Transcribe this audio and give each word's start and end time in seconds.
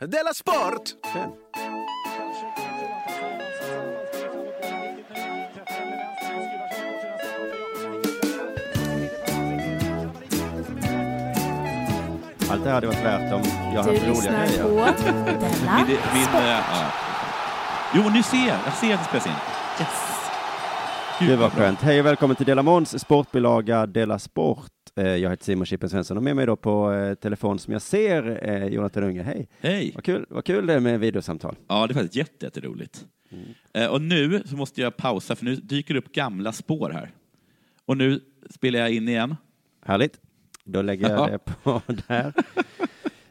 Della 0.00 0.34
Sport! 0.34 0.94
Allt 12.50 12.62
det 12.64 12.68
här 12.70 12.74
hade 12.74 12.86
varit 12.86 13.04
värt 13.04 13.32
om 13.32 13.42
jag 13.44 13.72
Du 13.72 13.76
hade 13.78 13.90
roliga 13.92 14.08
lyssnar 14.12 14.46
grejer. 14.46 14.62
på 14.62 14.68
Della 14.68 15.84
Vill, 15.86 15.86
vill, 15.86 16.22
Sport. 16.24 16.34
eh, 16.40 16.48
ja. 16.48 16.92
Jo, 17.94 18.02
nu 18.14 18.22
ser 18.22 18.36
jag. 18.48 18.56
Jag 18.66 18.72
ser 18.74 18.94
att 18.94 19.00
det 19.00 19.06
spelas 19.06 19.26
in. 19.26 19.32
Yes. 19.80 20.28
Gud, 21.18 21.28
Det 21.30 21.36
var 21.36 21.50
skönt. 21.50 21.80
Hej 21.82 22.00
och 22.00 22.06
välkommen 22.06 22.36
till 22.36 22.46
Dela 22.46 22.62
Måns 22.62 23.00
sportbilaga 23.00 23.86
Dela 23.86 24.18
Sport. 24.18 24.66
Eh, 24.96 25.06
Jag 25.06 25.30
heter 25.30 25.44
Simon 25.44 25.66
Chippen 25.66 25.90
Svensson 25.90 26.16
och 26.16 26.22
med 26.22 26.36
mig 26.36 26.46
då 26.46 26.56
på 26.56 26.92
eh, 26.92 27.14
telefon 27.14 27.58
som 27.58 27.72
jag 27.72 27.82
ser 27.82 28.66
Jonathan 28.68 29.02
Unge. 29.04 29.22
Hej! 29.22 29.48
Hej. 29.60 29.92
Vad 29.94 30.04
kul, 30.04 30.26
vad 30.28 30.44
kul 30.44 30.66
det 30.66 30.74
är 30.74 30.80
med 30.80 31.00
videosamtal. 31.00 31.56
Ja, 31.68 31.86
det 31.86 31.92
är 31.92 31.94
faktiskt 31.94 32.16
jätte, 32.16 32.46
jätteroligt. 32.46 33.06
Eh, 33.74 33.86
Och 33.86 34.02
nu 34.02 34.42
så 34.44 34.56
måste 34.56 34.80
jag 34.80 34.96
pausa, 34.96 35.36
för 35.36 35.44
nu 35.44 35.54
dyker 35.56 35.94
det 35.94 35.98
upp 36.00 36.12
gamla 36.12 36.52
spår 36.52 36.90
här. 36.90 37.10
Och 37.84 37.96
nu 37.96 38.20
spelar 38.50 38.78
jag 38.78 38.90
in 38.92 39.08
igen. 39.08 39.36
Härligt. 39.84 40.20
Då 40.64 40.82
lägger 40.82 41.10
jag 41.10 41.18
Ja. 41.20 41.26
det 41.32 41.38
på 41.62 41.82
där. 42.08 42.32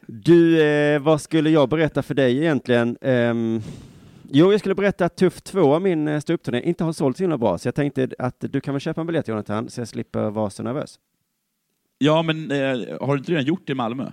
Du, 0.08 0.59
vad 1.00 1.22
skulle 1.22 1.50
jag 1.50 1.70
berätta 1.70 2.04
för 2.04 2.14
dig 2.14 2.38
egentligen? 2.38 2.98
Ehm, 3.02 3.62
jo, 4.32 4.52
jag 4.52 4.59
skulle 4.59 4.76
berätta 4.76 5.06
att 5.06 5.16
Tuff 5.16 5.42
2, 5.42 5.80
min 5.80 6.22
ståuppturné, 6.22 6.62
inte 6.62 6.84
har 6.84 6.94
sålt 6.94 7.18
så 7.18 7.23
himla 7.23 7.38
bra. 7.38 7.58
Så 7.58 7.68
jag 7.68 7.76
tänkte 7.76 8.09
att 8.20 8.36
du 8.40 8.62
kan 8.62 8.73
väl 8.73 8.82
köpa 8.82 9.02
en 9.02 9.08
biljett 9.08 9.28
Jonathan, 9.28 9.70
så 9.70 9.82
jag 9.82 9.88
slipper 9.88 10.30
vara 10.30 10.50
så 10.50 10.64
nervös. 10.64 11.00
Ja, 11.98 12.22
men 12.22 12.52
eh, 12.52 12.58
har 13.02 13.13
du 13.13 13.17
inte 13.17 13.31
redan 13.31 13.45
gjort 13.45 13.62
det 13.67 13.72
i 13.72 13.76
Malmö? 13.76 14.03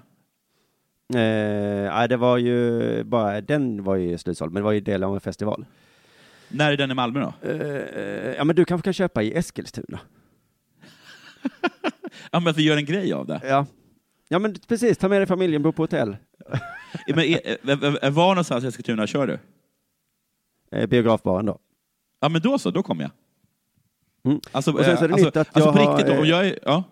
Eh, 1.15 1.95
nej, 1.95 2.09
det 2.09 2.17
var 2.17 2.37
ju 2.39 3.05
bara, 3.05 3.41
den 3.41 3.85
var 3.85 3.97
ju 3.97 4.19
slutsåld, 4.19 4.53
men 4.53 4.61
det 4.61 4.65
var 4.65 4.73
ju 4.73 4.81
del 4.81 5.05
av 5.05 5.15
en 5.15 5.21
festival. 5.21 5.65
När 6.49 6.73
är 6.73 6.77
den 6.77 6.91
i 6.91 6.95
Malmö 6.95 7.21
då? 7.21 7.49
Eh, 7.49 8.35
ja, 8.37 8.45
men 8.45 8.57
du 8.57 8.65
kanske 8.65 8.85
kan 8.85 8.93
köpa 8.93 9.23
i 9.23 9.37
Eskilstuna? 9.37 10.01
Ja, 12.31 12.41
men 12.41 12.49
att 12.49 12.57
vi 12.57 12.63
gör 12.63 12.77
en 12.77 12.85
grej 12.85 13.13
av 13.13 13.27
det. 13.27 13.41
Ja. 13.45 13.67
Ja, 14.29 14.39
men 14.39 14.55
precis, 14.69 14.99
ta 14.99 15.09
med 15.09 15.21
dig 15.21 15.27
familjen, 15.27 15.63
bo 15.63 15.73
på 15.73 15.83
hotell. 15.83 16.17
Men, 17.09 17.19
är, 17.25 18.11
var 18.11 18.29
någonstans 18.29 18.65
i 18.65 18.67
Eskilstuna 18.67 19.07
kör 19.07 19.27
du? 19.27 19.39
Eh, 20.79 20.87
biografbaren 20.87 21.47
då. 21.47 21.59
Ja, 22.21 22.29
men 22.29 22.43
då 22.43 22.59
så, 22.59 22.71
då 22.71 22.83
kommer 22.83 23.03
jag. 23.03 23.11
Mm. 24.25 24.41
Alltså, 24.53 24.73
Och 24.73 24.85
sen 24.85 24.97
så 24.97 25.05
är 25.05 25.09
det 25.09 25.15
alltså, 25.15 25.27
nytt 25.27 25.37
att 25.37 25.57
alltså 25.57 25.69
jag 25.69 25.77
på 25.77 25.81
har, 25.83 25.97
riktigt, 25.97 26.15
eh, 26.15 26.21
om 26.21 26.27
jag 26.27 26.47
är, 26.47 26.59
ja. 26.63 26.85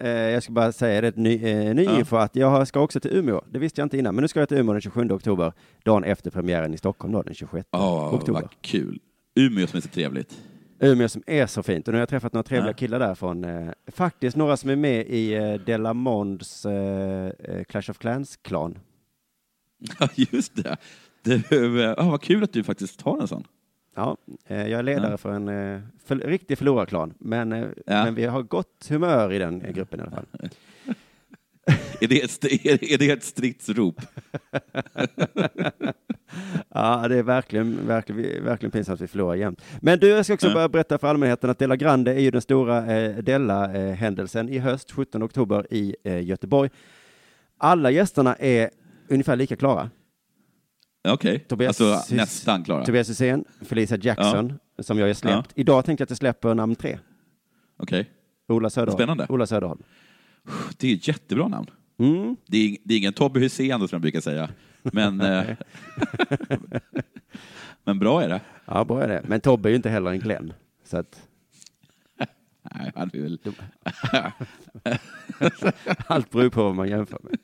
Eh, 0.00 0.08
jag 0.10 0.42
ska 0.42 0.52
bara 0.52 0.72
säga 0.72 1.00
det, 1.00 1.16
ny, 1.16 1.34
eh, 1.44 1.74
ny 1.74 1.84
Ja. 1.84 1.98
info, 1.98 2.16
att 2.16 2.36
jag 2.36 2.68
ska 2.68 2.80
också 2.80 3.00
till 3.00 3.16
Umeå. 3.16 3.40
Det 3.50 3.58
visste 3.58 3.80
jag 3.80 3.86
inte 3.86 3.98
innan, 3.98 4.14
men 4.14 4.22
nu 4.22 4.28
ska 4.28 4.40
jag 4.40 4.48
till 4.48 4.58
Umeå 4.58 4.72
den 4.72 4.80
27 4.80 5.10
oktober, 5.12 5.52
dagen 5.84 6.04
efter 6.04 6.30
premiären 6.30 6.74
i 6.74 6.78
Stockholm 6.78 7.12
då, 7.12 7.22
den 7.22 7.34
26 7.34 7.68
Åh, 7.72 8.14
oktober. 8.14 8.40
vad 8.40 8.50
kul. 8.60 8.98
Umeå 9.34 9.66
som 9.66 9.76
är 9.76 9.80
så 9.80 9.88
trevligt. 9.88 10.40
Umeå 10.80 11.08
som 11.08 11.22
är 11.26 11.46
så 11.46 11.62
fint, 11.62 11.88
och 11.88 11.92
nu 11.92 11.96
har 11.98 12.02
jag 12.02 12.08
träffat 12.08 12.32
några 12.32 12.42
trevliga 12.42 12.70
Ja. 12.70 12.76
killar 12.76 12.98
därifrån. 12.98 13.44
Eh, 13.44 13.68
faktiskt 13.86 14.36
några 14.36 14.56
som 14.56 14.70
är 14.70 14.76
med 14.76 15.06
i 15.06 15.34
eh, 15.34 15.54
Delamonds 15.54 16.66
eh, 16.66 17.32
eh, 17.38 17.64
Clash 17.64 17.90
of 17.90 17.98
Clans-klan. 17.98 18.78
Ja, 20.00 20.08
just 20.16 20.56
det. 20.64 20.76
Du, 21.22 21.84
eh, 21.84 21.94
ah, 21.98 22.10
vad 22.10 22.22
kul 22.22 22.42
att 22.44 22.52
du 22.52 22.64
faktiskt 22.64 23.00
har 23.02 23.20
en 23.20 23.28
sån. 23.28 23.44
Ja, 24.00 24.16
eh, 24.46 24.66
jag 24.68 24.78
är 24.78 24.82
ledare 24.82 25.10
Ja. 25.10 25.16
för 25.16 25.32
en 25.32 25.48
eh, 25.48 25.80
för, 26.04 26.16
riktig 26.16 26.58
förlorarklan, 26.58 27.14
men, 27.18 27.52
eh, 27.52 27.60
Ja. 27.86 28.04
men 28.04 28.14
vi 28.14 28.24
har 28.26 28.42
gott 28.42 28.86
humör 28.90 29.32
i 29.32 29.38
den 29.38 29.64
gruppen 29.74 30.00
i 30.00 30.02
alla 30.02 30.10
fall. 30.10 30.26
Är 32.00 32.08
det 32.08 32.22
ett, 32.22 32.44
är, 32.44 32.92
är 32.92 32.98
det 32.98 33.10
ett 33.10 33.22
stridsrop? 33.24 34.00
Ja, 36.74 37.08
det 37.08 37.16
är 37.16 37.22
verkligen, 37.22 37.86
verkligen, 37.86 38.44
verkligen 38.44 38.70
pinsamt 38.70 38.94
att 38.94 39.00
vi 39.00 39.06
förlorar 39.06 39.34
jämt. 39.34 39.62
Men 39.80 39.98
du, 39.98 40.08
jag 40.08 40.24
ska 40.24 40.34
också 40.34 40.48
Ja. 40.48 40.54
bara 40.54 40.68
berätta 40.68 40.98
för 40.98 41.08
allmänheten 41.08 41.50
att 41.50 41.58
Della 41.58 41.76
Grande 41.76 42.14
är 42.14 42.18
ju 42.20 42.30
den 42.30 42.40
stora 42.42 42.96
eh, 42.96 43.16
Della-händelsen 43.18 44.48
i 44.48 44.58
höst, 44.58 44.92
17 44.92 45.22
oktober 45.22 45.66
i 45.70 45.96
eh, 46.04 46.20
Göteborg. 46.24 46.70
Alla 47.58 47.90
gästerna 47.90 48.34
är 48.34 48.70
ungefär 49.08 49.36
lika 49.36 49.56
klara. 49.56 49.90
Okej, 51.08 51.38
Tobias 51.38 51.80
alltså 51.80 52.14
nästan 52.14 52.64
klara. 52.64 52.84
Tobias 52.84 53.10
Hysén, 53.10 53.44
Felicia 53.60 53.98
Jackson, 54.00 54.58
som 54.78 54.98
jag 54.98 55.06
har 55.06 55.14
släppt. 55.14 55.52
Idag 55.54 55.84
tänkte 55.84 56.02
jag 56.02 56.06
att 56.06 56.10
jag 56.10 56.18
släpper 56.18 56.54
namn 56.54 56.74
tre. 56.74 56.98
Okej, 57.76 58.10
Ola 58.48 58.70
Söderholm. 58.70 58.98
Spännande. 58.98 59.26
Ola 59.28 59.46
Söderholm. 59.46 59.82
det 60.76 60.88
är 60.88 60.94
ett 60.94 61.08
jättebra 61.08 61.48
namn. 61.48 61.66
Mm. 61.98 62.36
Det 62.46 62.56
är, 62.56 62.76
det 62.84 62.94
är 62.94 62.98
ingen 62.98 63.12
Tobbe 63.12 63.40
Hysén 63.40 63.78
som 63.78 63.88
jag 63.90 64.00
brukar 64.00 64.20
säga. 64.20 64.48
Men, 64.82 65.20
eh, 65.20 65.56
men 67.84 67.98
bra 67.98 68.22
är 68.22 68.28
det. 68.28 68.40
Ja, 68.64 68.84
bra 68.84 69.02
är 69.02 69.08
det. 69.08 69.22
Men 69.28 69.40
Tobbe 69.40 69.68
är 69.68 69.70
ju 69.70 69.76
inte 69.76 69.90
heller 69.90 70.10
en 70.10 70.20
Glenn. 70.20 70.52
Så 70.84 70.96
att 70.96 71.28
Nej, 72.74 72.92
han 72.94 73.10
är 73.12 73.20
väl... 73.20 73.38
allt 76.06 76.30
beror 76.30 76.50
på 76.50 76.62
vad 76.62 76.74
man 76.74 76.88
jämför 76.88 77.18
med. 77.22 77.38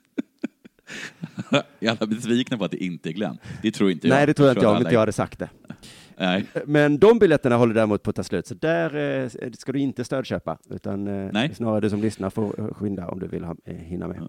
Är 1.80 1.90
alla 1.90 2.06
besvikna 2.06 2.58
på 2.58 2.64
att 2.64 2.70
det 2.70 2.84
inte 2.84 3.08
är 3.08 3.12
Glenn? 3.12 3.38
Det 3.62 3.70
tror 3.70 3.90
inte 3.90 4.08
jag. 4.08 4.14
Nej, 4.14 4.26
det 4.26 4.34
tror 4.34 4.48
jag 4.48 4.56
inte 4.56 4.64
jag, 4.64 4.72
om 4.72 4.78
inte 4.78 4.92
jag 4.92 5.00
hade 5.00 5.12
sagt 5.12 5.38
det. 5.38 5.48
Nej. 6.16 6.46
Men 6.66 6.98
de 6.98 7.18
biljetterna 7.18 7.56
håller 7.56 7.74
däremot 7.74 8.02
på 8.02 8.10
att 8.10 8.16
ta 8.16 8.22
slut, 8.22 8.46
så 8.46 8.54
där 8.54 8.96
eh, 8.96 9.50
ska 9.52 9.72
du 9.72 9.78
inte 9.78 10.04
stödköpa, 10.04 10.58
utan 10.70 11.06
eh, 11.36 11.52
snarare 11.52 11.80
du 11.80 11.90
som 11.90 12.00
lyssnar 12.00 12.30
får 12.30 12.74
skynda 12.74 13.08
om 13.08 13.20
du 13.20 13.26
vill 13.26 13.44
ha, 13.44 13.56
eh, 13.64 13.76
hinna 13.76 14.08
med. 14.08 14.28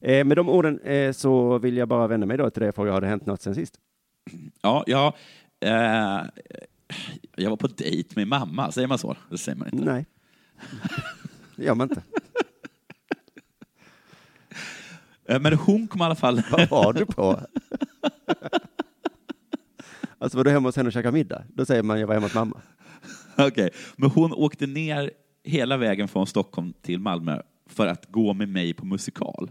Eh, 0.00 0.24
med 0.24 0.36
de 0.36 0.48
orden 0.48 0.80
eh, 0.80 1.12
så 1.12 1.58
vill 1.58 1.76
jag 1.76 1.88
bara 1.88 2.06
vända 2.06 2.26
mig 2.26 2.36
då 2.36 2.50
till 2.50 2.60
dig 2.60 2.68
och 2.68 2.74
fråga, 2.74 2.92
har 2.92 3.00
det 3.00 3.06
hänt 3.06 3.26
något 3.26 3.42
sen 3.42 3.54
sist? 3.54 3.74
Ja, 4.62 4.84
ja 4.86 5.14
jag 7.36 7.50
var 7.50 7.56
på 7.56 7.66
dejt 7.66 8.12
med 8.16 8.28
mamma, 8.28 8.72
säger 8.72 8.88
man 8.88 8.98
så? 8.98 9.16
Det 9.30 9.38
säger 9.38 9.58
man 9.58 9.68
inte. 9.72 9.84
Nej. 9.84 10.06
Det 11.56 11.64
gör 11.64 11.74
man 11.74 11.88
inte. 11.88 12.02
Eh, 15.21 15.21
Men 15.40 15.52
hon 15.54 15.88
kom 15.88 16.00
i 16.00 16.04
alla 16.04 16.14
fall... 16.14 16.42
Vad 16.50 16.68
var 16.68 16.92
du 16.92 17.06
på? 17.06 17.40
alltså 20.18 20.38
var 20.38 20.44
du 20.44 20.50
hemma 20.50 20.68
hos 20.68 20.76
henne 20.76 20.86
och 20.86 20.92
käkade 20.92 21.12
middag? 21.12 21.44
Då 21.48 21.64
säger 21.64 21.82
man, 21.82 22.00
jag 22.00 22.06
var 22.06 22.14
hemma 22.14 22.26
hos 22.26 22.34
mamma. 22.34 22.60
Okej, 23.38 23.70
men 23.96 24.10
hon 24.10 24.32
åkte 24.32 24.66
ner 24.66 25.10
hela 25.44 25.76
vägen 25.76 26.08
från 26.08 26.26
Stockholm 26.26 26.72
till 26.82 27.00
Malmö 27.00 27.42
för 27.66 27.86
att 27.86 28.06
gå 28.06 28.34
med 28.34 28.48
mig 28.48 28.74
på 28.74 28.86
musikal. 28.86 29.50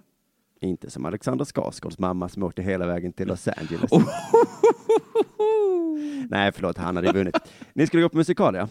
Inte 0.61 0.89
som 0.89 1.05
Alexander 1.05 1.45
Skarsgårds 1.45 1.99
mamma 1.99 2.29
som 2.29 2.43
åkte 2.43 2.61
hela 2.61 2.85
vägen 2.85 3.13
till 3.13 3.27
Los 3.27 3.47
Angeles. 3.47 3.91
Oh. 3.91 4.03
Nej, 6.29 6.51
förlåt, 6.51 6.77
han 6.77 6.95
hade 6.95 7.11
vunnit. 7.11 7.37
Ni 7.73 7.87
skulle 7.87 8.03
gå 8.03 8.09
på 8.09 8.17
musikal, 8.17 8.55
ja? 8.55 8.67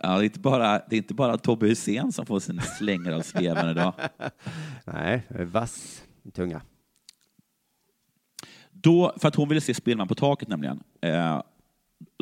Ja, 0.00 0.08
det, 0.18 0.22
är 0.22 0.24
inte 0.24 0.40
bara, 0.40 0.82
det 0.88 0.96
är 0.96 0.98
inte 0.98 1.14
bara 1.14 1.38
Tobbe 1.38 1.66
Hysén 1.66 2.12
som 2.12 2.26
får 2.26 2.40
sin 2.40 2.60
slängare 2.60 3.16
av 3.16 3.20
sleven 3.20 3.70
idag. 3.70 3.92
Nej, 4.84 5.22
vass 5.30 6.04
tunga. 6.32 6.60
Då, 8.70 9.12
för 9.20 9.28
att 9.28 9.34
hon 9.34 9.48
ville 9.48 9.60
se 9.60 9.74
Spelman 9.74 10.08
på 10.08 10.14
taket 10.14 10.48
nämligen, 10.48 10.80
eh, 11.00 11.42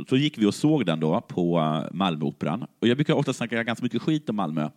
så 0.08 0.16
gick 0.16 0.38
vi 0.38 0.46
och 0.46 0.54
såg 0.54 0.86
den 0.86 1.00
då 1.00 1.20
på 1.20 1.58
eh, 1.58 1.94
Malmöoperan. 1.96 2.66
Och 2.80 2.88
jag 2.88 2.96
brukar 2.96 3.14
ofta 3.14 3.32
snacka 3.32 3.62
ganska 3.62 3.82
mycket 3.82 4.02
skit 4.02 4.28
om 4.28 4.36
Malmö. 4.36 4.68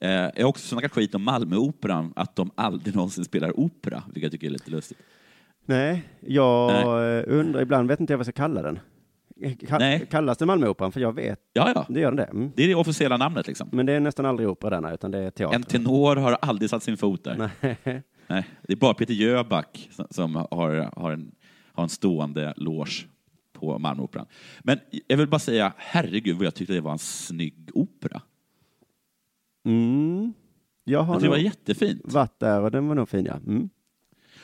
Eh, 0.00 0.10
jag 0.10 0.42
har 0.42 0.44
också 0.44 0.68
snackat 0.68 0.92
skit 0.92 1.14
om 1.14 1.22
Malmöoperan, 1.22 2.12
att 2.16 2.36
de 2.36 2.50
aldrig 2.54 2.94
någonsin 2.94 3.24
spelar 3.24 3.60
opera, 3.60 4.02
vilket 4.06 4.22
jag 4.22 4.32
tycker 4.32 4.46
är 4.46 4.50
lite 4.50 4.70
lustigt. 4.70 4.98
Nej, 5.66 6.02
jag 6.20 6.72
Nej. 6.72 7.24
undrar 7.24 7.62
ibland, 7.62 7.88
vet 7.88 8.00
inte 8.00 8.12
jag 8.12 8.18
vad 8.18 8.26
jag 8.26 8.34
ska 8.34 8.42
kalla 8.42 8.62
den. 8.62 8.78
Ka- 9.40 9.78
Nej. 9.78 10.06
Kallas 10.10 10.38
det 10.38 10.46
Malmöoperan? 10.46 10.92
För 10.92 11.00
jag 11.00 11.12
vet, 11.12 11.40
Ja, 11.52 11.72
ja, 11.74 11.86
det 11.88 12.00
gör 12.00 12.10
den 12.10 12.16
det. 12.16 12.24
Mm. 12.24 12.52
det 12.56 12.62
är 12.64 12.68
det 12.68 12.74
officiella 12.74 13.16
namnet 13.16 13.46
liksom. 13.46 13.68
Men 13.72 13.86
det 13.86 13.92
är 13.92 14.00
nästan 14.00 14.26
aldrig 14.26 14.48
opera 14.48 14.80
där, 14.80 14.94
utan 14.94 15.10
det 15.10 15.18
är 15.18 15.30
teater. 15.30 15.56
En 15.56 15.62
tenor 15.62 16.16
har 16.16 16.32
aldrig 16.42 16.70
satt 16.70 16.82
sin 16.82 16.96
fot 16.96 17.24
där. 17.24 17.50
Nej. 17.60 17.76
Nej, 18.26 18.44
det 18.62 18.72
är 18.72 18.76
bara 18.76 18.94
Peter 18.94 19.14
Jöback 19.14 19.90
som- 20.10 20.34
har, 20.34 20.90
har, 21.00 21.10
en, 21.10 21.34
har 21.72 21.82
en 21.82 21.88
stående 21.88 22.54
loge 22.56 23.06
på 23.52 23.78
Malmöoperan. 23.78 24.26
Men 24.62 24.78
jag 25.06 25.16
vill 25.16 25.28
bara 25.28 25.38
säga, 25.38 25.72
herregud 25.76 26.36
vad 26.36 26.46
jag 26.46 26.54
tyckte 26.54 26.74
det 26.74 26.80
var 26.80 26.92
en 26.92 26.98
snygg 26.98 27.70
opera. 27.74 28.22
Mm. 29.66 30.32
Jag 30.84 31.02
har 31.02 31.14
Jag 31.14 31.22
det 31.22 31.28
var 31.28 31.36
jättefint. 31.36 32.00
varit 32.12 32.40
där 32.40 32.60
och 32.60 32.70
den 32.70 32.88
var 32.88 32.94
nog 32.94 33.08
fin, 33.08 33.24
ja. 33.24 33.34
Mm. 33.34 33.68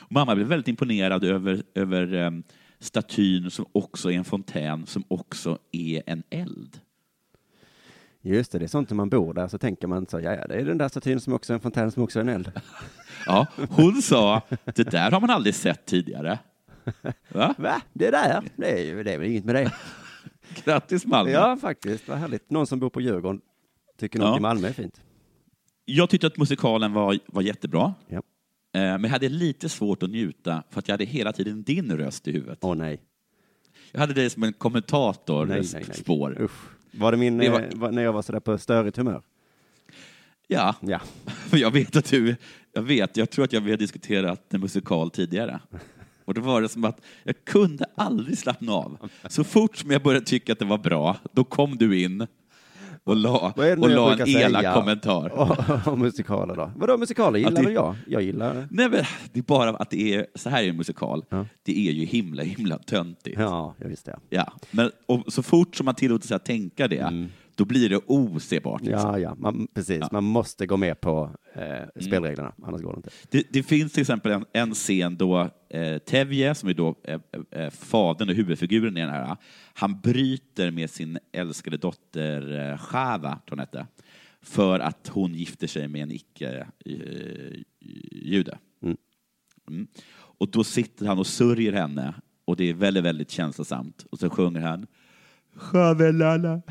Mamma 0.09 0.35
blev 0.35 0.47
väldigt 0.47 0.67
imponerad 0.67 1.23
över, 1.23 1.63
över 1.75 2.13
um, 2.13 2.43
statyn 2.81 3.51
som 3.51 3.65
också 3.71 4.11
är 4.11 4.15
en 4.17 4.23
fontän, 4.23 4.85
som 4.85 5.03
också 5.07 5.57
är 5.71 6.03
en 6.05 6.23
eld. 6.29 6.79
Just 8.21 8.51
det, 8.51 8.59
det 8.59 8.65
är 8.65 8.67
sånt 8.67 8.89
när 8.89 8.95
man 8.95 9.09
bor 9.09 9.33
där 9.33 9.47
så 9.47 9.57
tänker 9.57 9.87
man 9.87 10.07
så, 10.07 10.19
ja, 10.19 10.33
ja, 10.35 10.47
det 10.47 10.55
är 10.55 10.65
den 10.65 10.77
där 10.77 10.87
statyn 10.87 11.19
som 11.19 11.33
också 11.33 11.53
är 11.53 11.55
en 11.55 11.59
fontän 11.61 11.91
som 11.91 12.03
också 12.03 12.19
är 12.19 12.21
en 12.21 12.29
eld. 12.29 12.51
Ja, 13.25 13.47
hon 13.69 14.01
sa, 14.01 14.41
det 14.75 14.83
där 14.91 15.11
har 15.11 15.21
man 15.21 15.29
aldrig 15.29 15.55
sett 15.55 15.85
tidigare. 15.85 16.39
Va? 17.33 17.55
Va? 17.57 17.81
Det 17.93 18.11
där? 18.11 18.43
Det 18.55 18.89
är, 18.89 19.03
det 19.03 19.13
är 19.13 19.17
väl 19.17 19.27
inget 19.27 19.45
med 19.45 19.55
det. 19.55 19.71
Grattis 20.63 21.05
Malmö! 21.05 21.31
Ja, 21.31 21.57
faktiskt, 21.61 22.07
vad 22.07 22.17
härligt. 22.17 22.49
Någon 22.49 22.67
som 22.67 22.79
bor 22.79 22.89
på 22.89 23.01
Djurgården 23.01 23.41
tycker 23.99 24.19
något 24.19 24.27
Ja. 24.27 24.37
i 24.37 24.39
Malmö 24.39 24.67
är 24.67 24.73
fint. 24.73 25.01
Jag 25.85 26.09
tyckte 26.09 26.27
att 26.27 26.37
musikalen 26.37 26.93
var, 26.93 27.19
var 27.25 27.41
jättebra. 27.41 27.93
Ja. 28.07 28.21
Eh, 28.73 28.81
Men 28.81 29.03
jag 29.03 29.09
hade 29.09 29.29
lite 29.29 29.69
svårt 29.69 30.03
att 30.03 30.09
njuta 30.09 30.63
för 30.69 30.79
att 30.79 30.87
jag 30.87 30.93
hade 30.93 31.05
hela 31.05 31.33
tiden 31.33 31.63
din 31.63 31.97
röst 31.97 32.27
i 32.27 32.31
huvudet. 32.31 32.57
Åh 32.61 32.75
nej. 32.75 33.01
Jag 33.91 33.99
hade 33.99 34.13
dig 34.13 34.29
som 34.29 34.43
en 34.43 34.53
kommentator 34.53 35.45
Nej, 35.45 35.61
nej, 35.73 35.83
nej. 35.87 35.97
spår. 35.97 36.37
Usch. 36.41 36.51
Var 36.91 37.11
det 37.11 37.17
min, 37.17 37.37
Det 37.37 37.49
var- 37.49 37.59
eh, 37.61 37.67
var, 37.73 37.91
när 37.91 38.01
jag 38.03 38.13
var 38.13 38.21
sådär 38.21 38.39
på 38.39 38.57
störigt 38.57 38.97
humör? 38.97 39.21
Ja, 40.47 40.75
Ja. 40.81 40.99
för 41.25 41.57
jag 41.57 41.71
vet 41.71 41.95
att 41.95 42.09
du, 42.09 42.35
jag 42.73 42.81
vet, 42.81 43.17
jag 43.17 43.29
tror 43.29 43.45
att 43.45 43.53
jag 43.53 43.61
vi 43.61 43.71
har 43.71 43.77
diskuterat 43.77 44.53
en 44.53 44.61
musikal 44.61 45.11
tidigare. 45.11 45.59
Och 46.25 46.33
då 46.33 46.41
var 46.41 46.61
det 46.61 46.69
som 46.69 46.83
att 46.85 47.01
jag 47.23 47.45
kunde 47.45 47.85
aldrig 47.95 48.37
slappna 48.37 48.73
av. 48.73 49.09
Så 49.29 49.43
fort 49.43 49.77
som 49.77 49.91
jag 49.91 50.03
började 50.03 50.25
tycka 50.25 50.53
att 50.53 50.59
det 50.59 50.65
var 50.65 50.77
bra, 50.77 51.17
då 51.31 51.43
kom 51.43 51.77
du 51.77 52.01
in 52.01 52.27
och 53.03 53.15
la, 53.15 53.53
och 53.77 53.89
la 53.89 54.13
en 54.13 54.27
elak 54.27 54.75
kommentar. 54.75 55.31
Och 55.89 55.97
musikaler 55.99 56.55
då? 56.55 56.71
Vadå 56.75 56.97
musikaler 56.97 57.39
gillar 57.39 57.51
det- 57.51 57.61
väl 57.61 57.73
jag? 57.73 57.95
Jag 58.07 58.21
gillar... 58.21 58.53
Nej, 58.71 58.89
men 58.89 59.03
det 59.33 59.39
är 59.39 59.43
bara 59.43 59.69
att 59.69 59.89
det 59.89 60.15
är, 60.15 60.25
så 60.35 60.49
här 60.49 60.63
är 60.63 60.69
en 60.69 60.77
musikal. 60.77 61.25
Ja. 61.29 61.45
Det 61.63 61.87
är 61.87 61.91
ju 61.91 62.05
himla, 62.05 62.43
himla 62.43 62.77
töntigt. 62.77 63.39
Ja, 63.39 63.75
jag 63.77 63.87
visste 63.87 64.11
det. 64.11 64.19
Ja, 64.37 64.53
men 64.71 64.91
och 65.05 65.33
så 65.33 65.43
fort 65.43 65.75
som 65.75 65.85
man 65.85 65.95
tillåter 65.95 66.27
sig 66.27 66.35
att 66.35 66.45
tänka 66.45 66.87
det, 66.87 67.27
då 67.61 67.65
blir 67.65 67.89
det 67.89 67.97
osebart. 68.05 68.81
liksom. 68.81 69.09
Mm. 69.09 69.21
Ja, 69.21 69.29
ja, 69.29 69.35
man, 69.35 69.67
precis. 69.73 70.11
Man 70.11 70.23
måste 70.23 70.65
gå 70.65 70.77
med 70.77 71.01
på 71.01 71.35
eh, 71.53 72.01
spelreglerna, 72.01 72.53
annars 72.63 72.81
går 72.81 72.91
det 72.93 72.97
inte. 72.97 73.09
Det, 73.29 73.47
det 73.49 73.63
finns 73.63 73.93
till 73.93 74.01
exempel 74.01 74.31
en, 74.31 74.45
en 74.53 74.73
scen 74.73 75.17
då 75.17 75.49
eh, 75.69 75.97
Tevje, 75.97 76.55
som 76.55 76.69
är 76.69 76.73
då 76.73 76.95
eh, 77.03 77.19
eh, 77.51 77.69
fadern 77.69 78.29
och 78.29 78.35
huvudfiguren 78.35 78.97
i 78.97 79.01
den 79.01 79.09
här, 79.09 79.37
han 79.73 79.99
bryter 79.99 80.71
med 80.71 80.89
sin 80.89 81.19
älskade 81.31 81.77
dotter 81.77 82.71
eh, 82.71 82.77
Chava, 82.77 83.29
tror 83.29 83.49
hon 83.49 83.59
hette, 83.59 83.87
för 84.41 84.79
att 84.79 85.07
hon 85.07 85.33
gifter 85.33 85.67
sig 85.67 85.87
med 85.87 86.03
en 86.03 86.11
icke-jude. 86.11 86.97
Mm. 88.83 88.97
Mm. 89.69 89.87
Och 90.13 90.51
då 90.51 90.63
sitter 90.63 91.05
han 91.05 91.19
och 91.19 91.27
sörjer 91.27 91.73
henne 91.73 92.13
och 92.45 92.55
det 92.55 92.69
är 92.69 92.73
väldigt, 92.73 93.03
väldigt 93.03 93.31
känslosamt. 93.31 94.05
Och 94.11 94.19
så 94.19 94.29
sjunger 94.29 94.61
han 94.61 94.87
Chavelala, 95.55 96.61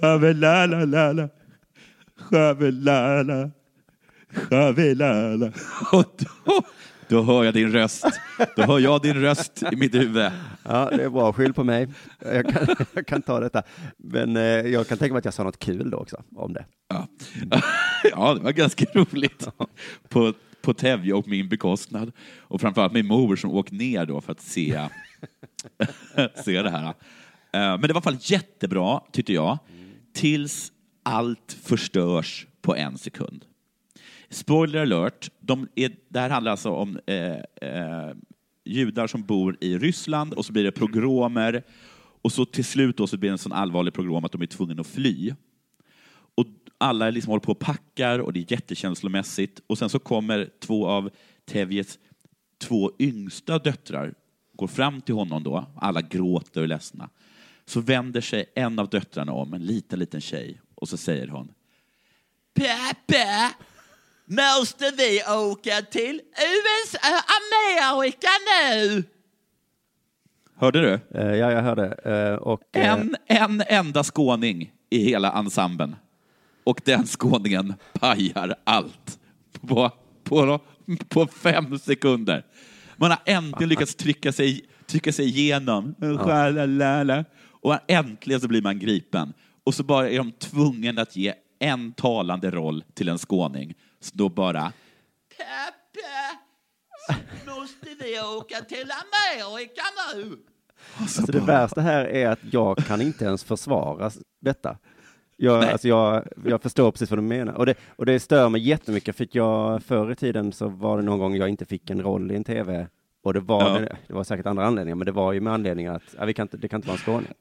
chavelala, 0.00 1.28
chavelala, 2.30 3.50
chavelala. 4.50 5.52
Och 5.92 6.04
då, 6.18 6.62
då 7.08 7.22
hör 7.22 7.44
jag 7.44 7.54
din 7.54 7.72
röst. 7.72 8.06
Då 8.56 8.62
hör 8.62 8.78
jag 8.78 9.02
din 9.02 9.20
röst 9.20 9.62
i 9.72 9.76
mitt 9.76 9.94
huvud. 9.94 10.30
Ja, 10.62 10.90
det 10.90 11.04
är 11.04 11.10
bra. 11.10 11.32
Skyll 11.32 11.54
på 11.54 11.64
mig. 11.64 11.88
Jag 12.20 12.48
kan, 12.48 12.76
jag 12.94 13.06
kan 13.06 13.22
ta 13.22 13.40
detta. 13.40 13.62
Men 13.96 14.36
eh, 14.36 14.42
jag 14.42 14.88
kan 14.88 14.98
tänka 14.98 15.12
mig 15.12 15.18
att 15.18 15.24
jag 15.24 15.34
sa 15.34 15.44
något 15.44 15.58
kul 15.58 15.90
då 15.90 15.96
också 15.96 16.22
om 16.36 16.52
det. 16.52 16.64
Ja, 16.88 17.08
ja 18.10 18.34
det 18.34 18.40
var 18.40 18.52
ganska 18.52 18.84
roligt. 18.94 19.48
På, 20.08 20.32
på 20.62 20.74
Tevje 20.74 21.12
och 21.12 21.28
min 21.28 21.48
bekostnad. 21.48 22.12
Och 22.38 22.60
framförallt 22.60 22.92
min 22.92 23.06
mor 23.06 23.36
som 23.36 23.50
åkt 23.50 23.72
ner 23.72 24.06
då 24.06 24.20
för 24.20 24.32
att 24.32 24.40
se, 24.40 24.80
se 26.44 26.62
det 26.62 26.70
här. 26.70 26.94
Eh, 27.52 27.60
men 27.60 27.80
det 27.80 27.86
var 27.86 27.88
i 27.88 27.92
alla 27.92 28.00
fall 28.00 28.18
jättebra, 28.20 29.00
tyckte 29.12 29.32
jag, 29.32 29.58
tills 30.12 30.72
allt 31.02 31.58
förstörs 31.62 32.46
på 32.60 32.76
en 32.76 32.98
sekund. 32.98 33.44
Spoiler 34.30 34.82
alert, 34.82 35.30
de 35.40 35.68
är, 35.74 35.92
det 36.08 36.20
här 36.20 36.30
handlar 36.30 36.50
alltså 36.50 36.70
om 36.70 36.98
eh, 37.06 37.36
eh, 37.70 38.14
judar 38.64 39.06
som 39.06 39.22
bor 39.22 39.56
i 39.60 39.78
Ryssland 39.78 40.32
och 40.32 40.44
så 40.44 40.52
blir 40.52 40.64
det 40.64 40.72
pogromer 40.72 41.62
och 42.22 42.32
så 42.32 42.44
till 42.44 42.64
slut 42.64 42.96
då 42.96 43.06
så 43.06 43.16
blir 43.16 43.30
det 43.30 43.34
en 43.34 43.38
sån 43.38 43.52
allvarlig 43.52 43.94
pogrom 43.94 44.24
att 44.24 44.32
de 44.32 44.42
är 44.42 44.46
tvungna 44.46 44.80
att 44.80 44.86
fly. 44.86 45.34
Och 46.34 46.46
alla 46.78 47.10
liksom 47.10 47.30
håller 47.30 47.40
på 47.40 47.52
och 47.52 47.58
packar 47.58 48.18
och 48.18 48.32
det 48.32 48.40
är 48.40 48.52
jättekänslomässigt. 48.52 49.60
Och 49.66 49.78
sen 49.78 49.88
så 49.88 49.98
kommer 49.98 50.50
två 50.60 50.86
av 50.86 51.10
Tevjes 51.44 51.98
två 52.58 52.92
yngsta 52.98 53.58
döttrar, 53.58 54.14
går 54.52 54.66
fram 54.66 55.00
till 55.00 55.14
honom 55.14 55.42
då, 55.42 55.66
alla 55.76 56.00
gråter 56.00 56.60
och 56.60 56.64
är 56.64 56.68
ledsna. 56.68 57.10
Så 57.66 57.80
vänder 57.80 58.20
sig 58.20 58.52
en 58.54 58.78
av 58.78 58.88
döttrarna 58.88 59.32
om, 59.32 59.54
en 59.54 59.66
liten, 59.66 59.98
liten 59.98 60.20
tjej, 60.20 60.60
och 60.74 60.88
så 60.88 60.96
säger 60.96 61.28
hon 61.28 61.52
Pappa, 62.54 63.50
måste 64.24 64.90
vi 64.96 65.22
åka 65.28 65.82
till 65.90 66.20
USA, 66.36 66.98
Amerika 67.08 68.28
nu? 68.46 69.04
Hörde 70.58 70.80
du? 70.80 71.18
Eh, 71.18 71.34
ja, 71.34 71.52
jag 71.52 71.62
hörde. 71.62 71.86
Eh, 72.04 72.34
och, 72.34 72.62
eh, 72.72 72.92
En, 72.92 73.16
en 73.26 73.62
enda 73.66 74.04
skåning 74.04 74.72
i 74.90 74.98
hela 74.98 75.32
ensemblen. 75.32 75.96
Och 76.64 76.80
den 76.84 77.06
skåningen 77.06 77.74
pajar 77.92 78.54
allt 78.64 79.18
på, 79.60 79.90
på, 80.24 80.60
på 81.08 81.26
fem 81.26 81.78
sekunder. 81.78 82.44
Man 82.96 83.10
har 83.10 83.20
äntligen 83.24 83.68
lyckats 83.68 83.94
trycka 83.94 84.32
sig, 84.32 84.64
trycka 84.86 85.12
sig 85.12 85.26
igenom. 85.26 85.94
Schalalala. 86.18 87.24
Och 87.66 87.78
äntligen 87.86 88.40
så 88.40 88.48
blir 88.48 88.62
man 88.62 88.78
gripen. 88.78 89.32
Och 89.64 89.74
så 89.74 89.82
bara 89.82 90.10
är 90.10 90.18
de 90.18 90.32
tvungna 90.32 91.02
att 91.02 91.16
ge 91.16 91.34
en 91.58 91.92
talande 91.92 92.50
roll 92.50 92.84
till 92.94 93.08
en 93.08 93.18
skåning. 93.18 93.74
Så 94.00 94.16
då 94.16 94.28
bara... 94.28 94.72
Pappa, 95.38 97.20
måste 97.46 97.86
vi 98.00 98.20
åka 98.20 98.56
till 98.60 98.90
Amerika 98.90 99.82
nu? 100.14 100.38
alltså, 101.00 101.22
det 101.22 101.40
värsta 101.40 101.80
här 101.80 102.04
är 102.04 102.28
att 102.28 102.38
jag 102.52 102.76
kan 102.76 103.00
inte 103.00 103.24
ens 103.24 103.44
försvara 103.44 104.10
detta. 104.40 104.78
Jag, 105.36 105.60
Nej. 105.60 105.72
alltså 105.72 105.88
jag, 105.88 106.28
jag 106.44 106.62
förstår 106.62 106.90
precis 106.90 107.10
vad 107.10 107.18
du 107.18 107.22
menar. 107.22 107.52
Och 107.52 107.66
det, 107.66 107.74
och 107.88 108.06
det 108.06 108.20
stör 108.20 108.48
mig 108.48 108.60
jättemycket, 108.68 109.16
för 109.16 109.28
jag, 109.32 109.82
förr 109.82 110.12
i 110.12 110.16
tiden 110.16 110.52
så 110.52 110.68
var 110.68 110.96
det 110.96 111.02
någon 111.02 111.18
gång 111.18 111.36
jag 111.36 111.48
inte 111.48 111.64
fick 111.64 111.90
en 111.90 112.02
roll 112.02 112.30
i 112.30 112.36
en 112.36 112.44
tv. 112.44 112.88
Och 113.22 113.34
det 113.34 113.40
var, 113.40 113.62
Ja. 113.62 113.78
det, 113.78 113.96
det 114.06 114.14
var 114.14 114.24
säkert 114.24 114.46
andra 114.46 114.66
anledningar, 114.66 114.96
men 114.96 115.06
det 115.06 115.12
var 115.12 115.32
ju 115.32 115.40
med 115.40 115.52
anledning 115.52 115.86
att 115.86 116.02
ja, 116.18 116.24
vi 116.24 116.34
kan 116.34 116.44
inte, 116.44 116.56
det 116.56 116.68
kan 116.68 116.78
inte 116.78 116.88
vara 116.88 116.96
en 116.96 117.02
skåning. 117.02 117.32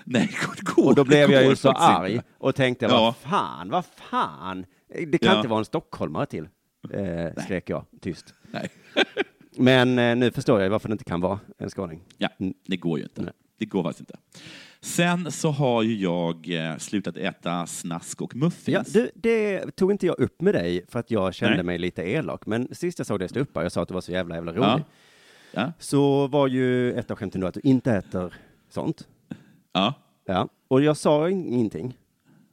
Nej, 0.04 0.30
det 0.56 0.62
går, 0.74 0.86
Och 0.86 0.94
då 0.94 1.04
blev 1.04 1.30
jag 1.30 1.44
ju 1.44 1.56
så 1.56 1.70
arg 1.70 2.12
inte. 2.12 2.24
och 2.38 2.54
tänkte, 2.54 2.84
Ja. 2.86 3.00
vad 3.00 3.16
fan, 3.16 3.70
vad 3.70 3.84
fan. 3.84 4.66
Det 4.88 5.18
kan 5.18 5.32
Ja. 5.32 5.36
inte 5.36 5.48
vara 5.48 5.58
en 5.58 5.64
stockholmare 5.64 6.26
till, 6.26 6.48
eh, 6.92 7.42
skrek 7.44 7.70
jag 7.70 7.84
tyst. 8.00 8.34
Nej. 8.50 8.70
Men 9.56 9.98
eh, 9.98 10.16
nu 10.16 10.30
förstår 10.30 10.60
jag 10.62 10.70
varför 10.70 10.88
det 10.88 10.92
inte 10.92 11.04
kan 11.04 11.20
vara 11.20 11.40
en 11.58 11.70
skåning. 11.70 12.02
Ja, 12.18 12.28
Mm. 12.38 12.54
det 12.66 12.76
går 12.76 12.98
ju 12.98 13.04
inte. 13.04 13.22
Nej. 13.22 13.32
Det 13.58 13.64
går 13.66 13.82
faktiskt 13.82 14.00
inte. 14.00 14.18
Sen 14.80 15.32
så 15.32 15.50
har 15.50 15.82
ju 15.82 15.94
jag 15.96 16.48
eh, 16.70 16.76
slutat 16.76 17.16
äta 17.16 17.66
snask 17.66 18.20
och 18.22 18.36
muffins. 18.36 18.94
Ja, 18.94 19.00
du, 19.00 19.10
det 19.14 19.70
tog 19.76 19.90
inte 19.90 20.06
jag 20.06 20.18
upp 20.20 20.40
med 20.40 20.54
dig 20.54 20.84
för 20.88 20.98
att 20.98 21.10
jag 21.10 21.34
kände 21.34 21.56
Nej. 21.56 21.64
mig 21.64 21.78
lite 21.78 22.02
elak. 22.02 22.46
Men 22.46 22.74
sist 22.74 22.98
jag 22.98 23.06
såg 23.06 23.18
dig 23.18 23.28
stå 23.28 23.40
upp 23.40 23.56
här, 23.56 23.62
jag 23.62 23.72
sa 23.72 23.82
att 23.82 23.88
du 23.88 23.94
var 23.94 24.00
så 24.00 24.12
jävla, 24.12 24.34
jävla 24.34 24.52
rolig. 24.52 24.62
Ja. 24.64 24.80
Ja. 25.52 25.72
Så 25.78 26.26
var 26.26 26.46
ju 26.48 26.92
ett 26.92 27.10
av 27.10 27.16
skämten 27.16 27.40
då 27.40 27.46
att 27.46 27.54
du 27.54 27.60
inte 27.64 27.92
äter 27.92 28.34
sånt. 28.68 29.08
Ja. 29.72 29.94
Ja. 30.26 30.48
Och 30.68 30.82
jag 30.82 30.96
sa 30.96 31.28
in- 31.30 31.52
ingenting. 31.52 31.98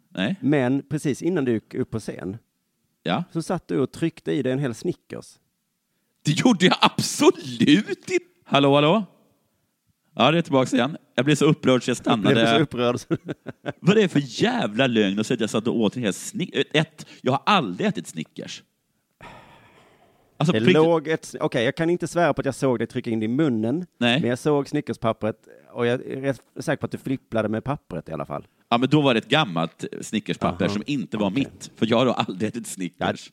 Nej. 0.09 0.35
Men 0.41 0.81
precis 0.89 1.21
innan 1.21 1.45
du 1.45 1.51
gick 1.53 1.73
upp 1.73 1.91
på 1.91 1.99
scen 1.99 2.37
Ja. 3.03 3.23
så 3.33 3.41
satt 3.41 3.67
du 3.67 3.79
och 3.79 3.91
tryckte 3.91 4.31
i 4.31 4.41
dig 4.41 4.51
en 4.51 4.59
hel 4.59 4.73
Snickers. 4.75 5.35
Det 6.25 6.31
gjorde 6.31 6.65
jag 6.65 6.75
absolut 6.81 7.89
inte. 8.11 8.25
Hallå, 8.45 8.75
hallå? 8.75 9.03
Ja, 10.15 10.31
det 10.31 10.37
är 10.37 10.41
tillbaka 10.41 10.75
igen. 10.75 10.97
Jag 11.15 11.25
blev 11.25 11.35
så 11.35 11.45
upprörd 11.45 11.83
så 11.83 11.89
jag 11.89 11.97
Jag 12.05 12.19
blev 12.19 12.33
så 12.33 12.39
stannade. 12.39 12.59
upprörd. 12.63 12.97
Vad 13.79 13.97
är 13.97 14.01
det 14.01 14.07
för 14.09 14.21
jävla 14.43 14.87
lögn 14.87 15.19
att 15.19 15.27
säga 15.27 15.35
att 15.35 15.41
jag 15.41 15.49
satt 15.49 15.67
och 15.67 15.79
åt 15.79 15.95
en 15.95 16.03
hel 16.03 16.13
Snickers? 16.13 16.65
Ett, 16.73 17.05
jag 17.21 17.31
har 17.31 17.41
aldrig 17.45 17.87
ätit 17.87 18.07
Snickers. 18.07 18.63
Alltså, 20.37 20.53
Det 20.53 20.59
låg 20.59 21.07
ett, 21.07 21.35
okej, 21.39 21.63
jag 21.65 21.75
kan 21.75 21.89
inte 21.89 22.07
svära 22.07 22.33
på 22.33 22.41
att 22.41 22.45
jag 22.45 22.55
såg 22.55 22.79
dig 22.79 22.87
trycka 22.87 23.09
in 23.09 23.19
det 23.19 23.25
i 23.25 23.27
munnen. 23.27 23.85
Nej. 23.97 24.19
Men 24.21 24.29
jag 24.29 24.39
såg 24.39 24.67
Snickerspappret 24.69 25.47
och 25.71 25.85
jag 25.87 25.93
är 26.01 26.21
rätt 26.21 26.41
säker 26.59 26.77
på 26.79 26.85
att 26.85 26.91
du 26.91 26.97
flipplade 26.97 27.49
med 27.49 27.63
pappret 27.63 28.09
i 28.09 28.11
alla 28.11 28.25
fall. 28.25 28.47
Ja, 28.69 28.77
men 28.77 28.89
då 28.89 29.01
var 29.01 29.13
det 29.13 29.17
ett 29.17 29.29
gammalt 29.29 29.85
Snickerspapper 30.01 30.65
Aha, 30.65 30.73
som 30.73 30.83
inte 30.85 31.17
var 31.17 31.27
okej. 31.31 31.43
mitt. 31.43 31.71
För 31.75 31.85
jag 31.85 31.97
har 31.97 32.05
då 32.05 32.11
aldrig 32.11 32.49
ätit 32.49 32.67
Snickers. 32.67 33.31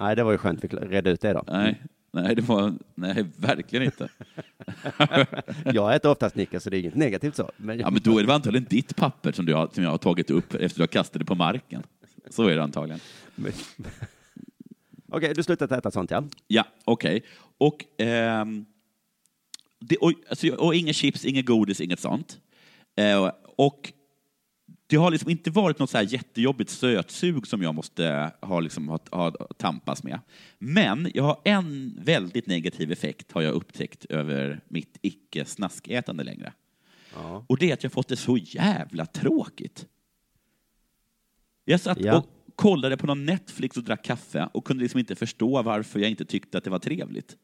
Nej, 0.00 0.16
det 0.16 0.24
var 0.24 0.32
ju 0.32 0.38
skönt 0.38 0.64
vi 0.64 0.68
redde 0.68 1.10
ut 1.10 1.20
det 1.20 1.32
då. 1.32 1.44
Nej, 1.46 1.82
nej, 2.12 2.34
det 2.34 2.42
var, 2.42 2.72
nej, 2.94 3.24
verkligen 3.36 3.84
inte. 3.84 4.08
Jag 5.64 5.94
äter 5.94 6.10
ofta 6.10 6.30
Snickers 6.30 6.62
så 6.62 6.70
det 6.70 6.76
är 6.76 6.80
inget 6.80 6.94
negativt 6.94 7.36
så. 7.36 7.50
Men, 7.56 7.78
Ja, 7.78 7.90
men 7.90 8.02
då 8.02 8.18
är 8.18 8.24
det 8.24 8.34
antagligen 8.34 8.66
ditt 8.70 8.96
papper 8.96 9.32
som, 9.32 9.46
du 9.46 9.54
har, 9.54 9.68
som 9.72 9.84
jag 9.84 9.90
har 9.90 9.98
tagit 9.98 10.30
upp 10.30 10.54
efter 10.54 10.64
att 10.66 10.74
du 10.74 10.82
har 10.82 10.86
kastat 10.86 11.18
det 11.18 11.24
på 11.24 11.34
marken. 11.34 11.82
Så 12.30 12.48
är 12.48 12.56
det 12.56 12.62
antagligen. 12.62 13.00
Okej, 15.16 15.34
du 15.34 15.42
slutat 15.42 15.72
äta 15.72 15.90
sånt 15.90 16.10
ja. 16.10 16.24
Ja, 16.46 16.64
okej. 16.84 17.24
Och, 17.58 17.84
ehm, 17.98 18.64
det, 19.80 19.96
och, 19.96 20.12
alltså, 20.28 20.48
och 20.54 20.74
inga 20.74 20.92
chips, 20.92 21.24
inget 21.24 21.46
godis, 21.46 21.80
inget 21.80 22.00
sånt. 22.00 22.40
Eh, 22.96 23.30
och 23.56 23.92
det 24.86 24.96
har 24.96 25.10
liksom 25.10 25.30
inte 25.30 25.50
varit 25.50 25.78
något 25.78 25.90
så 25.90 25.96
här 25.98 26.12
jättejobbigt 26.12 26.70
sötsug 26.70 27.46
som 27.46 27.62
jag 27.62 27.74
måste 27.74 28.32
ha, 28.40 28.60
liksom, 28.60 28.88
ha, 28.88 28.98
ha 29.10 29.30
tampas 29.58 30.02
med. 30.02 30.20
Men 30.58 31.10
jag 31.14 31.24
har 31.24 31.40
en 31.44 31.98
väldigt 32.02 32.46
negativ 32.46 32.92
effekt 32.92 33.32
har 33.32 33.42
jag 33.42 33.54
upptäckt 33.54 34.04
över 34.04 34.60
mitt 34.68 34.98
icke-snaskätande 35.02 36.24
längre. 36.24 36.52
ja. 37.14 37.44
Och 37.48 37.58
det 37.58 37.70
är 37.70 37.74
att 37.74 37.82
jag 37.82 37.92
fått 37.92 38.08
det 38.08 38.16
så 38.16 38.36
jävla 38.36 39.06
tråkigt. 39.06 39.86
Jag 41.64 41.80
satt 41.80 42.00
Ja. 42.00 42.18
och 42.18 42.26
kollade 42.56 42.96
på 42.96 43.06
någon 43.06 43.24
Netflix 43.26 43.76
och 43.76 43.82
drack 43.84 44.04
kaffe 44.04 44.48
och 44.54 44.64
kunde 44.64 44.82
liksom 44.82 45.00
inte 45.00 45.14
förstå 45.14 45.62
varför 45.62 46.00
jag 46.00 46.10
inte 46.10 46.24
tyckte 46.24 46.58
att 46.58 46.64
det 46.64 46.70
var 46.70 46.78
trevligt. 46.78 47.36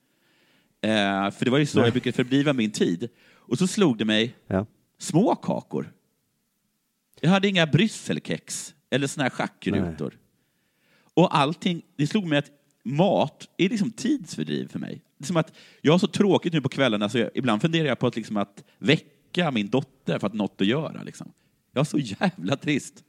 Eh, 0.82 1.30
för 1.30 1.44
det 1.44 1.50
var 1.50 1.58
ju 1.58 1.66
så 1.66 1.78
Nej. 1.78 1.86
jag 1.86 1.92
brukade 1.92 2.16
fördriva 2.16 2.52
min 2.52 2.70
tid. 2.70 3.08
Och 3.32 3.58
så 3.58 3.66
slog 3.66 3.98
det 3.98 4.04
mig, 4.04 4.36
Ja. 4.46 4.66
små 4.98 5.34
kakor. 5.34 5.92
Jag 7.20 7.30
hade 7.30 7.48
inga 7.48 7.66
brysselkex 7.66 8.74
eller 8.90 9.06
såna 9.06 9.22
här 9.22 9.30
schackrutor. 9.30 10.18
Och 11.14 11.36
allting, 11.36 11.82
det 11.96 12.06
slog 12.06 12.26
mig 12.26 12.38
att 12.38 12.50
mat 12.84 13.48
är 13.56 13.68
liksom 13.68 13.90
tidsfördriv 13.90 14.68
för 14.68 14.78
mig. 14.78 15.02
Det 15.18 15.24
är 15.24 15.26
som 15.26 15.36
att 15.36 15.52
jag 15.80 15.92
har 15.92 15.98
så 15.98 16.06
tråkigt 16.06 16.52
nu 16.52 16.60
på 16.60 16.68
kvällarna 16.68 17.08
så 17.08 17.18
jag, 17.18 17.30
ibland 17.34 17.62
funderar 17.62 17.88
jag 17.88 17.98
på 17.98 18.06
att, 18.06 18.16
liksom 18.16 18.36
att 18.36 18.64
väcka 18.78 19.50
min 19.50 19.68
dotter 19.68 20.18
för 20.18 20.26
att 20.26 20.32
något 20.34 20.60
att 20.60 20.66
göra. 20.66 21.02
Liksom. 21.02 21.32
Jag 21.72 21.80
är 21.80 21.84
så 21.84 21.98
jävla 21.98 22.56
trist. 22.56 23.04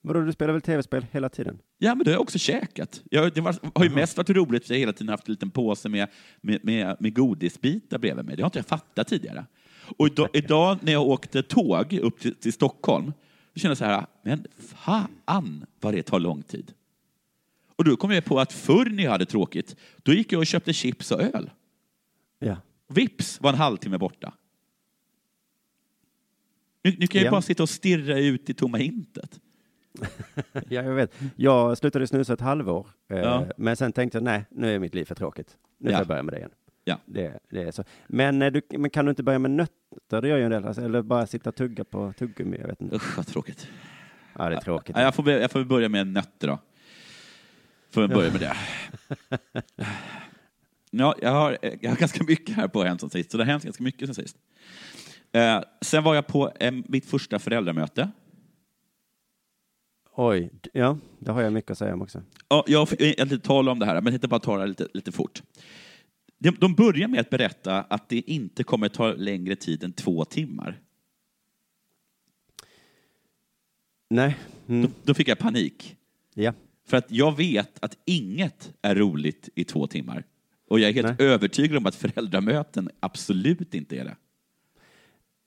Vadå, 0.00 0.20
du 0.20 0.32
spelar 0.32 0.52
väl 0.52 0.62
tv-spel 0.62 1.06
hela 1.10 1.28
tiden? 1.28 1.58
Ja, 1.78 1.94
men 1.94 2.04
det 2.04 2.10
har 2.10 2.14
jag 2.14 2.20
också 2.22 2.38
käkat. 2.38 3.02
Jag, 3.10 3.34
det 3.34 3.40
var, 3.40 3.56
har 3.74 3.84
ju 3.84 3.90
mest 3.90 4.16
varit 4.16 4.30
roligt 4.30 4.66
för 4.66 4.74
jag 4.74 4.76
har 4.76 4.80
hela 4.80 4.92
tiden 4.92 5.08
haft 5.08 5.28
en 5.28 5.32
liten 5.32 5.50
påse 5.50 5.88
med, 5.88 6.08
med, 6.40 6.64
med, 6.64 6.96
med 7.00 7.14
godisbitar 7.14 7.98
bredvid 7.98 8.24
mig. 8.24 8.36
Det 8.36 8.42
har 8.42 8.46
inte 8.48 8.58
jag 8.58 8.66
fattat 8.66 9.08
tidigare. 9.08 9.46
Och 9.98 10.06
idag, 10.06 10.28
idag 10.32 10.78
när 10.82 10.92
jag 10.92 11.02
åkte 11.06 11.42
tåg 11.42 11.92
upp 11.92 12.20
till, 12.20 12.34
till 12.34 12.52
Stockholm, 12.52 13.12
då 13.54 13.60
kände 13.60 13.70
jag 13.70 13.78
så 13.78 13.84
här, 13.84 14.06
men 14.24 14.46
fan 14.58 15.64
vad 15.80 15.94
det 15.94 16.02
tar 16.02 16.20
lång 16.20 16.42
tid. 16.42 16.72
Och 17.76 17.84
då 17.84 17.96
kom 17.96 18.10
jag 18.10 18.24
på 18.24 18.40
att 18.40 18.52
förr 18.52 18.84
när 18.90 19.02
jag 19.04 19.10
hade 19.10 19.26
tråkigt, 19.26 19.76
då 20.02 20.12
gick 20.12 20.32
jag 20.32 20.38
och 20.38 20.46
köpte 20.46 20.72
chips 20.72 21.10
och 21.12 21.20
öl. 21.22 21.50
Ja. 22.38 22.56
Vips 22.88 23.40
var 23.40 23.50
en 23.52 23.58
halvtimme 23.58 23.98
borta. 23.98 24.34
Nu, 26.82 26.96
nu 26.98 27.06
kan 27.06 27.18
jag 27.20 27.26
Ja. 27.26 27.30
bara 27.30 27.42
sitta 27.42 27.62
och 27.62 27.68
stirra 27.68 28.18
ut 28.18 28.50
i 28.50 28.54
tomma 28.54 28.78
intet. 28.78 29.40
ja, 30.52 30.82
jag 30.82 30.94
vet. 30.94 31.14
Jag 31.36 31.78
slutade 31.78 32.06
snusa 32.06 32.32
ett 32.32 32.40
halvår, 32.40 32.86
eh, 33.10 33.18
Ja. 33.18 33.46
men 33.56 33.76
sen 33.76 33.92
tänkte 33.92 34.18
jag, 34.18 34.22
nej, 34.22 34.44
nu 34.50 34.74
är 34.74 34.78
mitt 34.78 34.94
liv 34.94 35.04
för 35.04 35.14
tråkigt. 35.14 35.56
Nu 35.78 35.90
Ja. 35.90 35.96
får 35.96 36.00
jag 36.00 36.06
börja 36.08 36.22
med 36.22 36.34
det 36.34 36.38
igen. 36.38 36.50
Ja. 36.84 36.96
Det, 37.06 37.38
det 37.50 37.62
är 37.62 37.70
så. 37.70 37.84
Men, 38.06 38.42
eh, 38.42 38.52
du, 38.52 38.62
men 38.70 38.90
kan 38.90 39.04
du 39.04 39.10
inte 39.10 39.22
börja 39.22 39.38
med 39.38 39.50
nötter? 39.50 40.22
Det 40.22 40.28
gör 40.28 40.36
ju 40.36 40.44
en 40.44 40.50
del, 40.50 40.64
alltså, 40.64 40.82
eller 40.84 41.02
bara 41.02 41.26
sitta 41.26 41.50
och 41.50 41.56
tugga 41.56 41.84
på 41.84 42.12
tuggummi, 42.18 42.56
jag 42.60 42.66
vet 42.68 42.80
inte. 42.80 42.96
Usch, 42.96 43.16
vad 43.16 43.26
tråkigt. 43.26 43.68
Ja, 44.38 44.48
det 44.48 44.56
är 44.56 44.60
tråkigt. 44.60 44.96
Ja, 44.96 45.02
jag, 45.02 45.14
får, 45.14 45.30
jag 45.30 45.50
får 45.50 45.64
börja 45.64 45.88
med 45.88 46.06
nötter 46.06 46.48
då. 46.48 46.58
Får 47.90 48.02
jag 48.02 48.10
börja 48.10 48.30
med 48.32 48.40
det. 48.40 48.56
Ja, 50.90 51.14
jag, 51.22 51.30
har, 51.30 51.58
jag 51.80 51.90
har 51.90 51.96
ganska 51.96 52.24
mycket 52.24 52.56
här 52.56 52.68
på 52.68 52.82
Hänt 52.84 53.00
sen 53.00 53.10
sist, 53.10 53.30
så 53.30 53.36
det 53.36 53.44
har 53.44 53.50
hänt 53.50 53.64
ganska 53.64 53.82
mycket 53.82 54.06
sen 54.08 54.14
sist. 54.14 54.36
Eh, 55.32 55.60
sen 55.80 56.04
var 56.04 56.14
jag 56.14 56.26
på 56.26 56.50
eh, 56.60 56.72
mitt 56.88 57.06
första 57.06 57.38
föräldramöte. 57.38 58.08
Oj, 60.20 60.50
ja, 60.72 60.98
det 61.18 61.30
har 61.30 61.42
jag 61.42 61.52
mycket 61.52 61.70
att 61.70 61.78
säga 61.78 61.94
om 61.94 62.02
också. 62.02 62.22
Ja, 62.48 62.64
jag 62.66 62.88
får 62.88 63.02
inte 63.02 63.38
tala 63.38 63.72
om 63.72 63.78
det 63.78 63.86
här, 63.86 63.94
men 63.94 64.04
jag 64.04 64.12
tänkte 64.12 64.28
bara 64.28 64.40
ta 64.40 64.58
det 64.58 64.66
lite, 64.66 64.88
lite 64.94 65.12
fort. 65.12 65.42
De, 66.38 66.50
de 66.50 66.74
börjar 66.74 67.08
med 67.08 67.20
att 67.20 67.30
berätta 67.30 67.80
att 67.80 68.08
det 68.08 68.30
inte 68.30 68.64
kommer 68.64 68.88
ta 68.88 69.12
längre 69.12 69.56
tid 69.56 69.84
än 69.84 69.92
två 69.92 70.24
timmar. 70.24 70.80
Nej, 74.10 74.36
mm. 74.66 74.82
Då, 74.82 74.88
då 75.04 75.14
fick 75.14 75.28
jag 75.28 75.38
panik. 75.38 75.96
ja. 76.34 76.52
För 76.86 76.96
att 76.96 77.10
jag 77.10 77.36
vet 77.36 77.84
att 77.84 77.98
inget 78.04 78.72
är 78.82 78.94
roligt 78.94 79.48
i 79.54 79.64
två 79.64 79.86
timmar. 79.86 80.24
Och 80.68 80.80
jag 80.80 80.90
är 80.90 80.94
helt 80.94 81.18
Nej. 81.18 81.28
övertygad 81.28 81.76
om 81.76 81.86
att 81.86 81.94
föräldramöten 81.94 82.90
absolut 83.00 83.74
inte 83.74 83.96
är 83.96 84.04
det. 84.04 84.16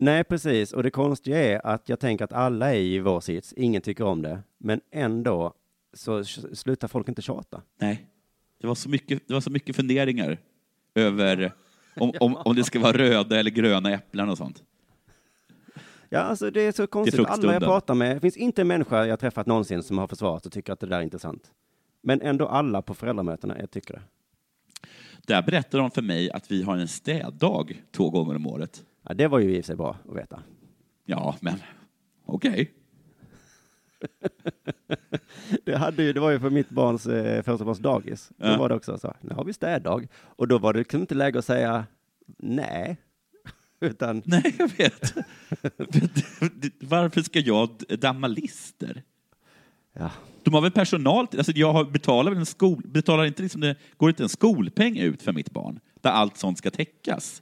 Nej, 0.02 0.24
precis. 0.24 0.74
Och 0.74 0.84
det 0.84 0.90
konstiga 0.92 1.38
är 1.38 1.66
att 1.66 1.90
jag 1.90 2.00
tänker 2.00 2.26
att 2.26 2.34
alla 2.34 2.74
är 2.74 2.80
i 2.80 3.00
vår 3.00 3.20
sits, 3.20 3.54
ingen 3.58 3.82
tycker 3.82 4.04
om 4.04 4.22
det, 4.22 4.40
men 4.58 4.82
ändå 4.92 5.54
så 5.94 6.24
slutar 6.24 6.88
folk 6.88 7.08
inte 7.10 7.22
tjata. 7.22 7.62
Nej. 7.80 8.06
Det 8.62 8.68
var 8.68 8.76
så 8.76 8.90
mycket, 8.90 9.28
det 9.28 9.34
var 9.34 9.42
så 9.42 9.50
mycket 9.50 9.76
funderingar 9.76 10.38
över 10.96 11.52
om, 11.96 12.14
om, 12.20 12.36
om 12.36 12.56
det 12.56 12.64
ska 12.64 12.80
vara 12.80 12.98
röda 12.98 13.40
eller 13.40 13.52
gröna 13.52 13.92
äpplen 13.92 14.30
och 14.30 14.38
sånt. 14.38 14.64
Ja, 16.10 16.20
alltså 16.20 16.52
det 16.52 16.62
är 16.62 16.72
så 16.72 16.88
konstigt. 16.88 17.26
Alla 17.26 17.54
jag 17.54 17.64
pratar 17.64 17.94
med, 17.94 18.16
det 18.16 18.20
finns 18.20 18.38
inte 18.38 18.62
en 18.62 18.68
människa 18.68 19.06
jag 19.06 19.20
träffat 19.20 19.48
någonsin 19.48 19.84
som 19.84 19.98
har 19.98 20.08
försvarat 20.08 20.46
och 20.46 20.52
tycker 20.52 20.74
att 20.74 20.80
det 20.80 20.88
där 20.88 20.98
är 20.98 21.04
intressant. 21.04 21.52
Men 22.02 22.22
ändå 22.22 22.48
alla 22.48 22.82
på 22.82 22.94
föräldramötena 22.94 23.60
jag 23.60 23.72
tycker 23.72 23.94
det. 23.94 24.02
Där 25.28 25.42
berättar 25.42 25.80
de 25.80 25.92
för 25.92 26.02
mig 26.02 26.32
att 26.32 26.52
vi 26.52 26.64
har 26.64 26.78
en 26.78 26.88
städdag 26.88 27.84
två 27.92 28.10
gånger 28.10 28.36
om 28.36 28.48
året. 28.48 28.84
Ja, 29.12 29.16
det 29.16 29.28
var 29.28 29.40
ju 29.40 29.56
i 29.56 29.60
och 29.62 29.64
för 29.66 29.68
sig 29.68 29.76
bra 29.76 29.98
att 30.10 30.16
veta. 30.18 30.44
Ja, 31.06 31.36
men 31.42 31.56
okej. 32.26 32.72
Det, 35.66 35.76
hade 35.78 36.04
ju, 36.04 36.14
det 36.14 36.20
var 36.20 36.32
ju 36.32 36.40
för 36.40 36.50
mitt 36.50 36.70
barns 36.70 37.06
eh, 37.08 37.44
första 37.44 37.66
barns 37.66 37.80
dagis. 37.80 38.32
Då 38.38 38.48
Ja. 38.48 38.58
var 38.58 38.70
det 38.70 38.76
också 38.76 38.98
så, 38.98 39.14
nu 39.22 39.34
har 39.36 39.44
vi 39.44 39.54
städdag. 39.54 40.08
Och 40.22 40.48
då 40.48 40.58
var 40.58 40.74
det 40.74 40.80
liksom 40.80 41.02
inte 41.02 41.16
läge 41.16 41.40
att 41.40 41.46
säga 41.46 41.86
nej. 42.38 42.98
Utan, 43.80 44.22
Nej, 44.26 44.56
jag 44.60 44.68
vet. 44.78 45.14
Varför 46.82 47.22
ska 47.22 47.40
jag 47.40 47.70
damma 48.00 48.28
lister? 48.28 49.04
ja, 49.94 50.12
De 50.44 50.54
har 50.54 50.62
väl 50.62 50.72
personal 50.72 51.28
alltså 51.38 51.52
jag 51.56 51.92
betalar 51.92 52.32
en 52.32 52.46
skol, 52.46 52.82
betalar 52.86 53.26
inte 53.26 53.42
liksom 53.44 53.62
det, 53.62 53.76
går 53.98 54.10
inte 54.10 54.24
en 54.24 54.30
skolpeng 54.30 54.98
ut 54.98 55.22
för 55.22 55.34
mitt 55.34 55.52
barn? 55.52 55.80
Där 56.02 56.12
allt 56.12 56.38
sånt 56.38 56.58
ska 56.58 56.72
täckas? 56.72 57.42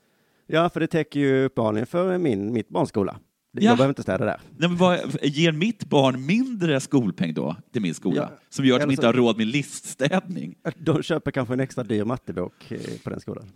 Ja, 0.49 0.69
för 0.69 0.79
det 0.79 0.87
täcker 0.87 1.19
ju 1.19 1.43
uppenbarligen 1.45 1.87
för 1.87 2.17
min, 2.17 2.53
mitt 2.53 2.69
barns 2.69 2.89
skola. 2.89 3.19
Ja. 3.51 3.61
Jag 3.61 3.77
behöver 3.77 3.91
inte 3.91 4.01
städa 4.01 4.25
där. 4.25 4.41
Nej, 4.57 4.69
men 4.69 4.77
vad, 4.77 4.99
ger 5.21 5.51
mitt 5.51 5.85
barn 5.85 6.25
mindre 6.25 6.79
skolpeng 6.79 7.33
då 7.33 7.55
till 7.73 7.81
min 7.81 7.93
skola? 7.93 8.15
Ja, 8.17 8.29
Som 8.49 8.65
gör 8.65 8.75
att 8.75 8.81
de 8.81 8.91
inte 8.91 9.01
så- 9.01 9.07
har 9.07 9.13
råd 9.13 9.37
med 9.37 9.47
liststädning? 9.47 10.55
De 10.77 11.03
köper 11.03 11.31
kanske 11.31 11.53
en 11.53 11.59
extra 11.59 11.83
dyr 11.83 12.03
mattebok 12.03 12.71
eh, 12.71 12.79
på 13.03 13.09
den 13.09 13.19
skolan. 13.19 13.51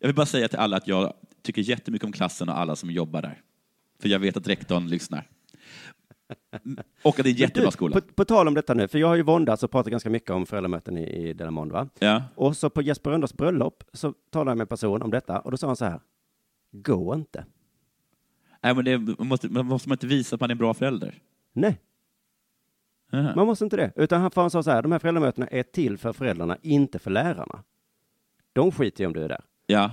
Jag 0.00 0.08
vill 0.08 0.14
bara 0.16 0.26
säga 0.26 0.48
till 0.48 0.58
alla 0.58 0.76
att 0.76 0.88
jag 0.88 1.12
tycker 1.42 1.62
jättemycket 1.62 2.06
om 2.06 2.12
klassen 2.12 2.48
och 2.48 2.58
alla 2.58 2.76
som 2.76 2.90
jobbar 2.90 3.22
där. 3.22 3.40
För 4.02 4.08
jag 4.08 4.18
vet 4.18 4.36
att 4.36 4.48
rektorn 4.48 4.86
lyssnar. 4.88 5.28
Och 7.02 7.18
att 7.18 7.24
det 7.24 7.30
är 7.30 7.32
en 7.32 7.36
jättebra 7.36 7.70
skola. 7.70 8.00
På, 8.00 8.00
på 8.00 8.24
tal 8.24 8.48
om 8.48 8.54
detta 8.54 8.74
nu, 8.74 8.88
för 8.88 8.98
jag 8.98 9.08
har 9.08 9.14
ju 9.14 9.22
våndats 9.22 9.62
och 9.62 9.70
pratat 9.70 9.90
ganska 9.90 10.10
mycket 10.10 10.30
om 10.30 10.46
föräldramöten 10.46 10.98
i, 10.98 11.28
i 11.28 11.32
denna 11.32 11.50
måndag. 11.50 11.88
Ja. 11.98 12.22
Och 12.34 12.56
så 12.56 12.70
på 12.70 12.82
Jesper 12.82 13.10
Rönndahl 13.10 13.30
bröllop 13.36 13.84
så 13.92 14.14
talade 14.30 14.50
jag 14.50 14.56
med 14.58 14.64
en 14.64 14.68
person 14.68 15.02
om 15.02 15.10
detta 15.10 15.40
och 15.40 15.50
då 15.50 15.56
sa 15.56 15.66
han 15.66 15.76
så 15.76 15.84
här. 15.84 16.00
Gå 16.72 17.14
inte. 17.14 17.44
Nej, 18.62 18.74
men 18.74 18.84
det, 18.84 18.98
man, 18.98 19.26
måste, 19.26 19.48
man 19.48 19.66
måste 19.66 19.88
man 19.88 19.94
inte 19.94 20.06
visa 20.06 20.34
att 20.34 20.40
man 20.40 20.50
är 20.50 20.54
en 20.54 20.58
bra 20.58 20.74
förälder? 20.74 21.14
Nej, 21.52 21.80
Aha. 23.12 23.32
man 23.36 23.46
måste 23.46 23.64
inte 23.64 23.76
det. 23.76 23.92
Utan 23.96 24.20
han, 24.20 24.30
han 24.34 24.50
sa 24.50 24.62
så 24.62 24.70
här, 24.70 24.82
de 24.82 24.92
här 24.92 24.98
föräldramötena 24.98 25.46
är 25.46 25.62
till 25.62 25.98
för 25.98 26.12
föräldrarna, 26.12 26.56
inte 26.62 26.98
för 26.98 27.10
lärarna. 27.10 27.62
De 28.52 28.72
skiter 28.72 29.00
ju 29.04 29.06
om 29.06 29.12
du 29.12 29.22
är 29.22 29.28
där. 29.28 29.44
Ja. 29.66 29.90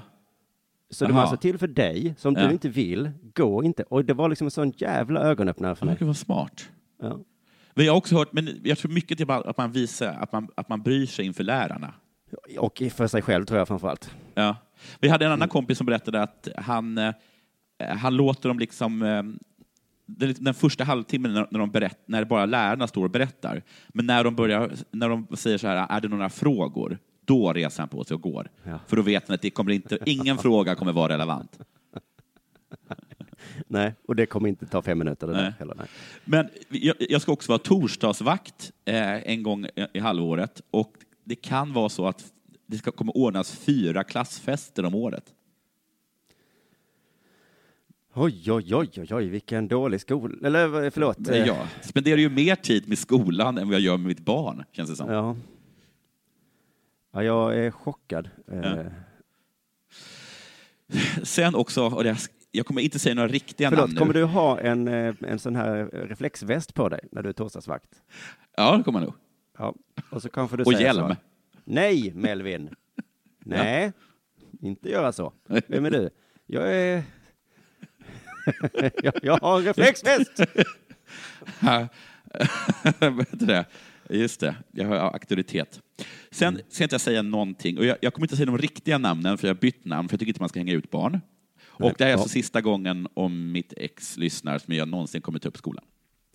Så 0.93 1.05
de 1.05 1.11
Aha. 1.11 1.21
alltså 1.21 1.37
till 1.37 1.57
för 1.57 1.67
dig, 1.67 2.13
som 2.17 2.35
Ja. 2.35 2.47
du 2.47 2.51
inte 2.53 2.69
vill, 2.69 3.11
gå 3.35 3.63
inte. 3.63 3.83
Och 3.83 4.05
det 4.05 4.13
var 4.13 4.29
liksom 4.29 4.47
en 4.47 4.51
sån 4.51 4.69
jävla 4.77 5.19
ögonöppnare 5.19 5.75
för 5.75 5.81
Det 5.81 5.85
mig. 5.85 5.93
verkar 5.93 6.05
vara 6.05 6.13
smart. 6.15 6.69
Ja. 7.01 7.19
Men 7.73 7.85
jag 7.85 7.93
har 7.93 7.97
också 7.97 8.15
hört, 8.15 8.33
men 8.33 8.49
jag 8.63 8.77
tror 8.77 8.91
mycket 8.91 9.17
det 9.17 9.29
att 9.29 9.57
man 9.57 9.71
visar 9.71 10.07
att 10.07 10.31
man, 10.31 10.47
att 10.55 10.69
man 10.69 10.81
bryr 10.81 11.05
sig 11.05 11.25
inför 11.25 11.43
lärarna. 11.43 11.93
Och 12.59 12.81
för 12.91 13.07
sig 13.07 13.21
själv 13.21 13.45
tror 13.45 13.57
jag 13.59 13.67
framför 13.67 13.87
allt. 13.87 14.15
Ja. 14.33 14.55
Vi 14.99 15.09
hade 15.09 15.25
en 15.25 15.31
Mm. 15.31 15.39
annan 15.39 15.49
kompis 15.49 15.77
som 15.77 15.85
berättade 15.85 16.21
att 16.21 16.47
han, 16.57 16.97
eh, 16.97 17.13
han 17.97 18.15
låter 18.15 18.49
dem 18.49 18.59
liksom 18.59 19.01
eh, 19.01 19.23
den, 20.05 20.53
första 20.53 20.83
halvtimmen 20.83 21.33
när, 21.33 21.47
när, 21.51 21.59
de 21.59 21.71
berätt, 21.71 21.99
när 22.05 22.25
bara 22.25 22.45
lärarna 22.45 22.87
står 22.87 23.03
och 23.03 23.09
berättar, 23.11 23.61
men 23.87 24.05
när 24.05 24.23
de, 24.23 24.35
börjar, 24.35 24.71
när 24.91 25.09
de 25.09 25.27
säger 25.33 25.57
så 25.57 25.67
här, 25.67 25.87
är 25.89 26.01
det 26.01 26.07
några 26.07 26.29
frågor? 26.29 26.97
Då 27.25 27.53
reser 27.53 27.81
han 27.81 27.89
på 27.89 28.03
sig 28.03 28.15
och 28.15 28.21
går. 28.21 28.49
Ja. 28.63 28.79
För 28.87 28.95
då 28.95 29.01
vet 29.01 29.27
han 29.27 29.35
att 29.35 29.41
det 29.41 29.49
kommer 29.49 29.71
inte, 29.71 29.97
ingen 30.05 30.37
fråga 30.37 30.75
kommer 30.75 30.93
vara 30.93 31.13
relevant. 31.13 31.59
Nej, 33.67 33.93
och 34.07 34.15
det 34.15 34.25
kommer 34.25 34.49
inte 34.49 34.65
ta 34.65 34.81
fem 34.81 34.97
minuter 34.97 35.27
det 35.27 35.33
där 35.33 35.53
heller. 35.59 35.75
Nej. 35.77 35.87
Men 36.25 36.49
jag, 36.69 36.95
jag 36.99 37.21
ska 37.21 37.31
också 37.31 37.51
vara 37.51 37.59
torsdagsvakt 37.59 38.71
eh, 38.85 39.31
en 39.31 39.43
gång 39.43 39.65
i, 39.65 39.87
i 39.93 39.99
halvåret 39.99 40.61
och 40.71 40.93
det 41.23 41.35
kan 41.35 41.73
vara 41.73 41.89
så 41.89 42.07
att 42.07 42.25
det 42.65 42.77
ska, 42.77 42.91
kommer 42.91 43.17
ordnas 43.17 43.51
fyra 43.51 44.03
klassfester 44.03 44.85
om 44.85 44.95
året. 44.95 45.33
Oj, 48.15 48.51
oj, 48.51 48.75
oj, 48.75 48.89
oj, 48.97 49.07
oj, 49.11 49.29
vilken 49.29 49.67
dålig 49.67 50.01
skola. 50.01 50.47
Eller 50.47 50.89
förlåt. 50.89 51.29
Eh, 51.29 51.37
jag 51.37 51.67
spenderar 51.81 52.17
ju 52.17 52.29
mer 52.29 52.55
tid 52.55 52.87
med 52.87 52.97
skolan 52.97 53.57
än 53.57 53.67
vad 53.67 53.75
jag 53.75 53.81
gör 53.81 53.97
med 53.97 54.07
mitt 54.07 54.19
barn, 54.19 54.63
känns 54.71 54.89
det 54.89 54.95
som. 54.95 55.11
Ja. 55.11 55.35
Ja, 57.13 57.23
jag 57.23 57.55
är 57.57 57.71
chockad. 57.71 58.29
Eh, 58.51 58.59
Ja. 58.61 58.83
Sen 61.23 61.55
också, 61.55 61.83
och 61.85 62.03
det, 62.03 62.17
jag 62.51 62.65
kommer 62.65 62.81
inte 62.81 62.99
säga 62.99 63.15
några 63.15 63.27
riktiga 63.27 63.69
namn 63.69 63.77
Förlåt, 63.77 63.93
nu. 63.93 63.99
kommer 63.99 64.13
du 64.13 64.23
ha 64.23 64.59
en, 64.59 64.87
eh, 64.87 65.15
en 65.27 65.39
sån 65.39 65.55
här 65.55 65.85
reflexväst 65.93 66.73
på 66.73 66.89
dig 66.89 66.99
när 67.11 67.23
du 67.23 67.29
är 67.29 67.33
torsdagsvakt? 67.33 68.01
Ja, 68.57 68.77
det 68.77 68.83
kommer 68.83 68.99
jag 68.99 69.05
nog. 69.05 69.13
Ja, 69.57 69.75
och 70.09 70.21
så 70.21 70.29
kanske 70.29 70.57
du 70.57 70.63
Och 70.63 70.73
hjälm. 70.73 71.07
så. 71.09 71.15
Nej, 71.63 72.11
Melvin. 72.15 72.69
Nej, 73.45 73.91
inte 74.61 74.89
göra 74.89 75.11
så. 75.11 75.33
Vem 75.67 75.85
är 75.85 75.91
du? 75.91 76.09
Jag 76.45 76.73
är... 76.75 77.03
jag, 79.03 79.13
jag 79.21 79.37
har 79.37 79.59
en 79.59 79.65
reflexväst! 79.65 80.31
Ja, 81.59 81.87
Vad 82.99 83.19
heter 83.19 83.45
det? 83.45 83.65
Just 84.09 84.39
det, 84.39 84.55
jag 84.71 84.87
har 84.87 84.95
auktoritet. 84.95 85.81
Sen 86.31 86.59
ska 86.69 86.83
inte 86.83 86.93
jag 86.93 87.01
säga 87.01 87.21
någonting, 87.21 87.77
och 87.77 87.85
jag, 87.85 87.97
jag 88.01 88.13
kommer 88.13 88.25
inte 88.25 88.35
säga 88.35 88.45
de 88.45 88.57
riktiga 88.57 88.97
namnen, 88.97 89.37
för 89.37 89.47
jag 89.47 89.55
har 89.55 89.59
bytt 89.61 89.85
namn, 89.85 90.09
för 90.09 90.13
jag 90.13 90.19
tycker 90.19 90.29
inte 90.29 90.41
man 90.41 90.49
ska 90.49 90.59
hänga 90.59 90.73
ut 90.73 90.91
barn. 90.91 91.21
Och 91.65 91.93
det 91.97 92.03
här 92.03 92.11
är 92.11 92.13
alltså 92.13 92.29
sista 92.29 92.61
gången 92.61 93.07
om 93.13 93.51
mitt 93.51 93.73
ex 93.77 94.17
lyssnar 94.17 94.59
som 94.59 94.73
jag 94.73 94.87
någonsin 94.87 95.21
kommer 95.21 95.39
ta 95.39 95.49
upp 95.49 95.57
skolan. 95.57 95.85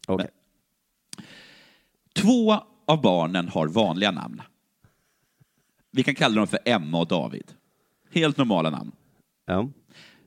Okej. 0.07 0.29
Två 2.15 2.53
av 2.87 3.01
barnen 3.03 3.49
har 3.49 3.69
vanliga 3.69 4.11
namn. 4.11 4.43
Vi 5.91 6.03
kan 6.03 6.15
kalla 6.15 6.35
dem 6.35 6.47
för 6.47 6.59
Emma 6.65 6.99
och 7.01 7.09
David. 7.09 7.53
Helt 8.13 8.37
normala 8.37 8.71
namn. 8.71 8.93
Ja. 9.47 9.69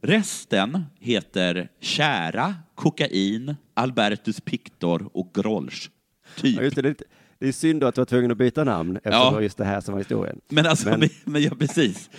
Resten 0.01 0.83
heter 0.99 1.69
Kära, 1.79 2.55
Kokain, 2.75 3.55
Albertus 3.73 4.41
Pictor 4.41 5.17
och 5.17 5.33
Grolsch. 5.33 5.91
Typ. 6.35 6.55
Ja, 6.55 6.61
det, 6.61 6.69
det, 6.69 6.81
är 6.81 6.83
lite- 6.83 7.05
det 7.41 7.47
är 7.47 7.51
synd 7.51 7.81
då 7.81 7.87
att 7.87 7.95
du 7.95 8.01
var 8.01 8.05
tvungen 8.05 8.31
att 8.31 8.37
byta 8.37 8.63
namn 8.63 8.95
eftersom 8.97 9.19
Ja. 9.19 9.25
det 9.29 9.35
var 9.35 9.41
just 9.41 9.57
det 9.57 9.65
här 9.65 9.81
som 9.81 9.91
var 9.93 9.99
historien. 9.99 10.41
Men 10.49 10.65
alltså, 10.65 10.89
Men- 10.89 11.09
men, 11.25 11.41
ja, 11.43 11.51
precis. 11.59 12.09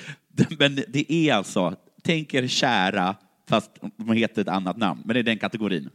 Men 0.58 0.78
det 0.88 1.12
är 1.12 1.34
alltså, 1.34 1.76
tänk 2.02 2.34
er 2.34 2.46
kära, 2.46 3.16
fast 3.48 3.70
de 3.96 4.12
heter 4.12 4.42
ett 4.42 4.48
annat 4.48 4.76
namn, 4.76 5.02
men 5.04 5.14
det 5.14 5.20
är 5.20 5.24
den 5.24 5.38
kategorin. 5.38 5.90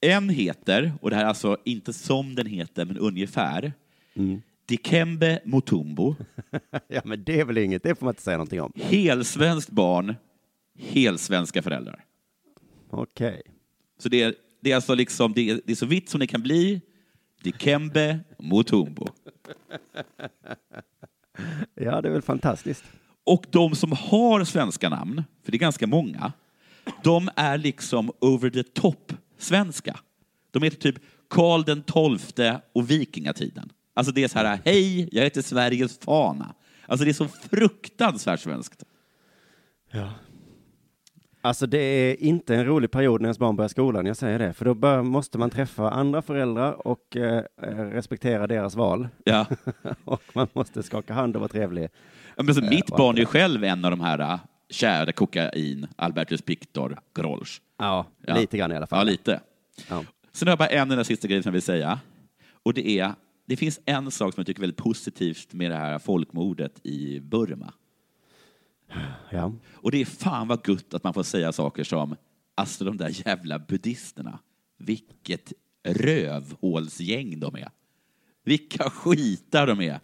En 0.00 0.28
heter, 0.28 0.92
och 1.00 1.10
det 1.10 1.16
här 1.16 1.22
är 1.24 1.28
alltså 1.28 1.56
inte 1.64 1.92
som 1.92 2.34
den 2.34 2.46
heter, 2.46 2.84
men 2.84 2.98
ungefär, 2.98 3.72
Dikembe 4.66 5.40
Mutumbo, 5.44 6.14
Ja, 6.88 7.00
men 7.04 7.24
det 7.24 7.40
är 7.40 7.44
väl 7.44 7.58
inget, 7.58 7.82
det 7.82 7.94
får 7.94 8.04
man 8.06 8.12
inte 8.12 8.22
säga 8.22 8.36
någonting 8.36 8.60
om. 8.60 8.72
helsvenskt 8.76 9.70
barn, 9.70 10.14
helsvenska 10.78 11.62
föräldrar. 11.62 12.04
Okej. 12.90 13.42
Så 13.98 14.08
det 14.08 14.22
är, 14.22 14.34
det 14.62 14.70
är 14.70 14.74
alltså 14.74 14.94
liksom, 14.94 15.32
det 15.32 15.50
är, 15.50 15.60
det 15.64 15.72
är 15.72 15.76
så 15.76 15.86
vitt 15.86 16.08
som 16.08 16.20
det 16.20 16.26
kan 16.26 16.42
bli, 16.42 16.80
Dikembe 17.42 18.20
Mutumbo. 18.38 19.06
Ja, 21.74 22.00
det 22.00 22.08
är 22.08 22.12
väl 22.12 22.22
fantastiskt. 22.22 22.84
Och 23.24 23.44
de 23.50 23.74
som 23.74 23.92
har 23.92 24.44
svenska 24.44 24.88
namn, 24.88 25.24
för 25.44 25.52
det 25.52 25.56
är 25.56 25.58
ganska 25.60 25.86
många, 25.86 26.32
de 27.02 27.30
är 27.36 27.58
liksom 27.58 28.12
over 28.20 28.50
the 28.50 28.62
top 28.62 29.12
svenska. 29.38 29.98
De 30.50 30.62
heter 30.62 30.76
typ 30.76 31.02
Karl 31.30 31.64
den 31.64 31.82
tolfte 31.82 32.60
och 32.72 32.90
vikingatiden. 32.90 33.72
Alltså 33.94 34.12
det 34.12 34.24
är 34.24 34.28
så 34.28 34.38
här, 34.38 34.60
hej, 34.64 35.08
jag 35.12 35.22
heter 35.22 35.42
Sveriges 35.42 35.98
fana. 35.98 36.54
Alltså 36.86 37.04
det 37.04 37.10
är 37.10 37.14
så 37.14 37.28
fruktansvärt 37.28 38.40
svenskt. 38.40 38.84
Ja. 39.90 40.12
Alltså 41.44 41.66
det 41.66 41.78
är 41.78 42.22
inte 42.22 42.54
en 42.54 42.64
rolig 42.64 42.90
period 42.90 43.20
när 43.20 43.26
ens 43.26 43.38
barn 43.38 43.56
börjar 43.56 43.68
skolan, 43.68 44.06
jag 44.06 44.16
säger 44.16 44.38
det. 44.38 44.52
För 44.52 44.64
då 44.64 44.74
bör, 44.74 45.02
måste 45.02 45.38
man 45.38 45.50
träffa 45.50 45.90
andra 45.90 46.22
föräldrar 46.22 46.86
och 46.86 47.16
eh, 47.16 47.42
respektera 47.90 48.46
deras 48.46 48.74
val. 48.74 49.08
Ja. 49.24 49.46
och 50.04 50.22
man 50.34 50.48
måste 50.52 50.82
skaka 50.82 51.14
hand 51.14 51.36
och 51.36 51.40
vara 51.40 51.48
trevlig. 51.48 51.88
Ja, 52.36 52.42
Men 52.42 52.54
så 52.54 52.60
mitt 52.64 52.90
och 52.90 52.96
barn 52.98 53.16
är 53.16 53.20
ju 53.20 53.26
själv 53.26 53.64
en 53.64 53.84
av 53.84 53.90
de 53.90 54.00
här 54.00 54.18
äh, 54.18 54.38
kära 54.70 55.12
kokain, 55.12 55.86
Albertus 55.96 56.42
Pictor, 56.42 56.98
Grolsch. 57.14 57.60
Ja, 57.78 58.06
Ja. 58.26 58.34
lite 58.34 58.56
grann 58.58 58.72
i 58.72 58.76
alla 58.76 58.86
fall. 58.86 58.98
Ja, 59.06 59.10
lite. 59.12 59.40
Ja. 59.90 60.04
Sen 60.32 60.48
har 60.48 60.52
jag 60.52 60.58
bara 60.58 60.68
en 60.68 60.90
enda 60.90 61.04
sista 61.04 61.28
grej 61.28 61.42
som 61.42 61.50
jag 61.50 61.52
vill 61.52 61.62
säga. 61.62 62.00
Och 62.62 62.74
det 62.74 62.88
är, 62.88 63.12
det 63.46 63.56
finns 63.56 63.80
en 63.84 64.10
sak 64.10 64.34
som 64.34 64.40
jag 64.40 64.46
tycker 64.46 64.60
är 64.60 64.62
väldigt 64.62 64.84
positivt 64.84 65.52
med 65.54 65.70
det 65.70 65.76
här 65.76 65.98
folkmordet 65.98 66.86
i 66.86 67.20
Burma. 67.20 67.72
Ja. 69.30 69.52
Och 69.72 69.90
det 69.90 70.00
är 70.00 70.04
fan 70.04 70.48
vad 70.48 70.64
gott 70.64 70.94
att 70.94 71.04
man 71.04 71.14
får 71.14 71.22
säga 71.22 71.52
saker 71.52 71.84
som, 71.84 72.16
alltså 72.54 72.84
de 72.84 72.96
där 72.96 73.26
jävla 73.26 73.58
buddhisterna, 73.58 74.38
vilket 74.78 75.52
rövhålsgäng 75.84 77.40
de 77.40 77.54
är. 77.54 77.70
Vilka 78.44 78.90
skitar 78.90 79.66
de 79.66 79.80
är, 79.80 80.00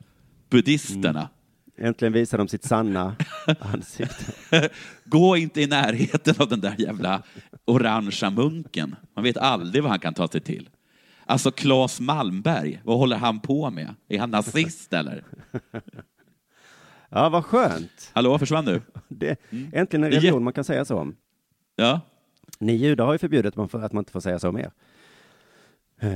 buddhisterna. 0.51 1.29
Äntligen 1.77 2.13
visar 2.13 2.39
de 2.39 2.49
sitt 2.49 2.65
sanna 2.65 3.17
ansikte. 3.61 4.71
Gå 5.05 5.37
inte 5.37 5.61
i 5.61 5.67
närheten 5.67 6.35
av 6.39 6.49
den 6.49 6.61
där 6.61 6.75
jävla 6.79 7.23
orangea 7.65 8.31
munken. 8.31 8.97
Man 9.15 9.25
vet 9.25 9.37
aldrig 9.37 9.83
vad 9.83 9.91
han 9.91 10.01
kan 10.01 10.15
ta 10.15 10.29
sig 10.29 10.41
till. 10.41 10.69
Alltså 11.27 11.51
Claes 11.51 12.01
Malmberg, 12.01 12.81
vad 12.85 12.99
håller 12.99 13.17
han 13.17 13.41
på 13.41 13.71
med? 13.71 13.95
Är 14.09 14.19
han 14.19 14.31
nazist 14.31 14.93
eller? 14.93 15.25
Ja, 17.09 17.29
vad 17.29 17.45
skönt. 17.45 18.11
Hallå, 18.15 18.39
försvann 18.39 18.65
du? 18.65 18.81
Det, 19.09 19.41
äntligen 19.73 20.05
en 20.05 20.13
är 20.13 20.17
religion 20.17 20.45
man 20.45 20.53
kan 20.53 20.65
säga 20.65 20.85
så 20.85 20.97
om. 20.99 21.17
Ja. 21.77 22.01
Ni 22.59 22.73
judar 22.73 23.05
har 23.07 23.13
ju 23.13 23.19
förbjudit 23.19 23.57
man 23.57 23.69
för 23.69 23.83
att 23.83 23.93
man 23.93 24.01
inte 24.01 24.13
får 24.13 24.21
säga 24.21 24.39
så 24.39 24.53
mer. 24.53 24.71
Eh, 26.01 26.09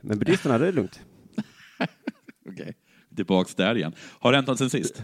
Men 0.00 0.18
buddhisterna, 0.18 0.58
det 0.58 0.68
är 0.68 0.72
lugnt. 0.72 1.00
Okej, 2.48 2.74
tillbaks 3.16 3.54
där 3.54 3.74
igen. 3.76 3.92
Har 4.20 4.32
det 4.32 4.38
hänt 4.38 4.48
något 4.48 4.58
sen 4.58 4.70
sist? 4.70 5.02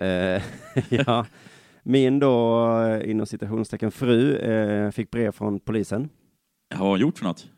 Eh, 0.00 0.42
ja, 1.06 1.26
min 1.82 2.18
då, 2.18 2.66
eh, 2.80 3.10
inom 3.10 3.26
citationstecken, 3.26 3.90
fru 3.90 4.90
fick 4.92 5.10
brev 5.10 5.32
från 5.32 5.60
polisen. 5.60 6.08
Har 6.74 6.88
hon 6.88 7.00
gjort 7.00 7.18
för 7.18 7.24
något? 7.24 7.48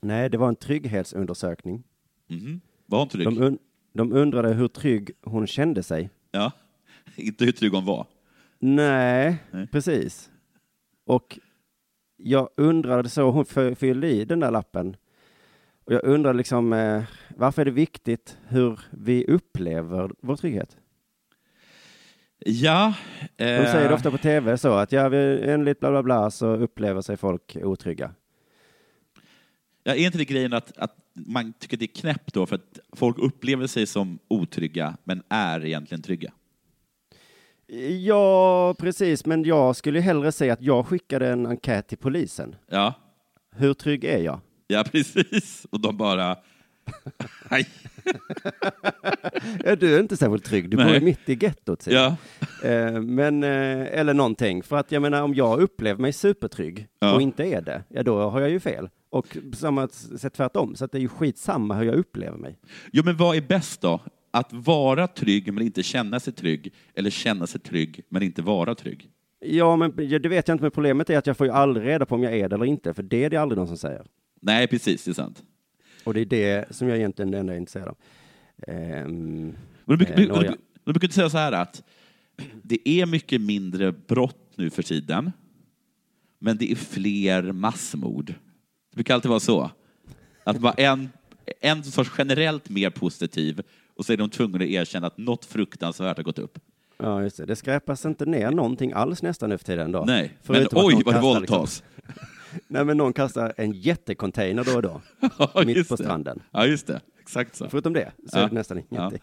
Nej, 0.00 0.30
det 0.30 0.38
var 0.38 0.48
en 0.48 0.56
trygghetsundersökning. 0.56 1.82
Mhm. 2.28 2.60
Var 2.86 2.98
hon 2.98 3.08
trygg? 3.08 3.26
De, 3.26 3.38
un- 3.42 3.58
de 3.92 4.12
undrade 4.12 4.48
hur 4.54 4.68
trygg 4.68 5.10
hon 5.22 5.46
kände 5.46 5.82
sig. 5.82 6.10
Ja. 6.30 6.52
Inte 7.16 7.44
hur 7.44 7.52
trygg 7.52 7.72
hon 7.72 7.84
var. 7.84 8.06
Nej, 8.58 9.36
Nej. 9.50 9.66
precis. 9.66 10.30
Och 11.06 11.38
jag 12.16 12.48
undrade 12.56 13.08
så, 13.08 13.30
hon 13.30 13.44
fy- 13.46 13.74
fyllde 13.74 14.08
i 14.08 14.24
den 14.24 14.40
där 14.40 14.50
lappen. 14.50 14.96
Och 15.84 15.92
jag 15.92 16.04
undrade 16.04 16.36
liksom, 16.38 16.72
eh, 16.72 17.02
varför 17.36 17.62
är 17.62 17.64
det 17.64 17.70
viktigt 17.70 18.38
hur 18.48 18.80
vi 18.90 19.24
upplever 19.26 20.10
vår 20.22 20.36
trygghet? 20.36 20.76
Ja. 22.38 22.94
De 23.36 23.44
eh, 23.44 23.72
säger 23.72 23.88
det 23.88 23.94
ofta 23.94 24.10
på 24.10 24.18
tv 24.18 24.58
så 24.58 24.72
att 24.72 24.92
ja, 24.92 25.14
enligt 25.14 25.80
bla 25.80 25.90
bla 25.90 26.02
bla 26.02 26.30
så 26.30 26.46
upplever 26.56 27.00
sig 27.00 27.16
folk 27.16 27.56
otrygga. 27.56 28.14
Ja, 29.82 29.94
är 29.94 30.06
inte 30.06 30.18
det 30.18 30.24
grejen 30.24 30.52
att, 30.52 30.78
att 30.78 30.96
man 31.26 31.52
tycker 31.52 31.76
det 31.76 31.84
är 31.84 32.00
knäppt 32.00 32.34
då 32.34 32.46
för 32.46 32.56
att 32.56 32.78
folk 32.96 33.18
upplever 33.18 33.66
sig 33.66 33.86
som 33.86 34.18
otrygga 34.28 34.96
men 35.04 35.22
är 35.28 35.64
egentligen 35.64 36.02
trygga? 36.02 36.32
Ja, 38.00 38.74
precis, 38.78 39.26
men 39.26 39.44
jag 39.44 39.76
skulle 39.76 40.00
hellre 40.00 40.32
säga 40.32 40.52
att 40.52 40.62
jag 40.62 40.86
skickade 40.86 41.28
en 41.28 41.46
enkät 41.46 41.88
till 41.88 41.98
polisen. 41.98 42.54
Ja, 42.70 42.94
Hur 43.56 43.74
trygg 43.74 44.04
är 44.04 44.18
jag? 44.18 44.40
ja 44.66 44.84
precis. 44.92 45.66
Och 45.70 45.80
de 45.80 45.96
bara... 45.96 46.36
Nej. 47.50 47.68
Ja, 49.64 49.76
du 49.76 49.94
är 49.96 50.00
inte 50.00 50.16
särskilt 50.16 50.44
trygg, 50.44 50.70
du 50.70 50.76
bor 50.76 50.84
Nej. 50.84 50.94
ju 50.94 51.00
mitt 51.00 51.28
i 51.28 51.38
gettot. 51.40 51.86
Ja. 51.86 52.16
Eh, 52.64 52.92
men, 53.00 53.42
eh, 53.42 53.98
eller 54.00 54.14
någonting, 54.14 54.62
för 54.62 54.76
att 54.76 54.92
jag 54.92 55.02
menar 55.02 55.22
om 55.22 55.34
jag 55.34 55.60
upplever 55.60 56.00
mig 56.00 56.12
supertrygg 56.12 56.86
Ja. 57.00 57.14
och 57.14 57.22
inte 57.22 57.44
är 57.44 57.60
det, 57.60 57.82
ja 57.88 58.02
då 58.02 58.30
har 58.30 58.40
jag 58.40 58.50
ju 58.50 58.60
fel. 58.60 58.88
Och 59.10 59.36
på 59.50 59.56
samma 59.56 59.88
sätt 59.88 60.32
tvärtom, 60.34 60.74
så 60.76 60.84
att 60.84 60.92
det 60.92 60.98
är 60.98 61.02
ju 61.02 61.08
skitsamma 61.08 61.74
hur 61.74 61.84
jag 61.84 61.94
upplever 61.94 62.38
mig. 62.38 62.58
Jo, 62.92 63.02
men 63.04 63.16
vad 63.16 63.36
är 63.36 63.40
bäst 63.40 63.80
då? 63.80 64.00
Att 64.30 64.52
vara 64.52 65.06
trygg 65.08 65.52
men 65.54 65.64
inte 65.64 65.82
känna 65.82 66.20
sig 66.20 66.32
trygg, 66.32 66.74
eller 66.94 67.10
känna 67.10 67.46
sig 67.46 67.60
trygg 67.60 68.02
men 68.08 68.22
inte 68.22 68.42
vara 68.42 68.74
trygg? 68.74 69.10
Ja, 69.40 69.76
men 69.76 69.96
det 69.96 70.28
vet 70.28 70.48
jag 70.48 70.54
inte, 70.54 70.62
men 70.62 70.70
problemet 70.70 71.10
är 71.10 71.18
att 71.18 71.26
jag 71.26 71.36
får 71.36 71.46
ju 71.46 71.52
aldrig 71.52 71.86
reda 71.86 72.06
på 72.06 72.14
om 72.14 72.22
jag 72.22 72.36
är 72.38 72.48
det 72.48 72.54
eller 72.54 72.64
inte, 72.64 72.94
för 72.94 73.02
det 73.02 73.24
är 73.24 73.30
det 73.30 73.36
aldrig 73.36 73.56
någon 73.58 73.68
som 73.68 73.76
säger. 73.76 74.06
Nej, 74.40 74.66
precis, 74.66 75.04
det 75.04 75.10
är 75.10 75.12
sant. 75.14 75.42
Och 76.04 76.14
det 76.14 76.20
är 76.20 76.24
det 76.26 76.66
som 76.76 76.88
jag 76.88 76.96
egentligen 76.98 77.34
är 77.34 77.38
enda 77.38 77.56
intresserad 77.56 77.88
av. 77.88 77.96
Ehm, 78.68 79.56
Men 79.84 79.98
du, 79.98 80.04
brukar- 80.04 80.44
Eh, 80.44 80.52
du 80.84 80.92
brukar 80.92 81.08
säga 81.08 81.30
så 81.30 81.38
här 81.38 81.52
att 81.52 81.82
det 82.62 82.88
är 82.88 83.06
mycket 83.06 83.40
mindre 83.40 83.92
brott 83.92 84.52
nu 84.56 84.70
för 84.70 84.82
tiden, 84.82 85.32
men 86.38 86.56
det 86.56 86.70
är 86.72 86.76
fler 86.76 87.52
massmord. 87.52 88.34
Det 88.90 88.94
brukar 88.96 89.14
alltid 89.14 89.28
vara 89.28 89.40
så. 89.40 89.70
Att 90.44 90.58
bara 90.58 90.72
en, 90.72 91.08
en 91.60 91.84
sorts 91.84 92.10
generellt 92.18 92.68
mer 92.68 92.90
positiv 92.90 93.62
och 93.96 94.04
så 94.06 94.12
är 94.12 94.16
de 94.16 94.30
tvungna 94.30 94.56
att 94.64 94.70
erkänna 94.70 95.06
att 95.06 95.18
något 95.18 95.44
fruktansvärt 95.44 96.16
har 96.16 96.24
gått 96.24 96.38
upp. 96.38 96.58
ja, 96.98 97.22
just 97.22 97.36
det. 97.36 97.44
Det 97.46 97.56
skräpas 97.56 98.04
inte 98.06 98.26
ner 98.26 98.50
någonting 98.50 98.92
alls 98.92 99.22
nästan 99.22 99.50
nu 99.50 99.58
för 99.58 99.64
tiden 99.64 99.92
då. 99.92 100.04
Nej, 100.06 100.22
men 100.22 100.30
Förutom 100.42 100.78
att 100.78 100.84
oj 100.84 100.94
vad 100.94 101.04
det 101.04 101.10
liksom- 101.10 101.22
våldtas. 101.22 101.82
Nej, 102.68 102.84
men 102.84 102.96
någon 102.96 103.12
kastar 103.12 103.52
en 103.56 103.72
jättecontainer 103.72 104.64
då 104.64 104.74
och 104.76 104.82
då, 104.82 105.00
Ja, 105.54 105.62
mitt 105.66 105.88
på 105.88 105.96
det. 105.96 106.02
stranden. 106.04 106.42
Ja, 106.50 106.66
just 106.66 106.86
det. 106.86 107.00
Exakt 107.20 107.56
så. 107.56 107.68
Förutom 107.68 107.92
det 107.92 108.12
så 108.28 108.38
Ja. 108.38 108.42
är 108.44 108.48
det 108.48 108.54
nästan 108.54 108.78
ingenting. 108.90 109.20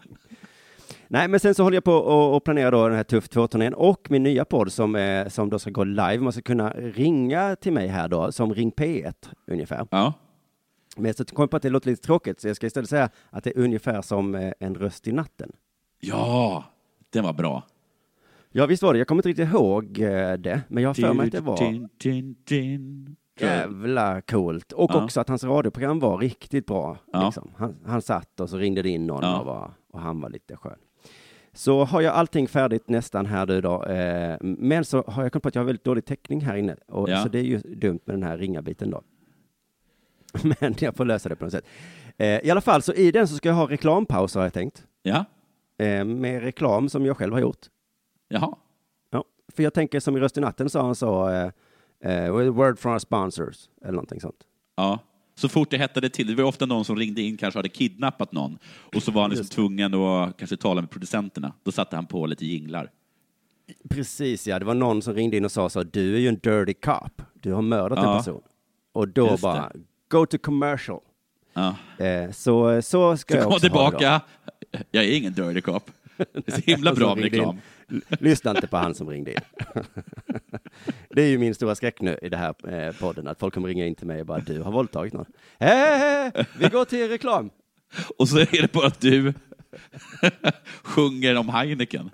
Nej, 1.10 1.28
men 1.28 1.40
sen 1.40 1.54
så 1.54 1.62
håller 1.62 1.76
jag 1.76 1.84
på 1.84 1.92
och, 1.92 2.36
och 2.36 2.44
planerar 2.44 2.72
då 2.72 2.88
den 2.88 2.96
här 2.96 3.04
Tuff 3.04 3.28
2-turnén 3.28 3.74
och 3.74 4.10
min 4.10 4.22
nya 4.22 4.44
podd 4.44 4.72
som, 4.72 4.94
är, 4.94 5.28
som 5.28 5.50
då 5.50 5.58
ska 5.58 5.70
gå 5.70 5.84
live. 5.84 6.18
Man 6.18 6.32
ska 6.32 6.42
kunna 6.42 6.70
ringa 6.70 7.56
till 7.56 7.72
mig 7.72 7.88
här 7.88 8.08
då, 8.08 8.32
som 8.32 8.54
Ring 8.54 8.70
P1 8.72 9.12
ungefär. 9.46 9.86
Ja. 9.90 10.12
Men 10.96 11.14
så 11.14 11.24
kom 11.24 11.42
jag 11.42 11.50
på 11.50 11.56
att 11.56 11.62
det 11.62 11.70
låter 11.70 11.90
lite 11.90 12.02
tråkigt, 12.02 12.40
så 12.40 12.48
jag 12.48 12.56
ska 12.56 12.66
istället 12.66 12.90
säga 12.90 13.10
att 13.30 13.44
det 13.44 13.50
är 13.50 13.58
ungefär 13.62 14.02
som 14.02 14.34
eh, 14.34 14.52
en 14.60 14.74
röst 14.74 15.08
i 15.08 15.12
natten. 15.12 15.52
ja, 16.00 16.64
den 17.10 17.24
var 17.24 17.32
bra. 17.32 17.62
Ja, 18.50 18.66
visst 18.66 18.82
var 18.82 18.92
det. 18.92 18.98
Jag 18.98 19.08
kommer 19.08 19.18
inte 19.18 19.28
riktigt 19.28 19.48
ihåg 19.54 19.98
eh, 20.00 20.32
det, 20.32 20.60
men 20.68 20.82
jag 20.82 20.88
har 20.90 20.94
för 20.94 21.12
mig 21.12 21.26
att 21.26 21.32
det 21.32 21.40
var... 21.40 21.88
Jävla 23.40 24.20
coolt. 24.20 24.72
Och 24.72 24.90
Ja. 24.94 25.04
också 25.04 25.20
att 25.20 25.28
hans 25.28 25.44
radioprogram 25.44 25.98
var 25.98 26.18
riktigt 26.18 26.66
bra. 26.66 26.96
Ja. 27.12 27.24
Liksom. 27.24 27.50
Han, 27.56 27.76
han 27.86 28.02
satt 28.02 28.40
och 28.40 28.50
så 28.50 28.56
ringde 28.56 28.82
det 28.82 28.88
in 28.88 29.06
någon 29.06 29.22
Ja. 29.22 29.40
och, 29.40 29.46
var, 29.46 29.70
och 29.92 30.00
han 30.00 30.20
var 30.20 30.30
lite 30.30 30.56
skön. 30.56 30.78
Så 31.52 31.84
har 31.84 32.00
jag 32.00 32.14
allting 32.14 32.48
färdigt 32.48 32.88
nästan 32.88 33.26
här 33.26 33.46
nu 33.46 33.60
då. 33.60 33.84
Eh, 33.84 34.36
men 34.40 34.84
så 34.84 35.02
har 35.06 35.22
jag 35.22 35.32
kommit 35.32 35.42
på 35.42 35.48
att 35.48 35.54
jag 35.54 35.62
har 35.62 35.66
väldigt 35.66 35.84
dålig 35.84 36.04
täckning 36.04 36.40
här 36.40 36.56
inne. 36.56 36.76
Och, 36.88 37.08
Ja. 37.08 37.22
Så 37.22 37.28
det 37.28 37.38
är 37.38 37.42
ju 37.42 37.58
dumt 37.58 38.00
med 38.04 38.14
den 38.14 38.22
här 38.22 38.38
ringa-biten 38.38 38.90
då. 38.90 39.02
Men 40.60 40.74
jag 40.78 40.96
får 40.96 41.04
lösa 41.04 41.28
det 41.28 41.36
på 41.36 41.44
något 41.44 41.52
sätt. 41.52 41.64
Eh, 42.16 42.26
I 42.46 42.50
alla 42.50 42.60
fall, 42.60 42.82
så 42.82 42.92
i 42.92 43.10
den 43.10 43.28
så 43.28 43.36
ska 43.36 43.48
jag 43.48 43.56
ha 43.56 43.66
reklampauser 43.70 44.40
har 44.40 44.46
jag 44.46 44.52
tänkt. 44.52 44.86
Ja, 45.02 45.24
Eh, 45.80 46.04
med 46.04 46.42
reklam 46.42 46.88
som 46.88 47.06
jag 47.06 47.16
själv 47.16 47.32
har 47.32 47.40
gjort. 47.40 47.66
jaha. 48.28 48.54
Ja, 49.10 49.24
för 49.52 49.62
jag 49.62 49.74
tänker 49.74 50.00
som 50.00 50.16
i 50.16 50.20
Röst 50.20 50.38
i 50.38 50.40
natten 50.40 50.70
sa 50.70 50.82
han 50.82 50.94
så, 50.94 51.28
eh, 51.30 51.50
eh, 52.24 52.30
word 52.50 52.78
from 52.78 52.92
our 52.92 52.98
sponsors, 52.98 53.68
eller 53.82 53.92
någonting 53.92 54.20
sånt. 54.20 54.36
Ja. 54.76 54.98
Så 55.38 55.48
fort 55.48 55.70
det 55.70 55.78
hettade 55.78 56.08
till, 56.08 56.26
det 56.26 56.34
var 56.34 56.44
ofta 56.44 56.66
någon 56.66 56.84
som 56.84 56.96
ringde 56.96 57.22
in, 57.22 57.36
kanske 57.36 57.58
hade 57.58 57.68
kidnappat 57.68 58.32
någon, 58.32 58.58
och 58.94 59.02
så 59.02 59.10
var 59.12 59.22
han 59.22 59.30
liksom 59.30 59.46
tvungen 59.46 59.94
att 59.94 60.36
kanske 60.36 60.56
tala 60.56 60.80
med 60.80 60.90
producenterna. 60.90 61.52
Då 61.62 61.72
satte 61.72 61.96
han 61.96 62.06
på 62.06 62.26
lite 62.26 62.46
jinglar. 62.46 62.90
Precis 63.90 64.46
ja, 64.46 64.58
det 64.58 64.64
var 64.64 64.74
någon 64.74 65.02
som 65.02 65.14
ringde 65.14 65.36
in 65.36 65.44
och 65.44 65.52
sa 65.52 65.68
så, 65.68 65.82
du 65.82 66.14
är 66.14 66.18
ju 66.18 66.28
en 66.28 66.38
dirty 66.38 66.74
cop, 66.74 67.22
du 67.40 67.52
har 67.52 67.62
mördat 67.62 67.98
Ja. 68.02 68.12
en 68.12 68.18
person. 68.18 68.40
Och 68.92 69.08
då 69.08 69.26
Just 69.30 69.42
bara, 69.42 69.72
go 70.10 70.26
to 70.26 70.38
commercial. 70.38 71.00
Ja. 71.54 71.76
Eh, 72.04 72.30
så, 72.30 72.82
så 72.82 73.16
ska 73.16 73.34
Så 73.34 73.38
jag 73.38 73.46
också 73.46 73.54
ha 73.54 73.58
det 73.58 73.68
då. 73.68 73.90
tillbaka, 73.90 74.20
jag 74.90 75.04
är 75.04 75.16
ingen 75.16 75.32
dirty 75.32 75.60
cop. 75.60 75.90
Det 76.32 76.48
är 76.48 76.52
så 76.52 76.60
himla 76.70 76.94
bra 76.94 77.14
med 77.14 77.24
reklam. 77.24 77.58
in. 77.90 78.02
Lyssna 78.20 78.50
inte 78.50 78.66
på 78.66 78.76
han 78.76 78.94
som 78.94 79.10
ringde 79.10 79.30
in. 79.32 79.38
det 81.10 81.22
är 81.22 81.28
ju 81.28 81.38
min 81.38 81.54
stora 81.54 81.74
skräck 81.74 82.00
nu 82.00 82.18
i 82.22 82.28
det 82.28 82.36
här 82.36 82.54
eh, 82.72 82.94
podden, 83.00 83.28
att 83.28 83.38
folk 83.40 83.54
kommer 83.54 83.68
ringa 83.68 83.86
in 83.86 83.94
till 83.94 84.06
mig 84.06 84.20
och 84.20 84.26
bara, 84.26 84.38
du 84.38 84.60
har 84.60 84.72
våldtagit 84.72 85.12
någon. 85.12 85.26
Hej, 85.58 86.32
vi 86.58 86.68
går 86.68 86.84
till 86.84 87.08
reklam. 87.08 87.50
Och 88.18 88.28
så 88.28 88.38
är 88.38 88.62
det 88.62 88.72
bara 88.72 88.86
att 88.86 89.00
du 89.00 89.34
sjunger 90.82 91.36
om 91.38 91.48
Heineken. 91.48 92.10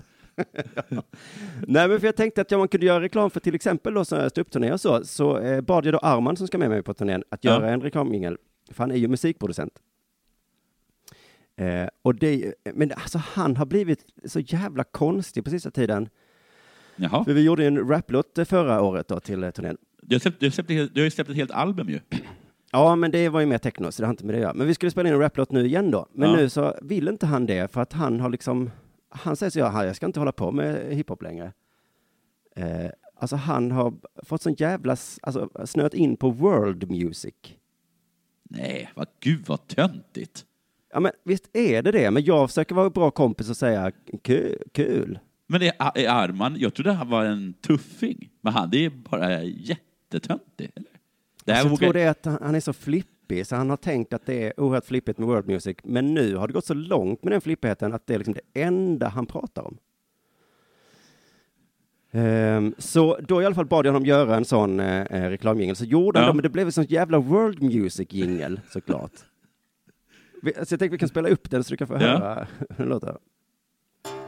Nej, 1.67 1.88
men 1.88 2.01
för 2.01 2.07
jag 2.07 2.17
tänkte 2.17 2.40
att 2.40 2.51
ja, 2.51 2.59
man 2.59 2.69
kunde 2.69 2.87
göra 2.87 3.01
reklam 3.03 3.31
för 3.31 3.40
till 3.40 3.55
exempel 3.55 3.95
då 3.95 4.05
här 4.11 4.73
och 4.73 4.81
så, 4.81 5.05
så 5.05 5.38
eh, 5.38 5.61
bad 5.61 5.87
jag 5.87 5.95
då 5.95 5.99
Arman 5.99 6.37
som 6.37 6.47
ska 6.47 6.59
med 6.59 6.71
mig 6.71 6.83
på 6.83 6.95
turnén 6.95 7.23
att 7.29 7.45
Ja. 7.45 7.51
göra 7.51 7.71
en 7.71 7.81
reklamjingel, 7.81 8.37
för 8.71 8.83
han 8.83 8.90
är 8.90 8.97
ju 8.97 9.09
musikproducent. 9.09 9.73
Eh, 11.57 11.88
och 12.03 12.14
det, 12.14 12.55
men 12.75 12.93
alltså 12.93 13.19
han 13.19 13.57
har 13.57 13.67
blivit 13.67 14.07
så 14.25 14.40
jävla 14.40 14.85
konstig 14.85 15.45
på 15.45 15.51
sista 15.51 15.71
tiden. 15.71 16.09
Jaha. 16.97 17.25
För 17.25 17.33
vi 17.33 17.43
gjorde 17.43 17.67
en 17.67 17.88
raplåt 17.88 18.38
eh, 18.38 18.45
förra 18.45 18.83
året 18.83 19.09
då 19.09 19.21
till 19.21 19.45
eh, 19.45 19.51
turnén. 19.51 19.77
Du 20.03 20.14
har, 20.14 20.21
släppt, 20.21 20.40
du, 20.40 20.47
har 20.47 20.51
släppt, 20.51 20.69
du 20.69 21.01
har 21.01 21.05
ju 21.05 21.11
släppt 21.11 21.31
ett 21.31 21.37
helt 21.37 21.51
album 21.51 21.88
ju. 21.88 22.01
Ja, 22.73 22.97
men 22.97 23.11
det 23.11 23.29
var 23.29 23.40
ju 23.40 23.47
mer 23.47 23.59
techno, 23.59 23.93
så 23.93 24.03
det 24.03 24.07
har 24.07 24.12
inte 24.12 24.25
med 24.25 24.35
det 24.35 24.38
att 24.38 24.43
göra. 24.43 24.55
Men 24.55 24.67
vi 24.67 24.75
skulle 24.75 24.90
spela 24.90 25.09
in 25.09 25.14
en 25.14 25.21
raplåt 25.21 25.53
nu 25.53 25.67
igen 25.67 25.90
då. 25.90 26.09
Men 26.12 26.31
Ja. 26.31 26.37
nu 26.37 26.49
så 26.49 26.75
vill 26.83 27.09
inte 27.09 27.27
han 27.27 27.47
det, 27.47 27.73
för 27.73 27.81
att 27.81 27.93
han 27.93 28.21
har 28.21 28.29
liksom, 28.31 28.71
han 29.09 29.37
säger 29.37 29.51
så, 29.51 29.59
ja, 29.59 29.85
jag 29.87 29.97
ska 29.97 30.07
inte 30.07 30.21
hålla 30.21 30.33
på 30.33 30.53
med 30.53 30.95
hiphop 30.97 31.23
längre. 31.23 31.53
Eh, 32.57 32.90
alltså 33.17 33.37
han 33.37 33.71
har 33.73 33.95
fått 34.23 34.43
sån 34.43 34.55
jävla, 34.55 34.97
alltså 35.23 35.51
snöat 35.64 35.95
in 35.95 36.17
på 36.17 36.31
world 36.31 36.90
music. 36.90 37.35
Nej, 38.51 38.90
vad, 38.95 39.07
gud 39.21 39.45
vad 39.47 39.67
töntigt. 39.69 40.45
Ja, 40.94 41.00
men 41.00 41.12
visst 41.24 41.57
är 41.57 41.83
det 41.83 41.92
det, 41.92 42.11
men 42.11 42.24
jag 42.24 42.50
försöker 42.50 42.74
vara 42.74 42.90
bra 42.90 43.11
kompis 43.11 43.50
och 43.50 43.57
säga 43.57 43.92
kul. 44.22 44.59
kul. 44.72 45.18
Men 45.46 45.62
är, 45.62 45.72
är 45.94 46.09
Arman, 46.09 46.57
jag 46.59 46.74
trodde 46.74 46.92
han 46.92 47.09
var 47.09 47.24
en 47.24 47.54
tuffing, 47.54 48.30
men 48.40 48.52
han 48.52 48.74
är 48.74 48.90
bara 48.90 49.42
jättetöntig. 49.42 50.70
Eller? 50.76 50.88
Det 51.44 51.52
här 51.52 51.61
Alltså, 51.61 51.72
jag 51.72 51.78
tror 51.78 51.92
det 51.92 52.00
är 52.02 52.11
att 52.11 52.24
han 52.24 52.38
han 52.42 52.54
är 52.54 52.61
så 52.61 52.72
flippig, 52.72 53.46
så 53.46 53.57
han 53.57 53.70
har 53.70 53.76
tänkt 53.76 54.12
att 54.12 54.26
det 54.26 54.46
är 54.46 54.61
oerhört 54.61 54.85
flippigt 54.85 55.18
med 55.18 55.28
world 55.28 55.46
music, 55.46 55.76
men 55.85 56.14
nu 56.14 56.37
har 56.37 56.46
det 56.46 56.52
gått 56.52 56.66
så 56.66 56.74
långt 56.74 57.24
med 57.24 57.33
den 57.33 57.40
flippigheten 57.40 57.94
att 57.94 58.07
det 58.07 58.14
är 58.14 58.18
liksom 58.18 58.35
det 58.35 58.61
enda 58.62 59.09
han 59.09 59.26
pratar 59.26 59.62
om. 59.62 59.78
Ehm, 62.12 62.74
så 62.78 63.18
då 63.28 63.42
i 63.42 63.46
alla 63.46 63.54
fall 63.54 63.66
bad 63.66 63.87
jag 63.87 63.92
honom 63.92 64.07
göra 64.07 64.37
en 64.37 64.44
sån 64.44 64.80
uh, 64.80 65.04
reklamjingel, 65.11 65.76
så 65.76 65.85
gjorde 65.85 66.18
han 66.18 66.26
Ja. 66.26 66.33
det, 66.33 66.37
men 66.37 66.42
det 66.42 66.48
blev 66.48 66.66
en 66.66 66.72
sån 66.72 66.85
jävla 66.85 67.18
world 67.18 67.62
music 67.62 68.09
jingel 68.11 68.61
såklart. 68.70 69.12
Vi- 70.44 70.54
alltså 70.59 70.72
jag 70.72 70.78
tänkte 70.78 70.88
vi 70.94 70.98
kan 70.98 71.09
spela 71.09 71.28
upp 71.28 71.50
den 71.50 71.64
så 71.64 71.70
du 71.70 71.76
kan 71.76 71.88
få 71.88 71.96
höra 71.96 72.46
hur 72.70 72.76
den 72.76 72.88
låter. 72.88 73.16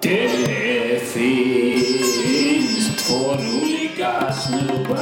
Det 0.03 1.03
finns 1.03 3.07
två 3.09 3.33
roliga 3.33 4.33
snubbar. 4.33 4.97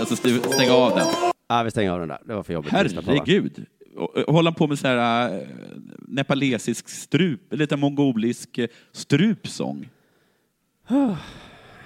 alltså, 0.00 0.16
stäng 0.16 0.38
stäng 0.52 0.70
av 0.70 0.90
den. 0.96 1.06
Ah, 1.46 1.62
vi 1.62 1.70
stänger 1.70 1.90
av 1.90 1.98
den 1.98 2.08
där, 2.08 2.18
det 2.24 2.34
var 2.34 2.42
för 2.42 2.52
jobbigt. 2.52 2.72
Herregud. 2.72 3.66
Och- 3.96 4.28
han 4.44 4.54
på 4.54 4.66
med 4.66 4.78
så 4.78 4.86
här 4.88 5.28
äh, 5.34 5.40
nepalesisk 5.98 6.88
strup, 6.88 7.40
lite 7.50 7.76
mongolisk 7.76 8.58
äh, 8.58 8.66
strupsång? 8.92 9.88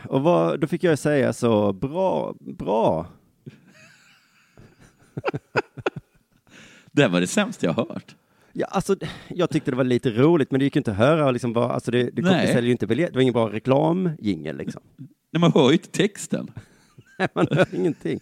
Och 0.09 0.23
vad, 0.23 0.61
då 0.61 0.67
fick 0.67 0.85
jag 0.85 0.99
säga 0.99 1.33
så, 1.33 1.73
bra, 1.73 2.35
bra. 2.41 3.07
Det 6.93 7.09
var 7.09 7.21
det 7.21 7.27
sämsta 7.27 7.67
jag 7.67 7.73
hört. 7.73 8.17
Ja, 8.53 8.67
alltså, 8.67 8.97
jag 9.29 9.51
tyckte 9.51 9.71
det 9.71 9.77
var 9.77 9.85
lite 9.85 10.11
roligt, 10.11 10.51
men 10.51 10.59
det 10.59 10.65
gick 10.65 10.77
inte 10.77 10.91
att 10.91 10.97
höra. 10.97 11.31
Liksom, 11.31 11.53
vad, 11.53 11.71
alltså, 11.71 11.91
det, 11.91 12.03
det, 12.03 12.23
kom, 12.23 12.31
det 12.31 12.31
Nej. 12.31 12.47
säljer 12.47 12.63
ju 12.63 12.73
inte 12.73 12.87
biljett. 12.87 13.13
Det 13.13 13.15
var 13.15 13.23
ingen 13.23 13.35
bra 13.35 13.53
reklamjingel 13.53 14.57
liksom. 14.57 14.83
Nej, 15.31 15.41
man 15.41 15.53
hör 15.53 15.69
ju 15.69 15.73
inte 15.73 15.89
texten. 15.89 16.51
Man 17.35 17.47
hör 17.51 17.75
ingenting. 17.75 18.21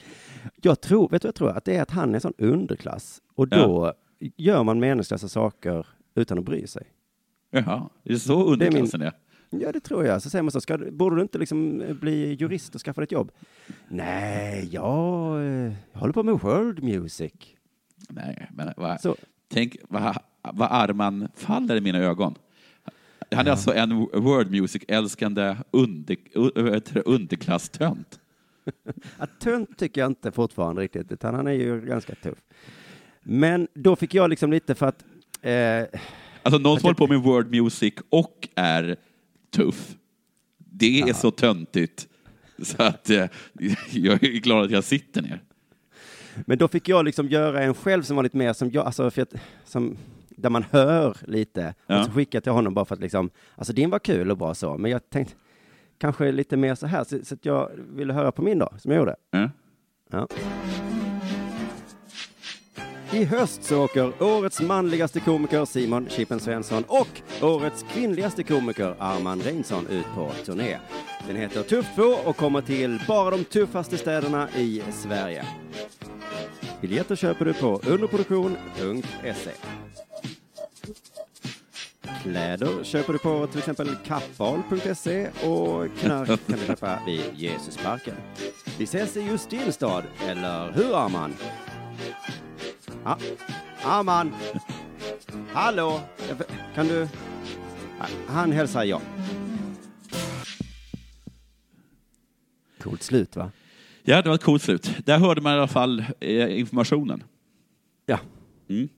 Jag 0.62 0.80
tror, 0.80 1.08
vet 1.08 1.22
du 1.22 1.28
jag 1.28 1.34
tror? 1.34 1.50
Att 1.50 1.64
det 1.64 1.76
är 1.76 1.82
att 1.82 1.90
han 1.90 2.14
är 2.14 2.18
sån 2.18 2.32
underklass. 2.38 3.20
Och 3.34 3.48
då 3.48 3.92
gör 4.36 4.64
man 4.64 4.80
meningslösa 4.80 5.28
saker 5.28 5.86
utan 6.14 6.38
att 6.38 6.44
bry 6.44 6.66
sig. 6.66 6.82
Jaha, 7.50 7.88
det 8.02 8.12
är 8.12 8.16
så 8.16 8.44
underklassen 8.44 9.02
är. 9.02 9.12
Ja, 9.60 9.72
det 9.72 9.80
tror 9.80 10.06
jag. 10.06 10.22
Så 10.22 10.30
säger 10.30 10.42
man 10.42 10.52
så, 10.52 10.60
ska, 10.60 10.78
borde 10.78 11.16
du 11.16 11.22
inte 11.22 11.38
liksom 11.38 11.82
bli 12.00 12.34
jurist 12.34 12.74
och 12.74 12.80
skaffa 12.80 13.00
dig 13.00 13.04
ett 13.04 13.12
jobb? 13.12 13.32
Nej, 13.88 14.68
jag, 14.72 15.40
eh, 15.40 15.72
jag 15.92 16.00
håller 16.00 16.12
på 16.12 16.22
med 16.22 16.34
world 16.34 16.82
music. 16.82 17.32
Nej, 18.08 18.48
men 18.52 18.72
vad, 18.76 19.00
Så, 19.00 19.16
tänk 19.48 19.76
vad, 19.88 20.18
vad 20.52 20.68
Arman 20.70 21.28
faller 21.34 21.76
i 21.76 21.80
mina 21.80 21.98
ögon. 21.98 22.34
Han 23.30 23.46
är 23.46 23.50
alltså 23.50 23.74
en 23.74 23.98
word 23.98 24.50
music-älskande 24.50 25.56
under, 25.70 26.16
underklasstönt. 27.04 28.20
Att 29.16 29.40
tönt 29.40 29.78
tycker 29.78 30.00
jag 30.00 30.10
inte 30.10 30.32
fortfarande 30.32 30.82
riktigt, 30.82 31.12
utan 31.12 31.34
han 31.34 31.46
är 31.46 31.52
ju 31.52 31.80
ganska 31.80 32.14
tuff. 32.14 32.38
Men 33.22 33.68
då 33.74 33.96
fick 33.96 34.14
jag 34.14 34.30
liksom 34.30 34.50
lite 34.50 34.74
för 34.74 34.86
att, 34.86 35.04
eh, 35.42 36.00
Alltså 36.42 36.58
någon 36.58 36.80
som 36.80 36.86
håller 36.86 36.94
på 36.94 37.06
med 37.06 37.20
word 37.20 37.50
music 37.50 37.94
och 38.10 38.48
är 38.54 38.96
tuff, 39.52 39.96
det 40.58 41.00
är 41.00 41.12
så 41.12 41.30
töntigt 41.30 42.08
så 42.62 42.82
att 42.82 43.10
eh, 43.10 43.26
jag 43.90 44.24
är 44.24 44.40
glad 44.40 44.64
att 44.64 44.70
jag 44.70 44.84
sitter 44.84 45.22
ner. 45.22 45.42
men 46.46 46.58
då 46.58 46.68
fick 46.68 46.88
jag 46.88 47.04
liksom 47.04 47.28
göra 47.28 47.62
en 47.62 47.74
själv 47.74 48.02
som 48.02 48.16
var 48.16 48.22
lite 48.22 48.36
mer 48.36 48.52
som 48.52 48.70
jag, 48.70 48.86
alltså 48.86 49.10
för 49.10 49.22
att, 49.22 49.34
som, 49.64 49.96
där 50.28 50.50
man 50.50 50.64
hör 50.70 51.16
lite. 51.26 51.74
Ja. 51.86 51.98
Och 51.98 52.04
så 52.04 52.12
skickade 52.12 52.36
jag 52.36 52.42
till 52.42 52.52
honom 52.52 52.74
bara 52.74 52.84
för 52.84 52.94
att 52.94 53.00
liksom, 53.00 53.30
alltså 53.56 53.72
din 53.72 53.90
var 53.90 53.98
kul 53.98 54.30
och 54.30 54.36
bra 54.38 54.54
så, 54.54 54.78
men 54.78 54.90
jag 54.90 55.10
tänkte 55.10 55.34
kanske 55.98 56.32
lite 56.32 56.56
mer 56.56 56.74
så 56.74 56.86
här, 56.86 57.04
så, 57.04 57.24
så 57.24 57.34
att 57.34 57.44
jag 57.44 57.70
ville 57.76 58.12
höra 58.12 58.32
på 58.32 58.42
min 58.42 58.58
då, 58.58 58.68
som 58.78 58.92
jag 58.92 58.98
gjorde. 58.98 59.16
Ja. 59.30 59.50
Ja. 60.10 60.28
I 63.12 63.24
höst 63.24 63.64
så 63.64 63.84
åker 63.84 64.22
årets 64.22 64.60
manligaste 64.60 65.20
komiker 65.20 65.64
Simon 65.64 66.08
Chippen 66.08 66.40
Svensson 66.40 66.84
och 66.88 67.22
årets 67.42 67.84
kvinnligaste 67.92 68.42
komiker 68.42 68.96
Arman 68.98 69.40
Reinsson 69.40 69.86
ut 69.86 70.06
på 70.14 70.32
turné. 70.44 70.78
Den 71.26 71.36
heter 71.36 71.62
Tuff 71.62 71.86
2 71.94 72.02
och 72.02 72.36
kommer 72.36 72.60
till 72.60 73.02
bara 73.08 73.30
de 73.30 73.44
tuffaste 73.44 73.98
städerna 73.98 74.48
i 74.50 74.82
Sverige. 74.92 75.44
Biljetter 76.80 77.16
köper 77.16 77.44
du 77.44 77.54
på 77.54 77.80
underproduktion.se. 77.86 79.50
Kläder 82.22 82.84
köper 82.84 83.12
du 83.12 83.18
på 83.18 83.46
till 83.46 83.58
exempel 83.58 83.96
kappahl.se 84.06 85.28
och 85.28 85.86
knark 86.00 86.40
kan 86.46 86.58
du 86.58 86.66
köpa 86.66 86.98
vid 87.06 87.22
Jesusparken. 87.34 88.14
Vi 88.78 88.84
ses 88.84 89.16
i 89.16 89.20
just 89.20 89.50
din 89.50 89.72
stad, 89.72 90.04
eller 90.28 90.72
hur 90.72 90.96
Arman? 90.96 91.34
Ja, 93.04 93.18
Arman! 93.84 94.32
Hallå! 95.52 96.00
Kan 96.74 96.86
du... 96.88 97.08
Han 98.26 98.52
hälsar 98.52 98.84
ja. 98.84 99.00
Coolt 102.78 103.02
slut 103.02 103.36
va? 103.36 103.50
Ja, 104.02 104.22
det 104.22 104.28
var 104.28 104.34
ett 104.34 104.42
coolt 104.42 104.62
slut. 104.62 104.96
Där 105.06 105.18
hörde 105.18 105.40
man 105.40 105.52
i 105.52 105.56
alla 105.56 105.68
fall 105.68 106.04
eh, 106.20 106.58
informationen. 106.58 107.22
Ja, 108.06 108.18
Mm. 108.68 108.88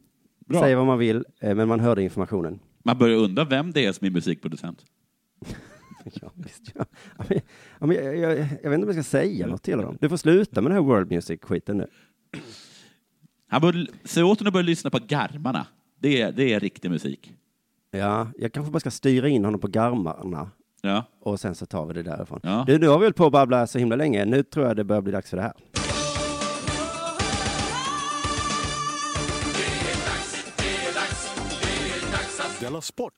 Bra. 0.46 0.60
säg 0.60 0.74
vad 0.74 0.86
man 0.86 0.98
vill, 0.98 1.24
eh, 1.40 1.54
men 1.54 1.68
man 1.68 1.80
hörde 1.80 2.02
informationen. 2.02 2.58
Man 2.82 2.98
börjar 2.98 3.16
undra 3.18 3.44
vem 3.44 3.72
det 3.72 3.86
är 3.86 3.92
som 3.92 4.06
är 4.06 4.10
musikproducent. 4.10 4.84
Ja, 6.22 6.30
visst, 6.34 6.72
ja. 6.74 6.84
Ja, 7.18 7.24
men, 7.28 7.40
ja, 7.80 7.86
men 7.86 7.96
jag, 7.96 8.16
jag, 8.16 8.38
jag 8.38 8.70
vet 8.70 8.74
inte 8.74 8.74
om 8.74 8.80
jag 8.84 8.92
ska 8.94 9.02
säga 9.02 9.46
något 9.46 9.62
till 9.62 9.78
dem. 9.78 9.98
Du 10.00 10.08
får 10.08 10.16
sluta 10.16 10.60
med 10.62 10.70
den 10.70 10.76
här 10.76 10.82
world 10.88 11.10
music-skiten 11.10 11.76
nu. 11.76 11.86
Han 13.54 13.60
bör, 13.60 13.86
se 14.04 14.22
åt 14.22 14.38
honom 14.38 14.48
att 14.48 14.52
börja 14.52 14.66
lyssna 14.66 14.90
på 14.90 14.98
garmarna. 15.08 15.66
Det 15.98 16.20
är, 16.22 16.32
det 16.32 16.52
är 16.52 16.60
riktig 16.60 16.90
musik. 16.90 17.32
Ja, 17.90 18.28
jag 18.38 18.52
kanske 18.52 18.72
bara 18.72 18.80
ska 18.80 18.90
styra 18.90 19.28
in 19.28 19.44
honom 19.44 19.60
på 19.60 19.68
garmarna 19.68 20.50
Ja. 20.82 21.04
och 21.20 21.40
sen 21.40 21.54
så 21.54 21.66
tar 21.66 21.86
vi 21.86 21.94
det 21.94 22.02
därifrån. 22.02 22.40
Ja. 22.42 22.64
Du, 22.66 22.78
nu 22.78 22.88
har 22.88 22.98
vi 22.98 23.04
hållit 23.04 23.16
på 23.16 23.26
att 23.26 23.32
babbla 23.32 23.66
så 23.66 23.78
himla 23.78 23.96
länge. 23.96 24.24
Nu 24.24 24.42
tror 24.42 24.66
jag 24.66 24.76
det 24.76 24.84
börjar 24.84 25.02
bli 25.02 25.12
dags 25.12 25.30
för 25.30 25.36
det 25.36 25.42
här. 25.42 25.52
Della 32.60 32.80
Sport! 32.80 33.14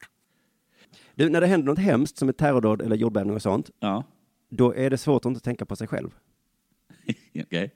Du, 1.14 1.28
när 1.30 1.40
det 1.40 1.46
händer 1.46 1.66
något 1.66 1.78
hemskt 1.78 2.18
som 2.18 2.28
ett 2.28 2.36
terrordåd 2.38 2.82
eller 2.82 2.96
jordbävning 2.96 3.34
och 3.36 3.42
sånt, 3.42 3.70
Ja. 3.80 4.04
då 4.48 4.74
är 4.74 4.90
det 4.90 4.98
svårt 4.98 5.24
att 5.24 5.28
inte 5.30 5.40
tänka 5.40 5.66
på 5.66 5.76
sig 5.76 5.86
själv. 5.88 6.10
Okej. 7.44 7.70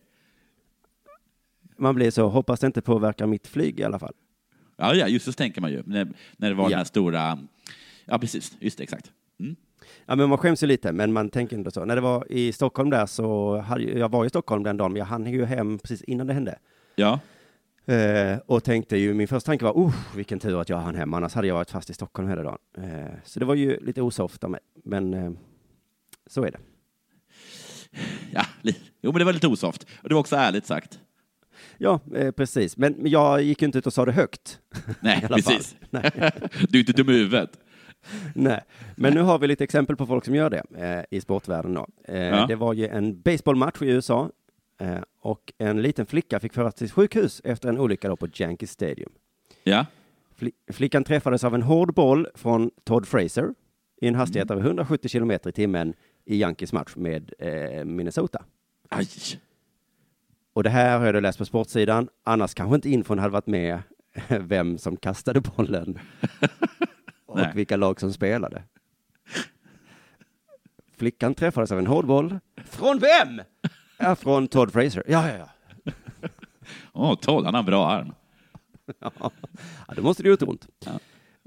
Man 1.80 1.94
blir 1.94 2.10
så, 2.10 2.28
hoppas 2.28 2.60
det 2.60 2.66
inte 2.66 2.80
påverkar 2.82 3.26
mitt 3.26 3.46
flyg 3.46 3.80
i 3.80 3.84
alla 3.84 3.98
fall. 3.98 4.14
Ja, 4.76 4.94
ja, 4.94 5.08
just 5.08 5.24
så 5.24 5.32
tänker 5.32 5.60
man 5.60 5.70
ju. 5.70 5.82
När, 5.86 6.08
när 6.36 6.48
det 6.48 6.54
var 6.54 6.64
den 6.64 6.70
Ja. 6.72 6.76
här 6.78 6.84
stora... 6.84 7.38
Ja, 8.04 8.18
precis. 8.18 8.56
Just 8.60 8.78
det, 8.78 8.84
exakt. 8.84 9.12
Mm. 9.40 9.56
Ja, 10.06 10.16
men 10.16 10.28
man 10.28 10.38
skäms 10.38 10.62
ju 10.62 10.66
lite, 10.66 10.92
men 10.92 11.12
man 11.12 11.28
tänker 11.30 11.56
inte 11.56 11.70
så. 11.70 11.84
När 11.84 11.94
det 11.94 12.00
var 12.00 12.32
i 12.32 12.52
Stockholm 12.52 12.90
där 12.90 13.06
så, 13.06 13.56
hade, 13.58 13.82
jag 13.82 14.08
var 14.10 14.24
i 14.24 14.28
Stockholm 14.28 14.62
den 14.62 14.76
dagen, 14.76 14.92
men 14.92 14.98
jag 14.98 15.06
hann 15.06 15.26
ju 15.26 15.44
hem 15.44 15.78
precis 15.78 16.02
innan 16.02 16.26
det 16.26 16.32
hände. 16.34 16.58
Ja. 16.96 17.20
Eh, 17.94 18.38
och 18.46 18.64
tänkte 18.64 18.96
ju, 18.96 19.14
min 19.14 19.28
första 19.28 19.46
tanke 19.46 19.64
var, 19.64 19.72
oh, 19.72 19.94
vilken 20.16 20.38
tur 20.38 20.60
att 20.60 20.68
jag 20.68 20.76
hann 20.78 20.94
hem, 20.94 21.14
annars 21.14 21.34
hade 21.34 21.48
jag 21.48 21.54
varit 21.54 21.70
fast 21.70 21.90
i 21.90 21.94
Stockholm 21.94 22.28
hela 22.28 22.42
dagen. 22.42 22.58
Eh, 22.78 23.14
så 23.24 23.40
det 23.40 23.46
var 23.46 23.54
ju 23.54 23.80
lite 23.80 24.02
osoft 24.02 24.44
av 24.44 24.50
mig, 24.50 24.60
men 24.84 25.14
eh, 25.14 25.30
så 26.26 26.44
är 26.44 26.50
det. 26.50 26.58
ja. 28.32 28.44
Jo, 29.02 29.12
men 29.12 29.18
det 29.18 29.24
var 29.24 29.32
lite 29.32 29.48
osoft. 29.48 29.86
Och 30.02 30.08
det 30.08 30.14
var 30.14 30.20
också 30.20 30.36
ärligt 30.36 30.66
sagt. 30.66 31.00
Ja, 31.82 32.00
eh, 32.14 32.30
precis. 32.30 32.76
Men, 32.76 32.94
jag 33.06 33.42
gick 33.42 33.62
ju 33.62 33.66
inte 33.66 33.78
ut 33.78 33.86
och 33.86 33.92
sa 33.92 34.04
det 34.04 34.12
högt. 34.12 34.60
Nej, 35.00 35.24
precis. 35.28 35.76
Nej. 35.90 36.10
Du 36.68 36.78
är 36.78 36.80
inte 36.80 36.92
dum 36.92 37.10
i 37.10 37.12
huvudet. 37.12 37.50
Nej, 38.34 38.60
men 38.96 39.14
nu 39.14 39.20
har 39.20 39.38
vi 39.38 39.46
lite 39.46 39.64
exempel 39.64 39.96
på 39.96 40.06
folk 40.06 40.24
som 40.24 40.34
gör 40.34 40.50
det 40.50 40.62
eh, 40.76 41.16
i 41.18 41.20
sportvärlden. 41.20 41.74
Då. 41.74 41.86
Eh, 42.04 42.18
Ja. 42.20 42.46
Det 42.46 42.54
var 42.54 42.72
ju 42.74 42.86
en 42.88 43.20
baseballmatch 43.22 43.82
i 43.82 43.86
USA 43.86 44.30
eh, 44.80 44.98
och 45.20 45.52
en 45.58 45.82
liten 45.82 46.06
flicka 46.06 46.40
fick 46.40 46.52
föras 46.52 46.74
till 46.74 46.90
sjukhus 46.90 47.40
efter 47.44 47.68
en 47.68 47.78
olycka 47.78 48.08
då 48.08 48.16
på 48.16 48.28
Yankee 48.34 48.66
Stadium. 48.66 49.12
Ja. 49.64 49.86
Fli- 50.38 50.52
Flickan 50.72 51.04
träffades 51.04 51.44
av 51.44 51.54
en 51.54 51.62
hård 51.62 51.94
boll 51.94 52.26
från 52.34 52.70
Todd 52.84 53.08
Fraser 53.08 53.54
i 54.00 54.06
en 54.08 54.14
hastighet 54.14 54.50
av 54.50 54.58
170 54.58 55.08
kilometer 55.08 55.50
i 55.50 55.52
timmen 55.52 55.94
i 56.24 56.36
Yankees 56.40 56.72
match 56.72 56.92
med 56.96 57.32
eh, 57.38 57.84
Minnesota. 57.84 58.44
Aj. 58.88 59.06
Och 60.60 60.64
det 60.64 60.70
här 60.70 60.98
har 60.98 61.06
jag 61.06 61.14
då 61.14 61.20
läst 61.20 61.38
på 61.38 61.44
sportsidan, 61.44 62.08
annars 62.24 62.54
kanske 62.54 62.74
inte 62.74 62.90
infon 62.90 63.18
hade 63.18 63.32
varit 63.32 63.46
med 63.46 63.82
vem 64.28 64.78
som 64.78 64.96
kastade 64.96 65.40
bollen 65.40 65.98
och 67.26 67.36
Nej. 67.36 67.52
vilka 67.54 67.76
lag 67.76 68.00
som 68.00 68.12
spelade. 68.12 68.62
Flickan 70.96 71.34
träffades 71.34 71.72
av 71.72 71.78
en 71.78 71.86
hård 71.86 72.06
boll. 72.06 72.38
Från 72.64 72.98
vem? 72.98 73.42
Ja, 73.98 74.16
från 74.16 74.48
Todd 74.48 74.72
Fraser. 74.72 75.02
Ja, 75.08 75.28
ja, 75.28 75.34
ja. 75.38 75.48
Åh, 76.92 77.14
Todd, 77.14 77.44
han 77.44 77.54
har 77.54 77.58
en 77.60 77.66
bra 77.66 77.90
arm. 77.90 78.12
Ja, 79.88 79.94
då 79.96 80.02
måste 80.02 80.22
det 80.22 80.28
gjort 80.28 80.42
ont. 80.42 80.68
Ja. 80.84 80.92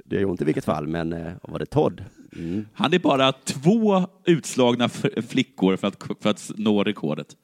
Det 0.05 0.15
gör 0.15 0.25
ont 0.25 0.41
i 0.41 0.45
vilket 0.45 0.65
fall, 0.65 0.87
men 0.87 1.13
eh, 1.13 1.33
var 1.41 1.59
det 1.59 1.65
Todd? 1.65 2.03
Mm. 2.35 2.67
Han 2.73 2.93
är 2.93 2.99
bara 2.99 3.31
två 3.31 4.07
utslagna 4.25 4.89
flickor 5.29 5.75
för 5.75 5.87
att, 5.87 6.03
för 6.21 6.29
att 6.29 6.51
nå 6.57 6.83
rekordet. 6.83 7.35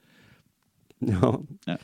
Ja, 1.21 1.41
Ja. 1.65 1.77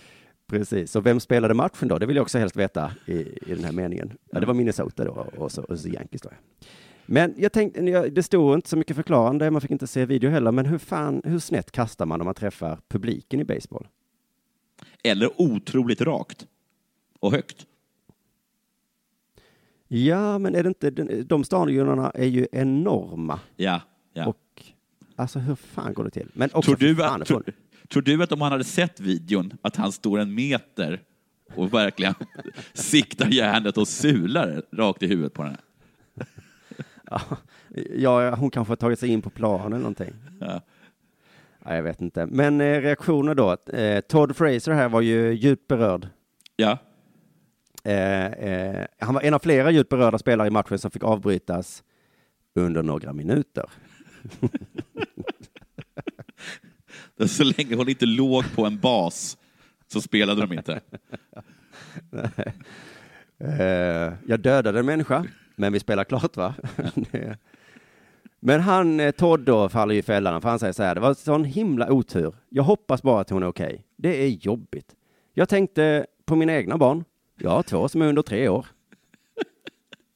precis. 0.47 0.95
Och 0.95 1.05
vem 1.05 1.19
spelade 1.19 1.53
matchen 1.53 1.87
då? 1.87 1.97
Det 1.97 2.05
vill 2.05 2.15
jag 2.15 2.23
också 2.23 2.37
helst 2.37 2.55
veta 2.55 2.91
i, 3.05 3.13
i 3.17 3.55
den 3.55 3.63
här 3.63 3.71
meningen. 3.71 4.17
Ja, 4.31 4.39
det 4.39 4.45
var 4.45 4.53
Minnesota 4.53 5.03
då 5.05 5.27
och 5.37 5.51
så, 5.51 5.61
och 5.63 5.79
så 5.79 5.87
Yankees 5.89 6.21
då. 6.21 6.29
Men 7.05 7.33
jag 7.37 7.51
tänkte, 7.51 8.09
det 8.09 8.23
stod 8.23 8.53
inte 8.53 8.69
så 8.69 8.77
mycket 8.77 8.95
förklarande, 8.95 9.51
man 9.51 9.61
fick 9.61 9.71
inte 9.71 9.87
se 9.87 10.05
video 10.05 10.29
heller, 10.29 10.51
men 10.51 10.65
hur 10.65 10.77
fan, 10.77 11.21
hur 11.25 11.39
snett 11.39 11.71
kastar 11.71 12.05
man 12.05 12.21
om 12.21 12.25
man 12.25 12.35
träffar 12.35 12.79
publiken 12.87 13.39
i 13.39 13.43
baseball? 13.43 13.87
Eller 15.03 15.41
otroligt 15.41 16.01
rakt. 16.01 16.47
Och 17.19 17.31
högt. 17.31 17.65
Ja, 19.87 20.37
men 20.39 20.55
är 20.55 20.63
det 20.63 20.67
inte, 20.67 20.89
de 21.23 21.43
stadionerna 21.43 22.09
är 22.09 22.25
ju 22.25 22.47
enorma. 22.51 23.39
Ja. 23.55 23.81
ja. 24.13 24.25
Och 24.27 24.63
alltså 25.15 25.39
hur 25.39 25.55
fan 25.55 25.93
går 25.93 26.03
det 26.03 26.09
till? 26.09 26.29
Men 26.33 26.49
också 26.53 26.75
tror, 26.75 26.95
du 26.95 27.03
att, 27.03 27.25
tror, 27.25 27.43
tror 27.89 28.01
du 28.01 28.23
att 28.23 28.31
om 28.31 28.41
han 28.41 28.51
hade 28.51 28.63
sett 28.63 28.99
videon, 28.99 29.53
att 29.61 29.75
han 29.75 29.91
står 29.91 30.19
en 30.19 30.35
meter 30.35 31.01
och 31.55 31.73
verkligen 31.73 32.13
siktar 32.73 33.27
järnet 33.27 33.77
och 33.77 33.87
sular 33.87 34.61
rakt 34.71 35.03
i 35.03 35.07
huvudet 35.07 35.33
på 35.33 35.43
den? 35.43 35.57
ja, 37.11 37.21
ja, 37.95 38.35
hon 38.35 38.51
kanske 38.51 38.71
har 38.71 38.75
tagit 38.75 38.99
sig 38.99 39.09
in 39.09 39.21
på 39.21 39.29
plan 39.29 39.73
eller 39.73 39.77
någonting. 39.77 40.13
Ja. 40.39 40.61
Ja, 41.65 41.75
jag 41.75 41.83
vet 41.83 42.01
inte. 42.01 42.25
Men 42.25 42.61
eh, 42.61 42.81
reaktioner 42.81 43.35
då? 43.35 43.57
Eh, 43.73 44.01
Todd 44.01 44.35
Fraser 44.35 44.71
här 44.71 44.89
var 44.89 45.01
ju 45.01 45.33
djupt 45.33 45.67
berörd. 45.67 46.07
Ja. 46.55 46.77
Eh, 47.83 48.25
eh, 48.25 48.85
han 48.99 49.13
var 49.13 49.21
en 49.21 49.33
av 49.33 49.39
flera 49.39 49.71
djupt 49.71 49.89
berörda 49.89 50.17
spelare 50.17 50.47
i 50.47 50.51
matchen 50.51 50.79
som 50.79 50.91
fick 50.91 51.03
avbrytas 51.03 51.83
under 52.55 52.83
några 52.83 53.13
minuter. 53.13 53.65
Så 57.27 57.43
länge 57.43 57.75
hon 57.75 57.89
inte 57.89 58.05
låg 58.05 58.55
på 58.55 58.65
en 58.65 58.79
bas 58.79 59.37
så 59.87 60.01
spelade 60.01 60.41
de 60.41 60.53
inte. 60.53 60.81
Eh, 63.39 64.13
jag 64.27 64.39
dödade 64.39 64.79
en 64.79 64.85
människa, 64.85 65.25
men 65.55 65.73
vi 65.73 65.79
spelar 65.79 66.03
klart 66.03 66.37
va? 66.37 66.53
Men 68.39 68.61
han, 68.61 68.99
eh, 68.99 69.11
Todd 69.11 69.39
då, 69.39 69.69
faller 69.69 69.93
ju 69.93 69.99
i 69.99 70.03
fällan, 70.03 70.41
för 70.41 70.49
han 70.49 70.59
säger 70.59 70.73
så 70.73 70.83
här, 70.83 70.95
det 70.95 71.01
var 71.01 71.13
sån 71.13 71.43
himla 71.43 71.91
otur. 71.91 72.35
Jag 72.49 72.63
hoppas 72.63 73.01
bara 73.03 73.21
att 73.21 73.29
hon 73.29 73.43
är 73.43 73.47
okej. 73.47 73.85
Det 73.95 74.23
är 74.23 74.27
jobbigt. 74.27 74.95
Jag 75.33 75.49
tänkte 75.49 76.05
på 76.25 76.35
mina 76.35 76.53
egna 76.53 76.77
barn. 76.77 77.03
Jag 77.39 77.49
har 77.49 77.63
två 77.63 77.87
som 77.87 78.01
är 78.01 78.05
under 78.07 78.21
tre 78.21 78.49
år. 78.49 78.65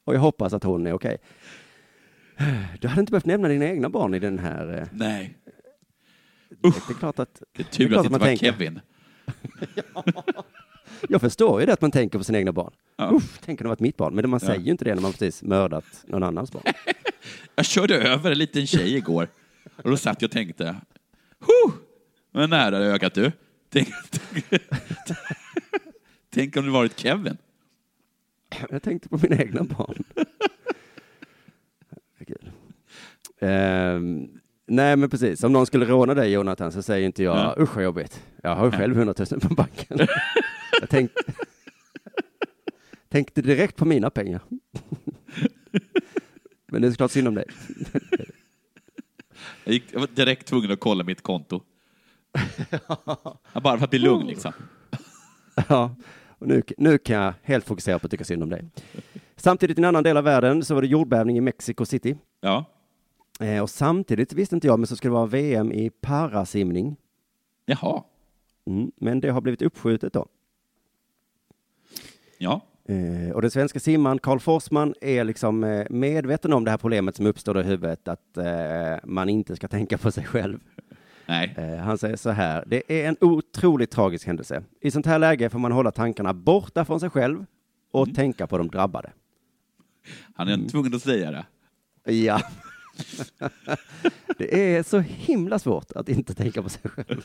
Och 0.04 0.14
jag 0.14 0.20
hoppas 0.20 0.52
att 0.52 0.64
hon 0.64 0.86
är 0.86 0.92
okej. 0.92 1.16
Du 2.80 2.88
hade 2.88 3.00
inte 3.00 3.10
behövt 3.12 3.26
nämna 3.26 3.48
dina 3.48 3.64
egna 3.64 3.88
barn 3.88 4.14
i 4.14 4.18
den 4.18 4.38
här... 4.38 4.78
eh, 4.78 4.88
Nej. 6.58 6.72
Det 6.88 6.92
är 6.92 6.98
klart 6.98 7.18
att... 7.18 7.42
Det 7.52 7.62
är 7.62 7.64
Det 7.64 7.70
är 7.70 7.72
tur 7.72 7.84
att 7.84 7.90
det 7.90 8.06
inte 8.06 8.18
var 8.18 8.26
tänker. 8.26 8.52
Kevin. 8.52 8.80
Jag 11.08 11.20
förstår 11.20 11.60
ju 11.60 11.66
det 11.66 11.72
att 11.72 11.80
man 11.80 11.90
tänker 11.90 12.18
på 12.18 12.24
sina 12.24 12.38
egna 12.38 12.52
barn. 12.52 12.72
Ja. 12.96 13.10
Uff, 13.10 13.38
tänk 13.44 13.60
om 13.60 13.64
det 13.64 13.68
varit 13.68 13.80
mitt 13.80 13.96
barn. 13.96 14.14
Men 14.14 14.30
man 14.30 14.40
säger 14.40 14.60
ju 14.60 14.70
inte 14.70 14.84
det 14.84 14.94
när 14.94 15.02
man 15.02 15.12
precis 15.12 15.42
mördat 15.42 15.84
någon 16.06 16.22
annans 16.22 16.52
barn. 16.52 16.62
Jag 17.54 17.66
körde 17.66 17.96
över 17.96 18.30
en 18.30 18.38
liten 18.38 18.66
tjej 18.66 18.96
igår 18.96 19.28
och 19.76 19.90
då 19.90 19.96
satt 19.96 20.22
jag 20.22 20.28
och 20.28 20.32
tänkte, 20.32 20.76
huh, 21.38 21.74
vad 22.30 22.50
nära 22.50 22.78
ögat 22.78 23.14
du. 23.14 23.32
Tänk, 23.68 23.88
tänk, 26.30 26.56
om 26.56 26.64
det 26.64 26.70
varit 26.70 26.98
Kevin. 26.98 27.36
Jag 28.70 28.82
tänkte 28.82 29.08
på 29.08 29.18
mina 29.22 29.36
egna 29.36 29.64
barn. 29.64 30.04
Ehm, 33.40 34.39
nej, 34.70 34.96
men 34.96 35.10
precis. 35.10 35.44
Om 35.44 35.52
någon 35.52 35.66
skulle 35.66 35.84
råna 35.84 36.14
dig, 36.14 36.32
Jonathan, 36.32 36.72
så 36.72 36.82
säger 36.82 37.06
inte 37.06 37.22
jag 37.22 37.36
Ja. 37.36 37.54
usch 37.58 37.74
vad 37.74 37.84
jobbigt. 37.84 38.22
Jag 38.42 38.56
har 38.56 38.64
ju 38.64 38.70
själv 38.70 38.96
100 38.98 39.14
000 39.30 39.40
på 39.40 39.54
banken. 39.54 39.98
jag 40.80 40.88
tänkte, 40.88 41.22
tänkte 43.08 43.42
direkt 43.42 43.76
på 43.76 43.84
mina 43.84 44.10
pengar. 44.10 44.40
men 46.66 46.82
det 46.82 46.88
är 46.88 46.90
såklart 46.90 47.10
synd 47.10 47.28
om 47.28 47.34
dig. 47.34 47.44
Jag, 49.64 49.72
gick, 49.74 49.84
jag 49.92 50.00
var 50.00 50.06
direkt 50.14 50.46
tvungen 50.46 50.70
att 50.70 50.80
kolla 50.80 51.04
mitt 51.04 51.22
konto. 51.22 51.62
Bara 53.62 53.78
för 53.78 53.84
att 53.84 53.90
bli 53.90 53.98
lugn 53.98 54.26
liksom. 54.26 54.52
Ja, 55.68 55.94
och 56.38 56.46
nu, 56.46 56.62
nu 56.78 56.98
kan 56.98 57.16
jag 57.16 57.34
helt 57.42 57.64
fokusera 57.64 57.98
på 57.98 58.06
att 58.06 58.10
tycka 58.10 58.24
synd 58.24 58.42
om 58.42 58.48
dig. 58.50 58.64
Samtidigt 59.36 59.78
i 59.78 59.80
en 59.80 59.84
annan 59.84 60.02
del 60.04 60.16
av 60.16 60.24
världen 60.24 60.64
så 60.64 60.74
var 60.74 60.82
det 60.82 60.88
jordbävning 60.88 61.36
i 61.36 61.40
Mexico 61.40 61.84
City. 61.84 62.16
Ja. 62.40 62.64
Eh, 63.40 63.62
och 63.62 63.70
samtidigt 63.70 64.32
visste 64.32 64.54
inte 64.54 64.66
jag, 64.66 64.78
men 64.78 64.86
så 64.86 64.96
skulle 64.96 65.10
det 65.10 65.14
vara 65.14 65.26
VM 65.26 65.72
i 65.72 65.90
parasimning. 65.90 66.96
Jaha. 67.66 68.02
Mm, 68.66 68.92
men 68.96 69.20
det 69.20 69.30
har 69.30 69.40
blivit 69.40 69.62
uppskjutet 69.62 70.12
då. 70.12 70.26
Ja. 72.38 72.60
Eh, 72.84 73.30
och 73.34 73.42
den 73.42 73.50
svenska 73.50 73.80
simmaren 73.80 74.18
Karl 74.18 74.38
Forsman 74.38 74.94
är 75.00 75.24
liksom 75.24 75.64
eh, 75.64 75.86
medveten 75.90 76.52
om 76.52 76.64
det 76.64 76.70
här 76.70 76.78
problemet 76.78 77.16
som 77.16 77.26
uppstår 77.26 77.60
i 77.60 77.62
huvudet, 77.62 78.08
att 78.08 78.36
eh, 78.36 78.96
man 79.04 79.28
inte 79.28 79.56
ska 79.56 79.68
tänka 79.68 79.98
på 79.98 80.12
sig 80.12 80.24
själv. 80.24 80.58
Nej. 81.26 81.54
Eh, 81.56 81.76
han 81.76 81.98
säger 81.98 82.16
så 82.16 82.30
här, 82.30 82.64
det 82.66 82.92
är 82.92 83.08
en 83.08 83.16
otroligt 83.20 83.90
tragisk 83.90 84.26
händelse. 84.26 84.62
I 84.80 84.90
sånt 84.90 85.06
här 85.06 85.18
läge 85.18 85.50
får 85.50 85.58
man 85.58 85.72
hålla 85.72 85.90
tankarna 85.90 86.34
borta 86.34 86.84
från 86.84 87.00
sig 87.00 87.10
själv 87.10 87.46
och 87.90 88.14
tänka 88.14 88.46
på 88.46 88.58
de 88.58 88.68
drabbade. 88.68 89.12
Han 90.34 90.48
är 90.48 90.68
tvungen 90.68 90.94
att 90.94 91.02
säga 91.02 91.30
det. 91.30 91.46
Ja. 92.12 92.40
det 94.38 94.76
är 94.76 94.82
så 94.82 94.98
himla 94.98 95.58
svårt 95.58 95.92
att 95.92 96.08
inte 96.08 96.34
tänka 96.34 96.62
på 96.62 96.68
sig 96.68 96.90
själv. 96.90 97.22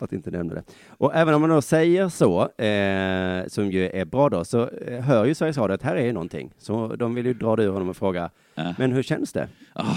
Att 0.00 0.12
inte 0.12 0.30
nämna 0.30 0.54
det. 0.54 0.62
Och 0.88 1.14
även 1.14 1.34
om 1.34 1.40
man 1.40 1.50
då 1.50 1.62
säger 1.62 2.08
så, 2.08 2.40
eh, 2.62 3.46
som 3.48 3.70
ju 3.70 3.88
är 3.88 4.04
bra 4.04 4.28
då, 4.28 4.44
så 4.44 4.68
eh, 4.68 5.00
hör 5.00 5.24
ju 5.24 5.34
Sveriges 5.34 5.58
Radio 5.58 5.74
att 5.74 5.82
här 5.82 5.96
är 5.96 6.12
någonting. 6.12 6.52
Så 6.58 6.96
de 6.96 7.14
vill 7.14 7.26
ju 7.26 7.34
dra 7.34 7.56
det 7.56 7.62
ur 7.64 7.70
honom 7.70 7.88
och 7.88 7.96
fråga, 7.96 8.30
Ja. 8.54 8.74
men 8.78 8.92
hur 8.92 9.02
känns 9.02 9.32
det? 9.32 9.48
Ah, 9.72 9.96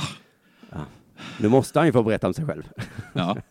Nu 1.39 1.47
måste 1.47 1.79
han 1.79 1.85
ju 1.85 1.91
få 1.91 2.03
berätta 2.03 2.27
om 2.27 2.33
sig 2.33 2.45
själv. 2.45 2.69
ja. 3.13 3.37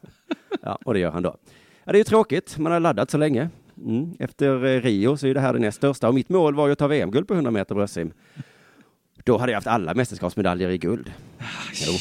Ja, 0.63 0.79
och 0.85 0.95
det 0.95 1.01
gör 1.01 1.11
han 1.11 1.23
då. 1.23 1.37
Ja, 1.85 1.93
det 1.93 1.97
är 1.97 2.01
ju 2.01 2.05
tråkigt, 2.05 2.59
man 2.59 2.73
har 2.73 2.81
laddat 2.81 3.11
så 3.11 3.19
länge. 3.19 3.49
Mm. 3.87 4.17
Efter 4.19 4.65
eh, 4.65 4.81
Rio 4.81 5.17
så 5.17 5.27
är 5.27 5.35
det 5.35 5.41
här 5.41 5.53
det 5.53 5.59
näst 5.59 5.77
största 5.77 6.09
och 6.09 6.15
mitt 6.15 6.29
mål 6.29 6.55
var 6.55 6.67
ju 6.67 6.73
att 6.73 6.79
ta 6.79 6.87
VM-guld 6.87 7.29
på 7.29 7.35
100 7.35 7.51
meter 7.51 7.75
bröstsim. 7.75 8.13
Då 9.25 9.39
hade 9.39 9.53
jag 9.53 9.57
haft 9.57 9.67
alla 9.67 9.95
mästerskapsmedaljer 9.95 10.69
i 10.71 10.79
guld. 10.79 11.13
Jo. 11.87 11.93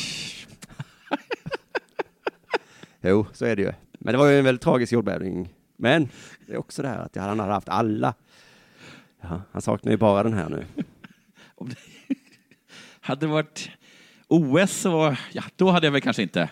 jo, 3.01 3.25
så 3.33 3.45
är 3.45 3.55
det 3.55 3.61
ju. 3.61 3.73
Men 3.99 4.11
det 4.13 4.17
var 4.17 4.27
ju 4.27 4.39
en 4.39 4.45
väldigt 4.45 4.61
tragisk 4.61 4.93
jordbävning. 4.93 5.53
Men 5.77 6.09
det 6.47 6.53
är 6.53 6.57
också 6.57 6.81
det 6.81 6.87
här 6.87 6.97
att 6.99 7.15
han 7.15 7.39
hade 7.39 7.53
haft 7.53 7.69
alla. 7.69 8.13
Ja, 9.21 9.41
han 9.51 9.61
saknar 9.61 9.91
ju 9.91 9.97
bara 9.97 10.23
den 10.23 10.33
här 10.33 10.49
nu. 10.49 10.65
Om 11.55 11.69
det 11.69 11.75
hade 13.01 13.27
varit 13.27 13.69
OS 14.27 14.71
så, 14.71 15.15
ja, 15.31 15.43
då 15.55 15.71
hade 15.71 15.87
jag 15.87 15.91
väl 15.91 16.01
kanske 16.01 16.21
inte. 16.21 16.49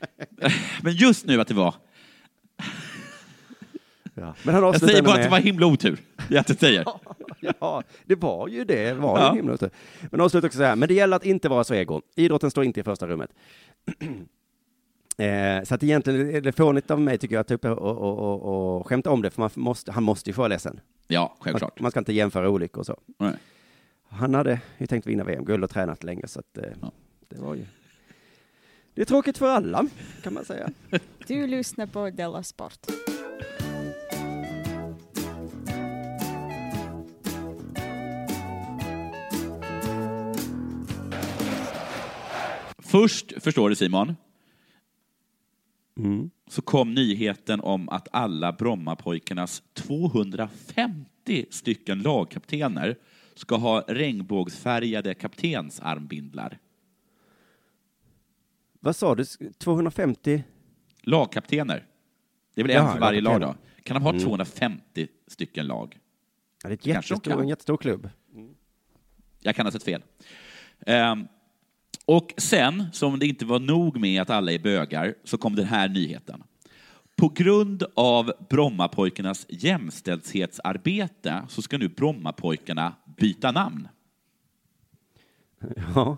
Men 0.82 0.92
just 0.92 1.26
nu 1.26 1.40
att 1.40 1.48
det 1.48 1.54
var. 1.54 1.74
Ja. 4.14 4.34
Men 4.42 4.54
han 4.54 4.64
Jag 4.64 4.80
säger 4.80 5.02
bara 5.02 5.10
att 5.12 5.16
med- 5.18 5.26
det 5.26 5.30
var 5.30 5.38
himla 5.38 5.66
otur. 5.66 5.98
Det 6.28 6.34
jag 6.34 6.58
säger. 6.58 6.82
Ja, 6.86 7.00
det 8.04 8.14
var 8.14 8.48
ju 8.48 8.64
det. 8.64 8.92
Var 8.92 9.18
Ja. 9.18 9.30
ju 9.30 9.36
himla. 9.36 9.58
Men 10.10 10.20
avslutar 10.20 10.48
också 10.48 10.58
så 10.58 10.64
här, 10.64 10.76
men 10.76 10.88
det 10.88 10.94
gäller 10.94 11.16
att 11.16 11.24
inte 11.24 11.48
vara 11.48 11.64
så 11.64 11.74
ego. 11.74 12.02
Idrotten 12.16 12.50
står 12.50 12.64
inte 12.64 12.80
i 12.80 12.82
första 12.82 13.06
rummet. 13.06 13.30
eh, 15.18 15.62
så 15.64 15.74
att 15.74 15.82
egentligen 15.82 16.30
är 16.34 16.40
det 16.40 16.52
fånigt 16.52 16.90
av 16.90 17.00
mig 17.00 17.18
tycker 17.18 17.34
jag 17.34 17.40
att 17.40 17.48
ta 17.48 17.54
upp 17.54 17.62
det 17.62 17.70
och, 17.70 17.96
och, 17.98 18.18
och, 18.18 18.76
och 18.76 18.86
skämta 18.86 19.10
om 19.10 19.22
det, 19.22 19.30
för 19.30 19.40
man 19.40 19.50
måste, 19.54 19.92
han 19.92 20.02
måste 20.02 20.30
ju 20.30 20.34
få 20.34 20.40
vara 20.40 20.48
ledsen. 20.48 20.80
Ja, 21.08 21.20
Man, 21.28 21.36
självklart. 21.40 21.80
man 21.80 21.90
ska 21.90 22.00
inte 22.00 22.12
jämföra 22.12 22.48
olyckor 22.50 22.80
och 22.80 22.86
så. 22.86 23.00
Nej. 23.18 23.32
Han 24.08 24.34
hade 24.34 24.60
ju 24.78 24.86
tänkt 24.86 25.06
vinna 25.06 25.24
VM-guld 25.24 25.64
och 25.64 25.70
tränat 25.70 26.04
länge, 26.04 26.26
så 26.26 26.40
att 26.40 26.58
eh, 26.58 26.64
Ja. 26.82 26.92
det 27.28 27.38
var 27.40 27.54
ju... 27.54 27.64
Det 28.94 29.00
är 29.02 29.06
tråkigt 29.06 29.38
för 29.38 29.46
alla, 29.48 29.86
kan 30.22 30.34
man 30.34 30.44
säga. 30.44 30.70
Du 31.26 31.46
lyssnar 31.46 31.86
på 31.86 32.10
Della 32.10 32.42
Sport. 32.42 32.78
Först, 42.96 43.42
förstår 43.42 43.68
du 43.68 43.76
Simon, 43.76 44.16
Mm. 45.96 46.30
så 46.48 46.62
kom 46.62 46.94
nyheten 46.94 47.60
om 47.60 47.88
att 47.88 48.08
alla 48.12 48.52
Brommapojkarnas 48.52 49.62
250 49.74 51.46
stycken 51.50 52.02
lagkaptener 52.02 52.98
ska 53.34 53.56
ha 53.56 53.84
regnbågsfärgade 53.88 55.14
kaptensarmbindlar. 55.14 56.58
Vad 58.80 58.96
sa 58.96 59.14
du? 59.14 59.24
250? 59.58 60.44
Lagkaptener. 61.02 61.86
Det 62.54 62.60
är 62.60 62.64
väl 62.64 62.76
en 62.76 62.82
Jaha, 62.82 62.92
för 62.92 63.00
varje 63.00 63.20
lag 63.20 63.40
då? 63.40 63.54
Kan 63.82 63.94
de 63.94 64.02
ha 64.02 64.20
250 64.20 65.08
stycken 65.26 65.66
lag? 65.66 65.98
Ja, 66.62 66.68
det 66.68 66.72
är 66.72 66.74
ett 66.74 66.86
jättestor, 66.86 67.40
en 67.40 67.48
jättestor 67.48 67.76
klubb. 67.76 68.10
Jag 69.40 69.56
kan 69.56 69.66
ha 69.66 69.72
sett 69.72 69.82
fel. 69.84 70.02
Ehm, 70.86 71.28
och 72.04 72.34
sen, 72.36 72.84
som 72.92 73.18
det 73.18 73.26
inte 73.26 73.44
var 73.44 73.58
nog 73.58 74.00
med 74.00 74.22
att 74.22 74.30
alla 74.30 74.52
är 74.52 74.58
bögar, 74.58 75.14
så 75.24 75.38
kom 75.38 75.56
den 75.56 75.64
här 75.64 75.88
nyheten. 75.88 76.42
På 77.16 77.28
grund 77.28 77.84
av 77.94 78.32
Brommapojkarnas 78.50 79.46
jämställdhetsarbete 79.48 81.42
så 81.48 81.62
ska 81.62 81.78
nu 81.78 81.88
Brommapojkarna 81.88 82.94
byta 83.16 83.52
namn. 83.52 83.88
Ja. 85.94 86.16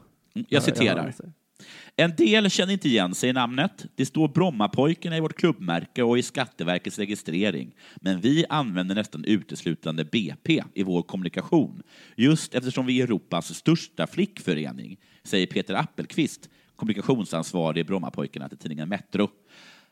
Jag 0.49 0.63
citerar. 0.63 1.15
En 1.97 2.15
del 2.17 2.51
känner 2.51 2.73
inte 2.73 2.89
igen 2.89 3.15
sig 3.15 3.31
i 3.31 3.33
namnet. 3.33 3.87
Det 3.95 4.07
står 4.07 4.29
Brommapojkarna 4.29 5.17
i 5.17 5.21
vårt 5.21 5.37
klubbmärke 5.37 6.03
och 6.03 6.19
i 6.19 6.23
Skatteverkets 6.23 6.99
registrering. 6.99 7.75
Men 7.97 8.21
vi 8.21 8.45
använder 8.49 8.95
nästan 8.95 9.25
uteslutande 9.25 10.05
BP 10.05 10.63
i 10.75 10.83
vår 10.83 11.03
kommunikation. 11.03 11.83
Just 12.17 12.55
eftersom 12.55 12.87
vi 12.87 13.01
är 13.01 13.05
Europas 13.05 13.55
största 13.55 14.07
flickförening, 14.07 14.97
säger 15.29 15.47
Peter 15.47 15.75
Appelqvist, 15.75 16.49
kommunikationsansvarig 16.77 17.81
i 17.81 17.85
Brommapojkarna 17.85 18.49
till 18.49 18.59
tidningen 18.59 18.89
Metro. 18.89 19.31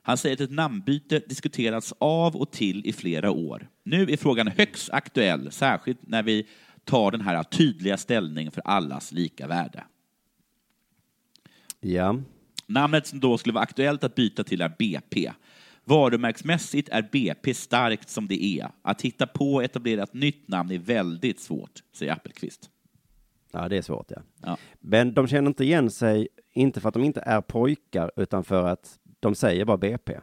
Han 0.02 0.16
säger 0.16 0.36
att 0.36 0.40
ett 0.40 0.50
namnbyte 0.50 1.18
diskuterats 1.18 1.94
av 1.98 2.36
och 2.36 2.50
till 2.52 2.86
i 2.86 2.92
flera 2.92 3.30
år. 3.30 3.68
Nu 3.84 4.02
är 4.02 4.16
frågan 4.16 4.46
högst 4.48 4.90
aktuell, 4.90 5.52
särskilt 5.52 5.98
när 6.02 6.22
vi 6.22 6.46
tar 6.84 7.10
den 7.10 7.20
här 7.20 7.42
tydliga 7.42 7.96
ställningen 7.96 8.52
för 8.52 8.62
allas 8.64 9.12
lika 9.12 9.46
värde. 9.46 9.84
Ja. 11.80 12.18
Namnet 12.66 13.06
som 13.06 13.20
då 13.20 13.38
skulle 13.38 13.52
vara 13.52 13.62
aktuellt 13.62 14.04
att 14.04 14.14
byta 14.14 14.44
till 14.44 14.60
är 14.60 14.72
BP. 14.78 15.32
Varumärksmässigt 15.84 16.88
är 16.88 17.08
BP 17.12 17.54
starkt 17.54 18.08
som 18.08 18.28
det 18.28 18.44
är. 18.44 18.70
Att 18.82 19.02
hitta 19.02 19.26
på 19.26 19.54
och 19.54 19.64
etablera 19.64 20.02
ett 20.02 20.14
nytt 20.14 20.48
namn 20.48 20.70
är 20.70 20.78
väldigt 20.78 21.40
svårt, 21.40 21.82
säger 21.92 22.12
Appelqvist. 22.12 22.70
Ja, 23.56 23.68
det 23.68 23.76
är 23.76 23.82
svårt, 23.82 24.06
ja. 24.08 24.22
Ja. 24.42 24.56
Men 24.80 25.14
de 25.14 25.26
känner 25.26 25.48
inte 25.48 25.64
igen 25.64 25.90
sig, 25.90 26.28
inte 26.52 26.80
för 26.80 26.88
att 26.88 26.94
de 26.94 27.04
inte 27.04 27.20
är 27.20 27.40
pojkar, 27.40 28.10
utan 28.16 28.44
för 28.44 28.64
att 28.68 28.98
de 29.20 29.34
säger 29.34 29.64
bara 29.64 29.76
BP. 29.76 30.16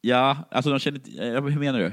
Ja, 0.00 0.36
alltså 0.50 0.70
de 0.70 0.78
känner 0.78 0.98
inte... 0.98 1.26
eh, 1.26 1.42
Hur 1.44 1.58
menar 1.58 1.78
du? 1.78 1.92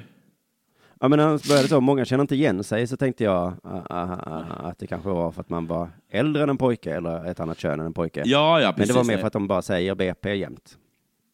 Ja, 0.99 1.07
men 1.07 1.19
när 1.19 1.27
han 1.27 1.39
började 1.47 1.67
så, 1.67 1.81
många 1.81 2.05
känner 2.05 2.21
inte 2.21 2.35
igen 2.35 2.63
sig, 2.63 2.87
så 2.87 2.97
tänkte 2.97 3.23
jag 3.23 3.53
ah, 3.63 3.81
ah, 3.89 4.19
ah, 4.23 4.41
att 4.69 4.79
det 4.79 4.87
kanske 4.87 5.09
var 5.09 5.31
för 5.31 5.41
att 5.41 5.49
man 5.49 5.67
var 5.67 5.89
äldre 6.09 6.43
än 6.43 6.49
en 6.49 6.57
pojke 6.57 6.95
eller 6.95 7.25
ett 7.25 7.39
annat 7.39 7.59
kön 7.59 7.79
än 7.79 7.85
en 7.85 7.93
pojke. 7.93 8.23
Ja, 8.25 8.61
ja, 8.61 8.67
men 8.67 8.75
precis. 8.75 8.87
det 8.93 8.97
var 8.97 9.03
mer 9.03 9.17
för 9.17 9.27
att 9.27 9.33
de 9.33 9.47
bara 9.47 9.61
säger 9.61 9.95
BP 9.95 10.35
jämt. 10.35 10.77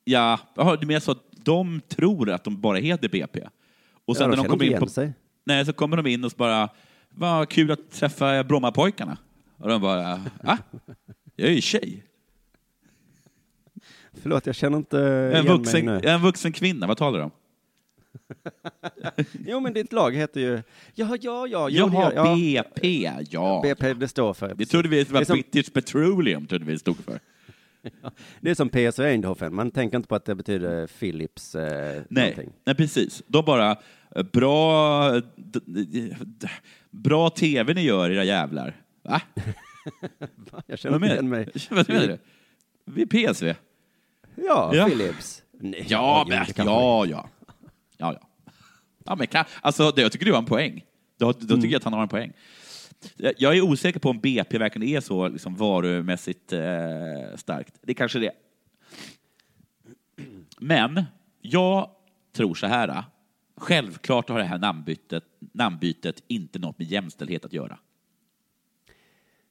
Ja, 0.03 0.39
jaha, 0.55 0.75
du 0.75 0.87
menar 0.87 0.99
så 0.99 1.11
att 1.11 1.23
de 1.31 1.81
tror 1.87 2.29
att 2.29 2.43
de 2.43 2.61
bara 2.61 2.77
heter 2.77 3.09
BP? 3.09 3.41
Och 4.05 4.17
sen 4.17 4.23
ja, 4.23 4.27
när 4.29 4.35
de 4.35 4.37
de 4.37 4.43
känner 4.43 4.57
kommer 4.57 4.71
in 4.73 4.79
på... 4.79 4.87
sig. 4.87 5.13
Nej, 5.43 5.65
så 5.65 5.73
kommer 5.73 5.97
de 5.97 6.07
in 6.07 6.23
och 6.25 6.31
bara... 6.37 6.69
Vad 7.15 7.49
kul 7.49 7.71
att 7.71 7.91
träffa 7.91 8.43
Brommapojkarna. 8.43 9.17
Och 9.57 9.69
de 9.69 9.81
bara... 9.81 10.21
Ah, 10.43 10.57
jag 11.35 11.49
är 11.49 11.53
ju 11.53 11.61
tjej. 11.61 12.03
Förlåt, 14.13 14.45
jag 14.45 14.55
känner 14.55 14.77
inte 14.77 14.99
En 15.01 15.31
igen 15.31 15.45
vuxen, 15.57 15.85
mig 15.85 15.99
nu. 16.01 16.07
en 16.09 16.21
vuxen 16.21 16.51
kvinna, 16.51 16.87
vad 16.87 16.97
talar 16.97 17.19
du 17.19 17.23
om? 17.25 17.31
Jo, 19.47 19.59
men 19.59 19.73
ditt 19.73 19.93
lag 19.93 20.15
heter 20.15 20.41
ju... 20.41 20.61
Ja, 20.95 21.17
ja, 21.21 21.47
ja. 21.47 21.69
Jo, 21.69 21.89
Jaha, 21.93 22.11
ja. 22.15 22.35
BP, 22.35 23.09
ja. 23.29 23.61
BP, 23.63 23.93
det 23.93 24.07
står 24.07 24.33
för... 24.33 24.53
Det 24.55 24.65
trodde 24.65 24.89
vi 24.89 25.03
Det 25.03 25.11
var 25.11 25.23
som- 25.23 25.33
British 25.33 25.73
Petroleum, 25.73 26.47
trodde 26.47 26.65
vi 26.65 26.73
det 26.73 26.79
stod 26.79 26.97
för. 26.97 27.19
Det 28.41 28.49
är 28.49 28.55
som 28.55 28.69
PSV 28.69 29.05
Eindhoven, 29.05 29.55
man 29.55 29.71
tänker 29.71 29.97
inte 29.97 30.09
på 30.09 30.15
att 30.15 30.25
det 30.25 30.35
betyder 30.35 30.87
Philips 30.87 31.55
eh, 31.55 32.01
Nej, 32.09 32.29
någonting. 32.29 32.53
nej, 32.65 32.75
precis. 32.75 33.23
De 33.27 33.45
bara, 33.45 33.71
eh, 34.15 34.23
bra, 34.23 35.21
bra 36.89 37.29
tv 37.29 37.73
ni 37.73 37.81
gör, 37.81 38.09
era 38.09 38.23
jävlar. 38.23 38.81
Va? 39.01 39.21
Jag 40.65 40.79
känner 40.79 40.95
inte 40.95 41.07
igen 41.07 41.29
mig. 41.29 41.49
Vad 41.69 41.89
menar 41.89 42.07
du? 42.07 42.17
Vi 42.85 43.01
är 43.01 43.05
PSV? 43.33 43.53
Ja, 44.35 44.71
Ja. 44.75 44.85
Philips. 44.85 45.43
Nej, 45.51 45.85
Ja, 45.89 46.25
men, 46.29 46.45
ja, 46.55 47.05
ja. 47.05 47.29
Ja, 47.97 48.13
ja. 48.13 48.27
ja 49.05 49.15
men 49.15 49.27
alltså, 49.61 49.91
det, 49.91 50.01
jag 50.01 50.11
tycker 50.11 50.25
du 50.25 50.31
har 50.31 50.39
en 50.39 50.45
poäng. 50.45 50.83
Då, 51.17 51.31
då 51.31 51.55
tycker 51.55 51.67
jag 51.69 51.75
att 51.79 51.83
han 51.83 51.93
har 51.93 52.01
en 52.01 52.07
poäng. 52.07 52.33
Jag 53.37 53.57
är 53.57 53.61
osäker 53.61 53.99
på 53.99 54.09
om 54.09 54.19
BP 54.19 54.57
verkligen 54.57 54.87
är 54.97 54.99
så 54.99 55.27
liksom, 55.27 55.55
varumässigt 55.55 56.53
eh, 56.53 56.61
starkt. 57.35 57.75
Det 57.81 57.93
kanske 57.93 58.19
det 58.19 58.27
är. 58.27 58.33
Men 60.59 61.03
jag 61.41 61.89
tror 62.35 62.53
så 62.55 62.67
här. 62.67 63.03
Självklart 63.57 64.29
har 64.29 64.37
det 64.37 64.43
här 64.43 64.57
namnbytet 64.57 65.23
namnbytet 65.53 66.23
inte 66.27 66.59
något 66.59 66.79
med 66.79 66.87
jämställdhet 66.87 67.45
att 67.45 67.53
göra. 67.53 67.77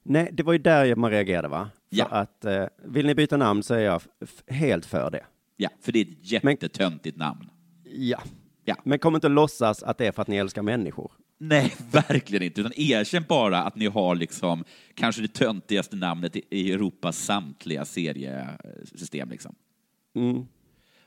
Nej, 0.03 0.29
det 0.33 0.43
var 0.43 0.53
ju 0.53 0.59
där 0.59 0.95
man 0.95 1.11
reagerade 1.11 1.47
va? 1.47 1.69
För 1.89 1.97
Ja. 1.97 2.05
att 2.05 2.45
eh, 2.45 2.65
vill 2.85 3.05
ni 3.05 3.15
byta 3.15 3.37
namn 3.37 3.63
så 3.63 3.73
är 3.73 3.79
jag 3.79 4.01
helt 4.47 4.85
för 4.85 5.11
det. 5.11 5.25
Ja, 5.57 5.69
för 5.81 5.91
det 5.91 5.99
är 5.99 6.05
ett 6.35 6.43
Men- 6.43 6.51
jättetöntigt 6.53 7.17
namn. 7.17 7.49
Ja. 7.83 8.19
Ja. 8.65 8.75
Men 8.83 8.99
kom 8.99 9.15
inte 9.15 9.27
att 9.27 9.33
låtsas 9.33 9.83
att 9.83 9.97
det 9.97 10.07
är 10.07 10.11
för 10.11 10.21
att 10.21 10.27
ni 10.27 10.35
älskar 10.37 10.61
människor. 10.61 11.11
Nej, 11.43 11.73
verkligen 11.91 12.43
inte. 12.43 12.61
Utan 12.61 12.73
erkänn 12.75 13.25
bara 13.29 13.63
att 13.63 13.75
ni 13.75 13.85
har 13.87 14.15
liksom 14.15 14.63
kanske 14.93 15.21
det 15.21 15.33
töntigaste 15.33 15.95
namnet 15.95 16.35
i- 16.35 16.71
Europas 16.71 17.17
samtliga 17.17 17.85
seriesystem. 17.85 19.29
Liksom. 19.29 19.55
Mm. 20.15 20.45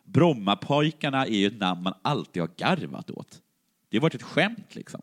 Brommapojkarna 0.05 1.27
är 1.27 1.31
ju 1.37 1.47
ett 1.47 1.61
namn 1.61 1.83
man 1.83 1.95
alltid 2.03 2.43
har 2.43 2.51
garvat 2.57 3.11
åt. 3.11 3.43
Det 3.89 3.97
har 3.97 4.03
varit 4.03 4.15
ett 4.15 4.23
skämt 4.23 4.75
liksom. 4.75 5.01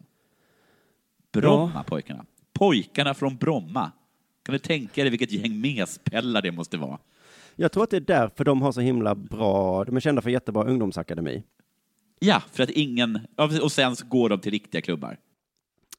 Brommapojkarna. 1.32 2.26
Pojkarna 2.54 3.14
från 3.14 3.38
Bromma. 3.38 3.92
Kan 4.44 4.54
du 4.54 4.60
tänka 4.60 5.02
dig 5.02 5.10
vilket 5.10 5.32
gäng 5.32 5.62
mespellar 5.62 6.42
det 6.42 6.52
måste 6.52 6.78
vara? 6.78 7.00
Jag 7.56 7.72
tror 7.72 7.84
att 7.84 7.90
det 7.90 7.98
är 7.98 8.02
därför 8.02 8.44
de 8.46 8.62
har 8.62 8.72
så 8.72 8.82
himla 8.82 9.16
bra, 9.16 9.84
de 9.84 9.96
är 9.96 10.00
kända 10.00 10.22
för 10.22 10.30
jättebra 10.30 10.64
ungdomsakademi. 10.64 11.44
Ja, 12.24 12.42
för 12.52 12.64
att 12.64 12.70
ingen... 12.70 13.20
Och 13.62 13.72
sen 13.72 13.96
så 13.96 14.06
går 14.06 14.30
de 14.30 14.40
till 14.40 14.52
riktiga 14.52 14.82
klubbar. 14.82 15.18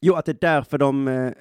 Jo, 0.01 0.15
att 0.15 0.25
det 0.25 0.33
är 0.33 0.39
därför 0.41 0.79
de 0.79 1.09
eh, 1.09 1.33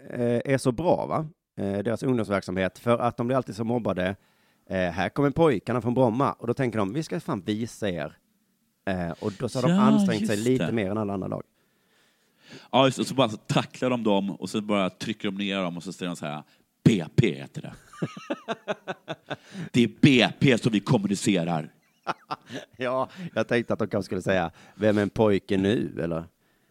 är 0.53 0.57
så 0.57 0.71
bra, 0.71 1.05
va? 1.05 1.27
Eh, 1.57 1.84
deras 1.84 2.03
ungdomsverksamhet, 2.03 2.79
för 2.79 2.97
att 2.97 3.17
de 3.17 3.27
blir 3.27 3.38
alltid 3.38 3.55
så 3.55 3.63
mobbade. 3.63 4.15
Eh, 4.69 4.77
här 4.91 5.09
kommer 5.09 5.29
pojkarna 5.32 5.82
från 5.82 5.93
Bromma, 5.93 6.32
och 6.34 6.47
då 6.47 6.53
tänker 6.53 6.77
de, 6.79 6.93
vi 6.93 7.03
ska 7.03 7.19
fan 7.19 7.41
visa 7.41 7.89
er. 7.89 8.17
Och 9.19 9.32
då 9.39 9.49
så 9.49 9.59
har 9.61 9.67
de 9.67 9.73
Ja, 9.75 9.82
ansträngt 9.82 10.27
sig 10.27 10.38
lite 10.38 10.65
det. 10.65 10.71
mer 10.71 10.91
än 10.91 10.97
alla 10.97 11.13
andra 11.13 11.27
lag. 11.27 11.43
Ja, 12.71 12.86
just. 12.86 12.99
Och 12.99 13.07
så 13.07 13.13
bara 13.15 13.29
så 13.29 13.38
tacklar 13.38 13.89
de 13.89 14.03
dem 14.03 14.32
och 14.32 14.49
så 14.49 14.61
bara 14.61 14.89
trycker 14.89 15.32
de 15.32 15.38
ner 15.38 15.61
dem 15.61 15.77
och 15.77 15.84
så 15.84 15.93
säger 15.93 16.09
de 16.09 16.15
så 16.15 16.25
här, 16.25 16.43
BP 16.84 17.34
heter 17.36 17.61
det. 17.61 17.73
Det 19.71 19.84
är 19.84 19.88
BP 20.01 20.57
som 20.57 20.71
vi 20.71 20.79
kommunicerar. 20.79 21.73
Ja, 22.78 23.09
jag 23.34 23.47
tänkte 23.47 23.74
att 23.74 23.80
de 23.80 23.88
kanske 23.88 24.05
skulle 24.05 24.22
säga, 24.22 24.51
vem 24.76 24.97
är 24.97 25.01
en 25.01 25.09
pojke 25.09 25.57
nu, 25.57 25.99
eller? 26.03 26.24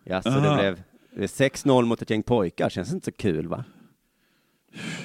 Ja, 0.05 0.22
så 0.22 0.30
det 0.30 0.51
Ah. 0.51 0.59
blev 0.61 0.82
det 1.14 1.22
är 1.22 1.26
6-0 1.26 1.84
mot 1.84 2.03
ett 2.03 2.11
gäng 2.11 2.22
pojkar, 2.22 2.68
känns 2.68 2.93
inte 2.93 3.05
så 3.05 3.12
kul, 3.12 3.49
va? 3.49 3.64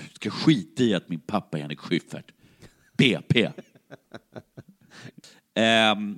Du 0.09 0.13
ska 0.13 0.29
skita 0.29 0.83
i 0.83 0.93
att 0.93 1.09
min 1.09 1.19
pappa 1.19 1.57
är 1.57 1.61
Henrik 1.61 1.79
Schyffert. 1.79 2.31
BP. 2.97 3.49
Ehm, 5.53 6.17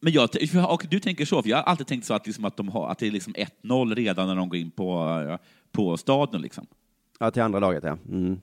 men 0.00 0.12
jag, 0.12 0.28
och 0.70 0.86
du 0.90 1.00
tänker 1.00 1.24
så, 1.24 1.42
för 1.42 1.50
jag 1.50 1.56
har 1.56 1.64
alltid 1.64 1.86
tänkt 1.86 2.04
så 2.06 2.14
att, 2.14 2.26
liksom 2.26 2.44
att, 2.44 2.56
de 2.56 2.68
har, 2.68 2.88
att 2.90 2.98
det 2.98 3.06
är 3.06 3.10
liksom 3.10 3.34
1-0 3.62 3.94
redan 3.94 4.26
när 4.26 4.34
de 4.36 4.48
går 4.48 4.58
in 4.58 4.70
på, 4.70 5.38
på 5.72 5.96
stadion. 5.96 6.42
Liksom. 6.42 6.66
Ja, 7.18 7.30
till 7.30 7.42
andra 7.42 7.58
laget, 7.60 7.84
ja. 7.84 7.98
Mm. 8.08 8.40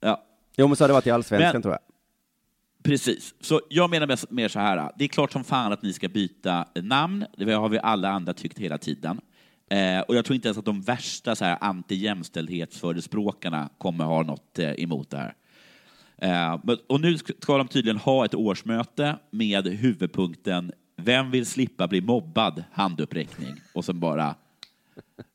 Ja, 0.00 0.24
Jo, 0.56 0.66
men 0.68 0.76
så 0.76 0.84
har 0.84 0.88
det 0.88 0.94
varit 0.94 1.06
i 1.06 1.10
allsvenskan, 1.10 1.52
Men- 1.52 1.62
tror 1.62 1.74
jag. 1.74 1.80
Precis. 2.84 3.34
Så 3.40 3.60
jag 3.68 3.90
menar 3.90 4.34
mer 4.34 4.48
så 4.48 4.58
här. 4.58 4.90
Det 4.98 5.04
är 5.04 5.08
klart 5.08 5.32
som 5.32 5.44
fan 5.44 5.72
att 5.72 5.82
ni 5.82 5.92
ska 5.92 6.08
byta 6.08 6.68
namn. 6.74 7.24
Det 7.36 7.52
har 7.52 7.68
vi 7.68 7.78
alla 7.78 8.08
andra 8.08 8.34
tyckt 8.34 8.58
hela 8.58 8.78
tiden. 8.78 9.20
Eh, 9.70 10.00
och 10.00 10.14
jag 10.14 10.24
tror 10.24 10.34
inte 10.34 10.48
ens 10.48 10.58
att 10.58 10.64
de 10.64 10.82
värsta 10.82 11.36
så 11.36 11.44
här, 11.44 11.58
anti-jämställdhetsförespråkarna 11.60 13.68
kommer 13.78 14.04
ha 14.04 14.22
något 14.22 14.58
eh, 14.58 14.70
emot 14.70 15.10
det 15.10 15.16
här. 15.16 15.34
Eh, 16.18 16.60
men, 16.64 16.76
och 16.86 17.00
nu 17.00 17.18
ska 17.18 17.58
de 17.58 17.68
tydligen 17.68 17.96
ha 17.96 18.24
ett 18.24 18.34
årsmöte 18.34 19.16
med 19.30 19.66
huvudpunkten 19.66 20.72
Vem 20.96 21.30
vill 21.30 21.46
slippa 21.46 21.88
bli 21.88 22.00
mobbad? 22.00 22.64
Handuppräckning. 22.72 23.54
Och 23.72 23.84
sen 23.84 24.00
bara 24.00 24.34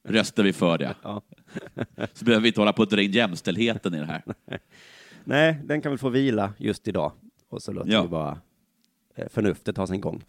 röstar 0.08 0.44
vi 0.44 0.54
för 0.54 0.78
det. 0.78 0.96
Ja. 1.04 1.22
Så 2.14 2.26
behöver 2.26 2.44
vi 2.44 2.48
inte 2.48 2.62
hålla 2.62 2.74
på 2.74 2.84
att 2.84 2.90
dra 2.90 3.02
in 3.02 3.12
jämställdheten 3.12 3.94
i 3.94 4.00
det 4.00 4.06
här. 4.06 4.24
Nej, 5.24 5.60
den 5.64 5.82
kan 5.82 5.92
väl 5.92 6.00
få 6.00 6.10
vila 6.10 6.54
just 6.58 6.88
idag. 6.88 7.12
Och 7.50 7.62
så 7.62 7.72
låter 7.72 7.92
Ja. 7.92 8.02
vi 8.02 8.08
bara 8.08 8.38
eh, 9.16 9.28
förnuftet 9.30 9.76
ta 9.76 9.88
sin 9.88 10.02
gång. 10.02 10.24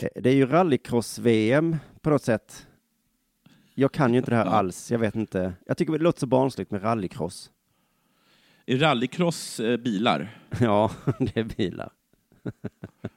Eh, 0.00 0.08
Det 0.14 0.30
är 0.30 0.34
ju 0.34 0.46
rallycross-VM 0.46 1.76
på 2.00 2.10
något 2.10 2.22
sätt. 2.22 2.66
Jag 3.74 3.92
kan 3.92 4.12
ju 4.12 4.18
inte 4.18 4.30
det 4.30 4.36
här 4.36 4.44
Ja. 4.44 4.50
alls. 4.50 4.90
Jag 4.90 4.98
vet 4.98 5.14
inte. 5.14 5.52
Jag 5.66 5.76
tycker 5.76 5.92
det 5.92 5.98
låter 5.98 6.20
så 6.20 6.26
barnsligt 6.26 6.70
med 6.70 6.82
rallycross. 6.84 7.50
Är 8.66 8.76
rallycross 8.78 9.60
eh, 9.60 9.76
bilar? 9.76 10.38
Ja, 10.60 10.90
det 11.18 11.36
är 11.36 11.44
bilar. 11.44 11.90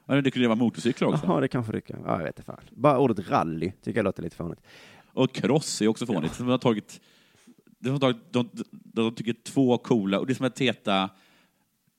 Ja, 0.06 0.20
det 0.20 0.30
kunde 0.30 0.48
vara 0.48 0.58
motorcyklar 0.58 1.08
också. 1.08 1.26
Jaha, 1.26 1.40
det 1.40 1.48
kanske 1.48 1.72
det 1.72 1.80
kan. 1.80 2.02
Ja, 2.06 2.10
jag 2.18 2.24
vet 2.24 2.38
inte 2.38 2.42
fan. 2.42 2.60
Bara 2.70 2.98
ordet 2.98 3.30
rally 3.30 3.72
tycker 3.82 3.98
jag 3.98 4.04
låter 4.04 4.22
lite 4.22 4.36
fånigt. 4.36 4.60
Och 5.12 5.32
cross 5.32 5.82
är 5.82 5.88
också 5.88 6.06
fånigt. 6.06 6.38
De 6.38 6.48
har 6.48 6.58
tagit, 6.58 7.00
de, 7.78 7.90
har 7.90 7.98
tagit 7.98 8.16
de, 8.32 8.48
de, 8.54 8.64
de 8.70 9.14
tycker 9.14 9.32
två 9.44 9.78
coola, 9.78 10.18
och 10.20 10.26
det 10.26 10.32
är 10.32 10.34
som 10.34 10.46
att 10.46 10.58
heta 10.58 11.10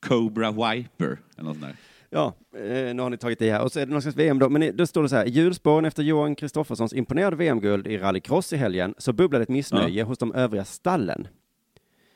Cobra 0.07 0.51
Wiper, 0.51 1.17
eller 1.37 1.43
något 1.43 1.57
sånt 1.57 1.61
där. 1.61 1.75
Ja, 2.09 2.33
eh, 2.55 2.95
nu 2.95 3.01
har 3.01 3.09
ni 3.09 3.17
tagit 3.17 3.41
i 3.41 3.49
här. 3.49 3.61
Och 3.61 3.71
så 3.71 3.79
är 3.79 3.85
det 3.85 3.91
någon 3.91 4.01
slags 4.01 4.17
VM 4.17 4.39
då. 4.39 4.49
Men 4.49 4.77
då 4.77 4.87
står 4.87 5.03
det 5.03 5.09
så 5.09 5.15
här. 5.15 5.25
I 5.25 5.29
hjulspåren 5.29 5.85
efter 5.85 6.03
Johan 6.03 6.35
Kristofferssons 6.35 6.93
imponerade 6.93 7.35
VM-guld 7.35 7.87
i 7.87 7.97
rallycross 7.97 8.53
i 8.53 8.57
helgen 8.57 8.95
så 8.97 9.13
bubblade 9.13 9.43
ett 9.43 9.49
missnöje 9.49 10.03
hos 10.03 10.17
de 10.17 10.33
övriga 10.33 10.65
stallen. 10.65 11.27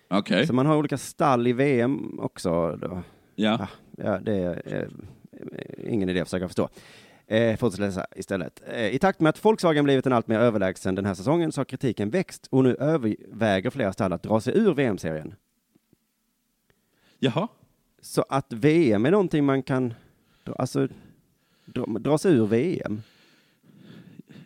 Okej. 0.09 0.47
Så 0.47 0.53
man 0.53 0.65
har 0.65 0.77
olika 0.77 0.97
stall 0.97 1.47
i 1.47 1.53
VM 1.53 2.19
också. 2.19 2.75
Då. 2.75 3.01
Ja. 3.35 3.53
Ah, 3.61 3.67
ja, 3.97 4.19
det 4.19 4.33
är 4.33 4.61
eh, 4.65 5.93
ingen 5.93 6.09
idé 6.09 6.19
att 6.19 6.27
försöka 6.27 6.47
förstå. 6.47 6.69
Eh, 7.27 7.57
Fortsätt 7.57 7.79
läsa 7.79 8.05
istället. 8.15 8.61
Eh, 8.67 8.87
I 8.87 8.99
takt 8.99 9.19
med 9.19 9.29
att 9.29 9.45
Volkswagen 9.45 9.83
blivit 9.83 10.05
en 10.05 10.13
allt 10.13 10.27
mer 10.27 10.39
överlägsen 10.39 10.95
den 10.95 11.05
här 11.05 11.13
säsongen 11.13 11.51
så 11.51 11.59
har 11.59 11.65
kritiken 11.65 12.09
växt 12.09 12.47
och 12.51 12.63
nu 12.63 12.75
överväger 12.75 13.69
flera 13.69 13.93
stall 13.93 14.13
att 14.13 14.23
dra 14.23 14.41
sig 14.41 14.57
ur 14.57 14.73
VM-serien. 14.73 15.35
Jaha. 17.19 17.47
Så 18.07 18.25
att 18.29 18.53
VM 18.53 19.05
är 19.05 19.11
någonting 19.11 19.45
man 19.45 19.63
kan, 19.63 19.93
alltså, 20.55 20.87
dra, 21.65 21.85
dra 21.85 22.17
sig 22.17 22.33
ur 22.33 22.45
VM? 22.45 23.01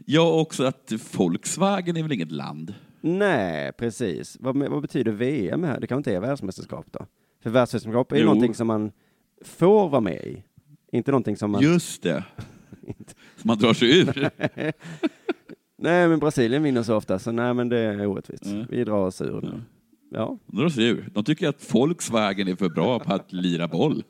Ja, 0.06 0.42
också 0.42 0.64
att 0.64 0.92
Volkswagen 1.14 1.98
är 1.98 2.04
väl 2.04 2.12
inget 2.12 2.32
land? 2.32 2.74
Nej, 3.02 3.72
precis. 3.72 4.38
Vad, 4.40 4.58
vad 4.58 4.82
betyder 4.82 5.12
VM 5.12 5.64
här? 5.64 5.80
Det 5.80 5.88
kan 5.88 5.98
inte 5.98 6.16
är 6.16 6.20
världsmästerskap 6.20 6.86
då? 6.92 7.06
För 7.44 7.50
världsmästerskap 7.50 8.12
är 8.12 8.16
ju 8.16 8.22
Jo. 8.22 8.26
någonting 8.26 8.54
som 8.56 8.68
man 8.68 8.92
får 9.42 9.90
vara 9.90 10.02
med 10.02 10.24
i. 10.24 10.44
Inte 10.92 11.12
någonting 11.12 11.38
som 11.38 11.52
man... 11.52 11.62
Just 11.62 12.04
det. 12.04 12.24
Så 13.38 13.48
man 13.48 13.58
drar 13.58 13.74
sig 13.74 14.00
ur. 14.00 14.30
Nej, 15.78 16.08
men 16.08 16.20
Brasilien 16.20 16.64
vinner 16.64 16.84
så 16.84 16.96
ofta, 16.96 17.20
så 17.20 17.32
nej, 17.32 17.54
men 17.54 17.70
det 17.70 17.80
är 17.80 18.06
orättvist. 18.06 18.46
Mm. 18.46 18.66
Vi 18.70 18.84
drar 18.84 19.06
oss 19.06 19.22
ur 19.22 19.42
nu. 19.42 19.62
Ja. 20.14 20.38
De 20.48 20.58
drar 20.58 20.70
sig 20.70 20.86
ur. 20.86 21.10
De 21.14 21.24
tycker 21.24 21.48
att 21.50 21.74
Volkswagen 21.74 22.48
är 22.48 22.56
för 22.56 22.70
bra 22.70 23.00
på 23.00 23.14
att 23.14 23.34
lira 23.34 23.68
boll. 23.68 24.04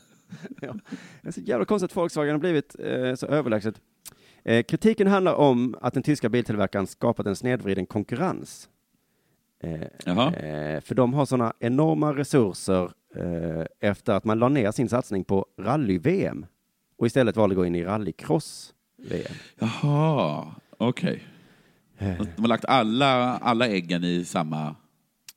ja. 0.60 0.74
Det 1.22 1.28
är 1.28 1.32
så 1.32 1.40
jävla 1.40 1.64
konstigt 1.64 1.90
att 1.90 1.96
Volkswagen 1.96 2.32
har 2.32 2.38
blivit 2.40 2.76
eh, 2.78 3.14
så 3.14 3.26
överlägset. 3.26 3.80
Eh, 4.44 4.62
kritiken 4.62 5.06
handlar 5.06 5.34
om 5.34 5.76
att 5.80 5.94
den 5.94 6.02
tyska 6.02 6.28
biltillverkaren 6.28 6.86
skapat 6.86 7.26
en 7.26 7.36
snedvriden 7.36 7.86
konkurrens. 7.86 8.68
Eh, 9.60 9.82
eh, 10.06 10.80
för 10.80 10.94
de 10.94 11.14
har 11.14 11.26
sådana 11.26 11.52
enorma 11.58 12.14
resurser 12.16 12.90
eh, 13.16 13.64
efter 13.80 14.12
att 14.12 14.24
man 14.24 14.38
la 14.38 14.48
ner 14.48 14.70
sin 14.70 14.88
satsning 14.88 15.24
på 15.24 15.46
rally-VM 15.58 16.46
och 16.98 17.06
istället 17.06 17.36
valde 17.36 17.52
att 17.52 17.56
gå 17.56 17.66
in 17.66 17.74
i 17.74 17.84
rallycross-VM. 17.84 19.32
Jaha, 19.58 20.46
okej. 20.78 21.22
Eh, 21.98 22.22
De 22.36 22.42
har 22.42 22.48
lagt 22.48 22.64
alla, 22.64 23.36
alla 23.38 23.68
äggen 23.68 24.04
i 24.04 24.24
samma 24.24 24.76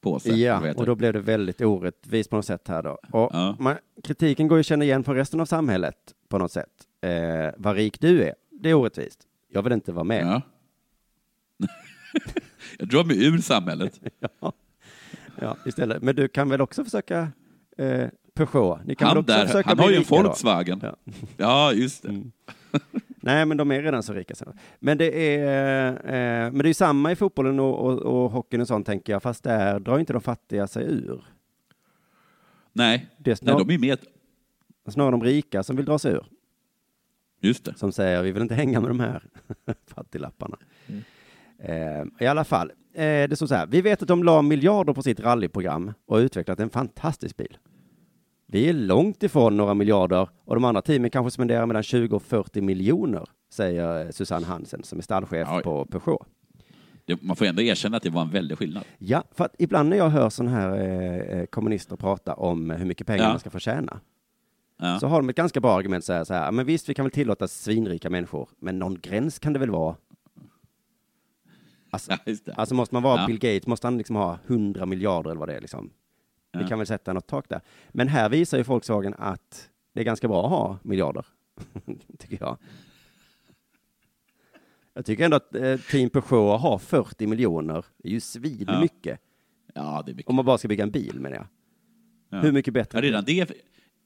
påse. 0.05 0.29
vad 0.29 0.39
Ja, 0.39 0.73
och 0.75 0.85
då 0.85 0.95
blev 0.95 1.13
det 1.13 1.19
väldigt 1.19 1.61
orättvist 1.61 2.29
på 2.29 2.35
något 2.35 2.45
sätt 2.45 2.67
här 2.67 2.83
då. 2.83 2.97
Och 3.11 3.29
Ja. 3.33 3.55
man, 3.59 3.75
kritiken 4.03 4.47
går 4.47 4.57
ju 4.57 4.59
att 4.59 4.65
känna 4.65 4.83
igen 4.85 5.03
från 5.03 5.15
resten 5.15 5.39
av 5.39 5.45
samhället 5.45 5.95
på 6.29 6.37
något 6.37 6.51
sätt. 6.51 6.69
Eh, 7.01 7.53
vad 7.57 7.75
rik 7.75 7.99
du 7.99 8.23
är, 8.23 8.33
det 8.51 8.69
är 8.69 8.73
orättvist. 8.73 9.19
Jag 9.51 9.63
vill 9.63 9.73
inte 9.73 9.91
vara 9.91 10.03
med. 10.03 10.25
Ja. 10.25 10.41
Jag 12.79 12.87
drar 12.87 13.03
mig 13.03 13.25
ur 13.25 13.37
samhället. 13.37 13.99
Ja. 14.39 14.53
ja, 15.41 15.57
istället. 15.65 16.01
Men 16.01 16.15
du 16.15 16.27
kan 16.27 16.49
väl 16.49 16.61
också 16.61 16.83
försöka 16.83 17.31
eh, 17.77 18.07
Peugeot? 18.33 18.79
Han, 18.99 19.25
där, 19.25 19.63
han 19.65 19.79
har 19.79 19.89
ju 19.89 19.95
en? 19.97 20.03
Volkswagen. 20.03 20.79
Ja. 20.83 20.95
Ja, 21.37 21.73
just 21.73 22.03
det. 22.03 22.09
Mm. 22.09 22.31
Nej, 23.25 23.45
men 23.45 23.57
de 23.57 23.71
är 23.71 23.81
redan 23.81 24.03
så 24.03 24.13
rika. 24.13 24.35
Sen. 24.35 24.53
Men 24.79 24.97
det 24.97 25.35
är, 25.37 25.89
eh, 25.89 26.51
men 26.51 26.57
det 26.57 26.65
är 26.65 26.67
ju 26.67 26.73
samma 26.73 27.11
i 27.11 27.15
fotbollen 27.15 27.59
och, 27.59 27.79
och, 27.85 27.99
och 27.99 28.31
hockeyn 28.31 28.61
och 28.61 28.67
sånt, 28.67 28.85
tänker 28.85 29.13
jag. 29.13 29.23
Fast 29.23 29.43
där 29.43 29.79
drar 29.79 29.99
inte 29.99 30.13
de 30.13 30.21
fattiga 30.21 30.67
sig 30.67 30.83
ur. 30.85 31.23
Nej, 32.73 33.09
Det 33.17 33.29
är 33.31 33.31
Nej 33.31 33.37
snar, 33.37 33.59
de 33.65 33.73
är 33.73 33.79
med. 33.79 33.99
snarare 34.89 35.11
de 35.11 35.23
rika 35.23 35.63
som 35.63 35.75
vill 35.75 35.85
dra 35.85 35.99
sig 35.99 36.11
ur. 36.13 36.25
Just 37.41 37.65
det. 37.65 37.77
som 37.77 37.91
säger 37.91 38.23
vi 38.23 38.31
vill 38.31 38.41
inte 38.41 38.55
hänga 38.55 38.79
med 38.81 38.89
de 38.89 38.99
här 38.99 39.23
fattiglapparna. 39.87 40.57
Eh, 41.59 42.03
I 42.19 42.27
alla 42.27 42.43
fall, 42.43 42.71
eh, 42.93 43.03
det 43.29 43.35
står 43.35 43.47
så 43.47 43.55
här. 43.55 43.67
Vi 43.67 43.81
vet 43.81 44.01
att 44.01 44.07
de 44.07 44.23
la 44.23 44.41
miljarder 44.41 44.93
på 44.93 45.01
sitt 45.01 45.19
rallyprogram 45.19 45.93
och 46.05 46.17
utvecklat 46.17 46.59
en 46.59 46.69
fantastisk 46.69 47.37
bil. 47.37 47.57
Vi 48.55 48.69
är 48.69 48.73
långt 48.73 49.23
ifrån 49.23 49.57
några 49.57 49.73
miljarder 49.73 50.29
och 50.45 50.55
de 50.55 50.63
andra 50.63 50.81
teamen 50.81 51.09
kanske 51.09 51.31
spenderar 51.31 51.65
mellan 51.65 51.83
20 51.83 52.15
och 52.15 52.23
40 52.23 52.61
miljoner 52.61 53.23
säger 53.49 54.11
Susanne 54.11 54.45
Hansen 54.45 54.83
som 54.83 54.97
är 54.97 55.01
stallchef 55.03 55.47
Ja. 55.51 55.61
på 55.63 55.85
Peugeot. 55.85 56.27
Det, 57.05 57.21
man 57.21 57.35
får 57.35 57.45
ändå 57.45 57.61
erkänna 57.61 57.97
att 57.97 58.03
det 58.03 58.09
var 58.09 58.21
en 58.21 58.29
väldig 58.29 58.57
skillnad. 58.57 58.83
Ja, 58.97 59.23
för 59.31 59.45
att 59.45 59.55
ibland 59.59 59.89
när 59.89 59.97
jag 59.97 60.09
hör 60.09 60.29
sådana 60.29 60.55
här 60.55 60.77
eh, 60.77 61.39
eh, 61.39 61.45
kommunister 61.45 61.95
prata 61.95 62.33
om 62.33 62.69
hur 62.69 62.85
mycket 62.85 63.07
pengar 63.07 63.23
Ja. 63.23 63.29
man 63.29 63.39
ska 63.39 63.49
få 63.49 63.59
tjäna, 63.59 63.99
Ja. 64.79 64.99
så 64.99 65.07
har 65.07 65.21
de 65.21 65.29
ett 65.29 65.35
ganska 65.35 65.59
bra 65.59 65.73
argument 65.77 66.05
så 66.05 66.13
här, 66.13 66.23
så 66.23 66.33
här, 66.33 66.51
men 66.51 66.65
visst, 66.65 66.89
vi 66.89 66.93
kan 66.93 67.05
väl 67.05 67.11
tillåta 67.11 67.47
svinrika 67.47 68.09
människor, 68.09 68.49
men 68.59 68.79
någon 68.79 68.99
gräns 69.01 69.39
kan 69.39 69.53
det 69.53 69.59
väl 69.59 69.71
vara? 69.71 69.95
Alltså, 71.89 72.11
alltså 72.55 72.75
måste 72.75 72.95
man 72.95 73.03
vara. 73.03 73.27
Bill 73.27 73.39
Gates, 73.39 73.67
måste 73.67 73.87
han 73.87 73.97
liksom 73.97 74.15
ha 74.15 74.37
100 74.47 74.85
miljarder 74.85 75.29
eller 75.29 75.39
vad 75.39 75.49
det 75.49 75.55
är 75.55 75.61
liksom? 75.61 75.89
Vi 76.55 76.61
Ja. 76.61 76.67
kan 76.67 76.77
väl 76.79 76.87
sätta 76.87 77.13
något 77.13 77.27
tak 77.27 77.49
där. 77.49 77.61
Men 77.89 78.07
här 78.07 78.29
visar 78.29 78.57
ju 78.57 78.63
Volkswagen 78.63 79.15
att 79.17 79.69
det 79.93 79.99
är 79.99 80.03
ganska 80.03 80.27
bra 80.27 80.43
att 80.43 80.49
ha 80.49 80.77
miljarder, 80.83 81.25
tycker 82.19 82.37
jag. 82.39 82.57
Jag 84.93 85.05
tycker 85.05 85.25
ändå 85.25 85.37
att 85.37 85.55
eh, 85.55 85.77
Team 85.77 86.09
Peugeot 86.09 86.61
har 86.61 86.77
40 86.77 87.27
miljoner, 87.27 87.85
det 87.97 88.09
är 88.09 88.11
ju 88.13 88.19
svin 88.19 88.65
Ja. 88.67 88.81
mycket. 88.81 89.19
ja, 89.73 90.03
det 90.05 90.11
är 90.11 90.15
mycket. 90.15 90.29
Om 90.29 90.35
man 90.35 90.45
bara 90.45 90.57
ska 90.57 90.67
bygga 90.67 90.83
en 90.83 90.91
bil 90.91 91.19
menar 91.19 91.35
jag. 91.35 91.47
Ja. 92.29 92.39
Hur 92.39 92.51
mycket 92.51 92.73
bättre? 92.73 92.97
Ja, 92.97 93.01
redan, 93.03 93.23
det 93.25 93.39
är, 93.39 93.47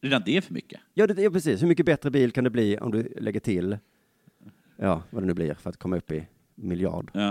redan 0.02 0.22
det 0.26 0.38
är 0.38 0.41
för 0.41 0.54
mycket. 0.54 0.82
Ja, 0.93 1.08
det 1.08 1.26
är 1.26 1.30
precis. 1.30 1.62
Hur 1.64 1.68
mycket 1.68 1.86
bättre 1.86 2.12
bil 2.12 2.32
kan 2.32 2.43
det 2.43 2.50
bli 2.50 2.78
om 2.78 2.91
du 2.91 3.14
lägger 3.18 3.39
till, 3.39 3.78
ja, 4.78 5.04
vad 5.10 5.24
det 5.24 5.28
nu 5.28 5.34
blir 5.34 5.54
för 5.54 5.70
att 5.70 5.78
komma 5.78 5.97
upp 5.97 6.12
i 6.12 6.28
miljard. 6.56 7.12
Ja. 7.14 7.30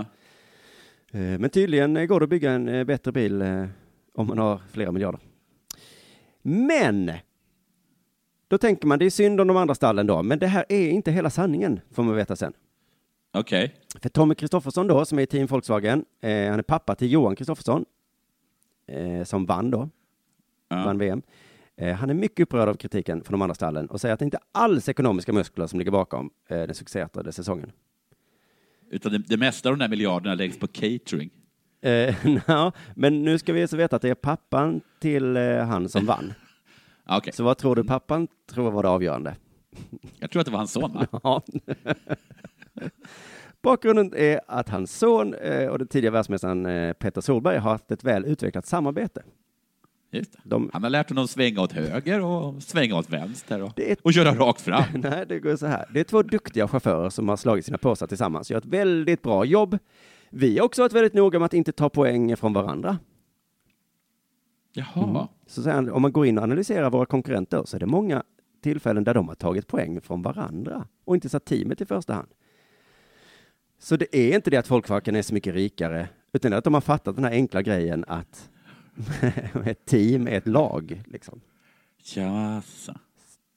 Eh, 1.11 1.39
Men 1.39 1.49
tydligen 1.49 2.07
går 2.07 2.19
det 2.19 2.23
att 2.23 2.29
bygga 2.29 2.51
en 2.51 2.67
eh, 2.69 2.83
bättre 2.83 3.11
bil 3.11 3.41
eh, 3.41 3.65
om 4.13 4.27
man 4.27 4.37
har 4.37 4.61
flera 4.71 4.91
miljarder. 4.91 5.19
Men! 6.41 7.11
Då 8.47 8.57
tänker 8.57 8.87
man, 8.87 8.99
det 8.99 9.05
är 9.05 9.09
synd 9.09 9.41
om 9.41 9.47
de 9.47 9.57
andra 9.57 9.75
stallen 9.75 10.07
då, 10.07 10.23
men 10.23 10.39
det 10.39 10.47
här 10.47 10.65
är 10.69 10.89
inte 10.89 11.11
hela 11.11 11.29
sanningen, 11.29 11.79
får 11.91 12.03
man 12.03 12.15
veta 12.15 12.35
sen. 12.35 12.53
Okej. 13.31 13.75
För 14.01 14.09
Tommy 14.09 14.35
Kristoffersson 14.35 14.87
då, 14.87 15.05
som 15.05 15.19
är 15.19 15.23
i 15.23 15.25
Team 15.25 15.47
Volkswagen, 15.47 16.05
eh, 16.21 16.49
han 16.49 16.59
är 16.59 16.61
pappa 16.61 16.95
till 16.95 17.11
Johan 17.11 17.35
Kristoffersson, 17.35 17.85
eh, 18.87 19.23
som 19.23 19.45
vann 19.45 19.71
då, 19.71 19.89
Ja. 20.69 20.85
vann 20.85 20.97
VM. 20.97 21.21
Eh, 21.75 21.95
han 21.95 22.09
är 22.09 22.13
mycket 22.13 22.43
upprörd 22.43 22.69
av 22.69 22.73
kritiken 22.73 23.23
från 23.23 23.31
de 23.31 23.41
andra 23.41 23.55
stallen 23.55 23.87
och 23.87 24.01
säger 24.01 24.13
att 24.13 24.19
det 24.19 24.25
inte 24.25 24.39
alls 24.51 24.87
är 24.87 24.91
ekonomiska 24.91 25.33
muskler 25.33 25.67
som 25.67 25.79
ligger 25.79 25.91
bakom 25.91 26.29
eh, 26.47 26.57
den 26.57 26.75
succéartade 26.75 27.31
säsongen. 27.31 27.71
Utan 28.91 29.11
det, 29.11 29.17
det 29.17 29.37
mesta 29.37 29.69
av 29.69 29.77
de 29.77 29.83
där 29.83 29.89
miljarderna 29.89 30.35
läggs 30.35 30.59
på 30.59 30.67
catering. 30.67 31.29
Eh, 31.81 32.15
ja, 32.47 32.71
men 32.95 33.23
nu 33.23 33.37
ska 33.37 33.53
vi 33.53 33.67
så 33.67 33.77
veta 33.77 33.95
att 33.95 34.01
det 34.01 34.09
är 34.09 34.15
pappan 34.15 34.81
till 34.99 35.37
eh, 35.37 35.57
han 35.65 35.89
som 35.89 36.05
vann. 36.05 36.33
Okej, 37.09 37.33
Så 37.33 37.43
vad 37.43 37.57
tror 37.57 37.75
du 37.75 37.83
pappan 37.83 38.27
tror 38.51 38.71
var 38.71 38.83
det 38.83 38.89
avgörande? 38.89 39.35
jag 40.19 40.31
tror 40.31 40.39
att 40.39 40.45
det 40.45 40.51
var 40.51 40.57
hans 40.59 40.71
son, 40.71 41.05
va? 41.11 41.41
Bakgrunden 43.61 44.13
är 44.15 44.39
att 44.47 44.69
hans 44.69 44.97
son 44.97 45.33
eh, 45.33 45.67
och 45.67 45.79
den 45.79 45.87
tidigare 45.87 46.13
världsmästaren 46.13 46.65
eh, 46.65 46.93
Peter 46.93 47.21
Solberg 47.21 47.57
har 47.57 47.71
haft 47.71 47.91
ett 47.91 48.03
väl 48.03 48.25
utvecklat 48.25 48.65
samarbete. 48.65 49.21
De, 50.43 50.69
Han 50.73 50.83
har 50.83 50.89
lärt 50.89 51.09
honom 51.09 51.27
svänga 51.27 51.61
åt 51.61 51.71
höger 51.71 52.21
och 52.25 52.63
svänga 52.63 52.95
åt 52.95 53.09
vänster 53.09 53.61
och, 53.61 53.79
är- 53.79 53.97
och 54.01 54.13
köra 54.13 54.35
rakt 54.35 54.61
fram. 54.61 54.83
Nej, 54.93 55.25
det 55.29 55.39
går 55.39 55.55
så 55.55 55.65
här. 55.65 55.85
Det 55.93 55.99
är 55.99 56.03
två 56.03 56.21
duktiga 56.23 56.67
chaufförer 56.67 57.09
som 57.09 57.29
har 57.29 57.37
slagit 57.37 57.65
sina 57.65 57.77
påsar 57.77 58.07
tillsammans 58.07 58.51
gör 58.51 58.57
ett 58.57 58.65
väldigt 58.65 59.21
bra 59.21 59.45
jobb. 59.45 59.77
Vi 60.29 60.57
har 60.57 60.65
också 60.65 60.81
varit 60.81 60.93
väldigt 60.93 61.13
noga 61.13 61.39
med 61.39 61.45
att 61.45 61.53
inte 61.53 61.71
ta 61.71 61.89
poäng 61.89 62.37
från 62.37 62.53
varandra. 62.53 62.97
Jaha. 64.71 65.27
Så 65.47 65.63
säger 65.63 65.75
han, 65.75 65.89
om 65.89 66.01
man 66.01 66.11
går 66.11 66.25
in 66.25 66.37
och 66.37 66.43
analyserar 66.43 66.89
våra 66.89 67.05
konkurrenter 67.05 67.63
så 67.65 67.75
är 67.75 67.79
det 67.79 67.85
många 67.85 68.23
tillfällen 68.61 69.03
där 69.03 69.13
de 69.13 69.27
har 69.27 69.35
tagit 69.35 69.67
poäng 69.67 70.01
från 70.01 70.21
varandra 70.21 70.87
och 71.05 71.15
inte 71.15 71.29
satt 71.29 71.45
teamet 71.45 71.81
i 71.81 71.85
första 71.85 72.13
hand. 72.13 72.27
Så 73.79 73.95
det 73.95 74.15
är 74.15 74.35
inte 74.35 74.49
det 74.49 74.57
att 74.57 74.71
Volkswagen 74.71 75.15
är 75.15 75.21
så 75.21 75.33
mycket 75.33 75.53
rikare, 75.53 76.09
utan 76.33 76.51
det 76.51 76.55
är 76.55 76.57
att 76.57 76.63
de 76.63 76.73
har 76.73 76.81
fattat 76.81 77.15
den 77.15 77.25
här 77.25 77.31
enkla 77.31 77.61
grejen 77.61 78.05
att 78.07 78.49
ett 79.65 79.85
team 79.85 80.27
är 80.27 80.31
ett 80.31 80.47
lag. 80.47 81.03
Liksom. 81.05 81.41
Jaså. 82.15 82.95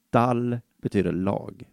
Stall 0.09 0.59
betyder 0.83 1.13
lag. 1.13 1.69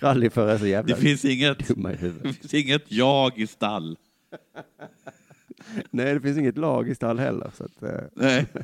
Rallyförare 0.00 0.52
är 0.52 0.58
så 0.58 0.66
jävla 0.66 0.94
Det 0.94 1.00
finns 1.00 1.24
inget, 1.24 1.68
dumma 1.68 1.92
i 1.92 1.96
huvudet. 1.96 2.22
det 2.42 2.48
finns 2.48 2.54
inget 2.54 2.92
jag 2.92 3.38
i 3.38 3.46
stall. 3.46 3.98
Nej, 5.90 6.14
det 6.14 6.20
finns 6.20 6.38
inget 6.38 6.58
lag 6.58 6.88
i 6.88 6.94
stall 6.94 7.18
heller. 7.18 7.50
Så 7.56 7.64
att, 7.64 7.82
eh, 7.82 8.00
Nej. 8.14 8.46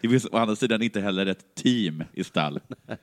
Det 0.00 0.08
finns 0.08 0.26
å 0.32 0.36
andra 0.36 0.56
sidan 0.56 0.82
inte 0.82 1.00
heller 1.00 1.26
ett 1.26 1.54
team 1.54 2.04
i 2.12 2.24
stall. 2.24 2.60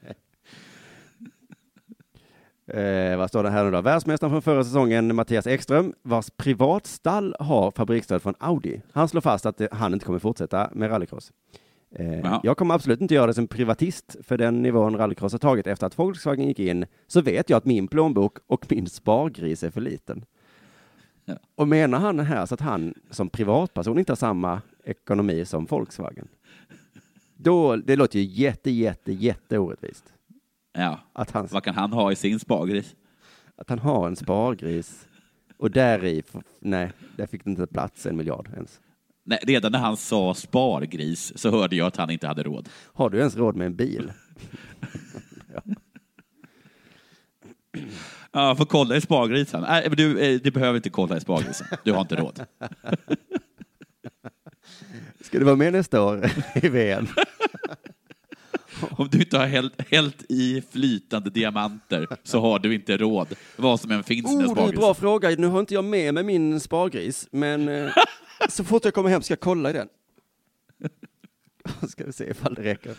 Eh, 2.67 3.17
vad 3.17 3.29
står 3.29 3.43
det 3.43 3.49
här 3.49 3.63
nu 3.63 3.71
då? 3.71 3.81
Världsmästaren 3.81 4.31
från 4.31 4.41
förra 4.41 4.63
säsongen, 4.63 5.15
Mattias 5.15 5.47
Ekström, 5.47 5.93
vars 6.01 6.29
privatstall 6.37 7.35
har 7.39 7.71
fabriksstöd 7.71 8.21
från 8.21 8.33
Audi. 8.39 8.81
Han 8.91 9.09
slår 9.09 9.21
fast 9.21 9.45
att 9.45 9.61
eh, 9.61 9.67
han 9.71 9.93
inte 9.93 10.05
kommer 10.05 10.19
fortsätta 10.19 10.69
med 10.73 10.89
rallycross. 10.89 11.31
Eh, 11.95 12.39
jag 12.43 12.57
kommer 12.57 12.75
absolut 12.75 13.01
inte 13.01 13.13
göra 13.13 13.27
det 13.27 13.33
som 13.33 13.47
privatist, 13.47 14.15
för 14.21 14.37
den 14.37 14.61
nivån 14.61 14.97
rallycross 14.97 15.31
har 15.31 15.39
tagit 15.39 15.67
efter 15.67 15.87
att 15.87 15.99
Volkswagen 15.99 16.47
gick 16.47 16.59
in, 16.59 16.85
så 17.07 17.21
vet 17.21 17.49
jag 17.49 17.57
att 17.57 17.65
min 17.65 17.87
plånbok 17.87 18.37
och 18.47 18.65
min 18.69 18.87
spargris 18.87 19.63
är 19.63 19.69
för 19.69 19.81
liten. 19.81 20.25
Ja. 21.25 21.33
Och 21.55 21.67
menar 21.67 21.99
han 21.99 22.19
här 22.19 22.45
så 22.45 22.53
att 22.53 22.61
han 22.61 22.93
som 23.09 23.29
privatperson 23.29 23.99
inte 23.99 24.11
har 24.11 24.17
samma 24.17 24.61
ekonomi 24.83 25.45
som 25.45 25.65
Volkswagen? 25.65 26.27
Då, 27.35 27.75
det 27.75 27.95
låter 27.95 28.19
ju 28.19 28.25
jätte, 28.25 28.71
jätte, 28.71 29.13
jätte 29.13 29.57
orättvist. 29.57 30.13
Ja. 30.73 30.99
Att 31.13 31.31
han, 31.31 31.47
Vad 31.51 31.63
kan 31.63 31.75
han 31.75 31.93
ha 31.93 32.11
i 32.11 32.15
sin 32.15 32.39
spargris? 32.39 32.95
att 33.55 33.69
han 33.69 33.79
har 33.79 34.07
en 34.07 34.15
spargris 34.15 35.07
och 35.57 35.71
där 35.71 36.05
i, 36.05 36.23
nej, 36.59 36.91
där 37.15 37.25
fick 37.25 37.43
det 37.43 37.49
inte 37.49 37.67
plats 37.67 38.05
en 38.05 38.17
miljard 38.17 38.49
ens. 38.53 38.81
Nej, 39.25 39.39
redan 39.43 39.71
när 39.71 39.79
han 39.79 39.97
sa 39.97 40.33
spargris 40.33 41.33
så 41.35 41.51
hörde 41.51 41.75
jag 41.75 41.87
att 41.87 41.97
han 41.97 42.09
inte 42.09 42.27
hade 42.27 42.43
råd. 42.43 42.69
Har 42.93 43.09
du 43.09 43.17
ens 43.17 43.35
råd 43.35 43.55
med 43.55 43.67
en 43.67 43.75
bil? 43.75 44.11
Ja, 48.31 48.47
jag 48.47 48.57
får 48.57 48.65
kolla 48.65 48.95
i 48.95 49.01
spargrisen. 49.01 49.61
Nej, 49.61 49.83
men 49.87 49.97
du, 49.97 50.19
eh, 50.19 50.39
du 50.41 50.51
behöver 50.51 50.75
inte 50.75 50.89
kolla 50.89 51.17
i 51.17 51.21
spargrisen. 51.21 51.67
Du 51.83 51.91
har 51.91 52.01
inte 52.01 52.15
råd. 52.15 52.45
Ska 55.21 55.39
du 55.39 55.45
vara 55.45 55.55
med 55.55 55.73
nästa 55.73 56.01
år 56.01 56.31
i 56.55 56.69
VM? 56.69 57.07
Om 58.89 59.09
du 59.11 59.19
inte 59.19 59.37
har 59.37 59.47
hällt, 59.47 59.91
hällt 59.91 60.23
i 60.29 60.63
flytande 60.71 61.29
diamanter 61.29 62.07
så 62.23 62.39
har 62.39 62.59
du 62.59 62.73
inte 62.73 62.97
råd. 62.97 63.27
Vad 63.55 63.79
som 63.79 63.91
än 63.91 64.03
finns 64.03 64.31
i 64.31 64.35
den 64.35 64.45
Oh, 64.45 64.55
det 64.55 64.61
är 64.61 64.67
en 64.69 64.75
bra 64.75 64.93
fråga. 64.93 65.29
Nu 65.29 65.47
har 65.47 65.59
inte 65.59 65.73
jag 65.73 65.83
med 65.83 66.13
mig 66.13 66.23
min 66.23 66.59
spargris, 66.59 67.27
men 67.31 67.69
eh, 67.69 67.91
så 68.49 68.63
fort 68.63 68.85
jag 68.85 68.93
kommer 68.93 69.09
hem 69.09 69.21
ska 69.21 69.31
jag 69.31 69.39
kolla 69.39 69.69
i 69.69 69.73
den. 69.73 69.87
Ska 71.89 72.05
vi 72.05 72.13
se 72.13 72.29
ifall 72.29 72.53
det 72.53 72.63
räcker. 72.63 72.95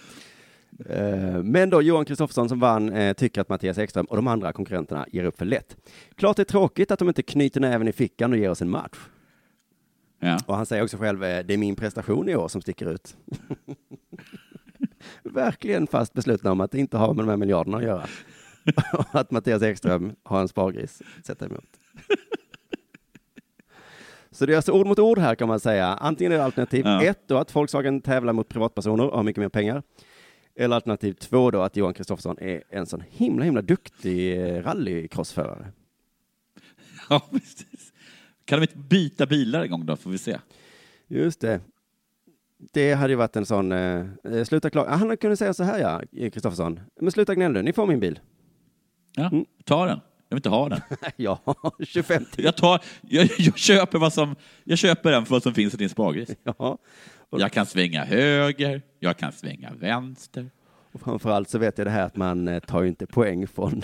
Eh, 0.89 1.43
Men 1.43 1.71
då 1.71 1.83
Johan 1.83 2.05
Kristoffersson 2.05 2.49
som 2.49 2.61
vann 2.61 2.93
eh, 2.93 3.13
tycker 3.13 3.41
att 3.41 3.49
Mattias 3.49 3.79
Ekström 3.79 4.07
och 4.07 4.17
de 4.17 4.27
andra 4.27 4.53
konkurrenterna 4.53 5.07
ger 5.13 5.25
upp 5.25 5.39
för 5.39 5.45
lätt. 5.45 5.77
Klart 6.15 6.37
det 6.37 6.43
är 6.43 6.45
tråkigt 6.45 6.91
att 6.91 6.99
de 6.99 7.09
inte 7.09 7.23
knyter 7.23 7.61
näven 7.61 7.89
i 7.89 7.93
fickan 7.93 8.33
och 8.33 8.39
ger 8.39 8.51
oss 8.51 8.63
en 8.63 8.71
match. 8.71 8.99
Ja. 10.21 10.39
Och 10.47 10.57
han 10.57 10.67
säger 10.67 10.83
också 10.83 10.97
själv, 10.97 11.25
eh, 11.25 11.45
det 11.47 11.55
är 11.55 11.59
min 11.59 11.77
prestation 11.77 12.29
i 12.29 12.37
år 12.37 12.49
som 12.49 12.63
sticker 12.63 12.91
ut. 12.91 13.17
Verkligen 15.23 15.87
fast 15.87 16.13
beslutna 16.13 16.53
om 16.53 16.61
att 16.61 16.71
det 16.71 16.79
inte 16.79 16.97
har 16.97 17.15
med 17.15 17.25
de 17.25 17.29
här 17.29 17.37
miljarderna 17.37 17.77
att 17.77 17.85
göra. 17.85 18.07
Och 18.93 19.15
att 19.15 19.31
Mattias 19.31 19.63
Ekström 19.63 20.13
har 20.23 20.41
en 20.41 20.49
spargris 20.49 21.03
att 21.19 21.27
sätta 21.27 21.47
emot. 21.47 21.81
Så 24.35 24.47
det 24.47 24.53
är 24.53 24.57
alltså 24.57 24.73
ord 24.73 24.87
mot 24.87 24.99
ord 24.99 25.19
här 25.19 25.35
kan 25.35 25.49
man 25.49 25.61
säga. 25.61 25.87
Antingen 25.87 26.33
är 26.33 26.37
det 26.37 26.45
alternativ 26.45 26.85
Ja. 26.87 27.03
ett 27.05 27.21
då 27.29 27.37
att 27.39 27.57
Volkswagen 27.57 28.01
tävlar 28.01 28.33
mot 28.33 28.49
privatpersoner 28.49 29.07
och 29.11 29.17
har 29.17 29.23
mycket 29.23 29.41
mer 29.41 29.49
pengar. 29.49 29.83
Eller 30.57 30.75
alternativ 30.77 31.13
två 31.13 31.51
då 31.51 31.63
att 31.63 31.77
Johan 31.77 31.95
Kristoffersson 31.95 32.39
är 32.39 32.63
en 32.71 32.87
sån 32.87 33.03
himla 33.11 33.45
himla 33.45 33.63
duktig 33.63 34.41
eh, 34.43 34.63
rallycrossförare. 34.63 35.73
ja, 37.11 37.23
precis. 37.31 37.93
Kan 38.45 38.59
de 38.59 38.63
inte 38.63 38.79
byta 38.79 39.27
bilar 39.27 39.63
en 39.63 39.71
gång 39.71 39.87
då, 39.87 39.97
får 39.97 40.11
vi 40.11 40.19
se. 40.19 40.39
Just 41.09 41.41
det. 41.41 41.61
Det 42.73 42.93
hade 42.95 43.13
ju 43.13 43.17
varit 43.17 43.37
en 43.37 43.47
sån, 43.47 43.73
eh, 43.73 44.07
eh, 44.25 44.45
sluta 44.45 44.71
klaga. 44.71 44.91
Han 44.91 45.17
kunnat 45.17 45.39
säga 45.39 45.55
så 45.55 45.65
här 45.65 45.79
ja, 46.13 46.31
Kristoffersson. 46.31 46.81
Men 47.01 47.13
sluta 47.13 47.35
gnäll 47.35 47.53
nu, 47.53 47.63
ni 47.63 47.73
får 47.73 47.87
min 47.87 48.01
bil. 48.01 48.21
Ja, 49.17 49.27
Mm. 49.33 49.45
ta 49.65 49.87
den. 49.87 50.01
Jag 50.35 50.37
vill 50.37 50.39
inte 50.39 50.49
ha 50.49 50.69
den. 50.69 50.81
ja, 51.17 51.41
25 51.81 52.25
till. 52.25 52.45
Jag, 52.45 52.57
tar, 52.57 52.81
jag, 53.01 53.29
jag, 53.39 53.59
köper 53.59 53.99
vad 53.99 54.13
som, 54.13 54.37
jag 54.65 54.79
köper 54.79 55.11
den 55.13 55.27
för 55.27 55.31
vad 55.35 55.43
som 55.43 55.55
finns 55.55 55.75
i 55.75 55.77
din 55.77 55.89
spargris. 55.89 56.31
Ja. 56.45 56.79
Jag 57.31 57.53
kan 57.53 57.67
svänga 57.67 58.05
höger, 58.05 58.83
jag 59.01 59.17
kan 59.17 59.33
svänga 59.33 59.73
vänster. 59.75 60.51
Och 60.93 61.01
framförallt 61.01 61.51
så 61.51 61.59
vet 61.59 61.79
jag 61.79 61.87
det 61.87 61.91
här 61.91 62.07
att 62.07 62.17
man 62.17 62.49
eh, 62.49 62.61
tar 62.61 62.83
ju 62.83 62.89
inte 62.89 63.07
poäng 63.07 63.47
från... 63.47 63.83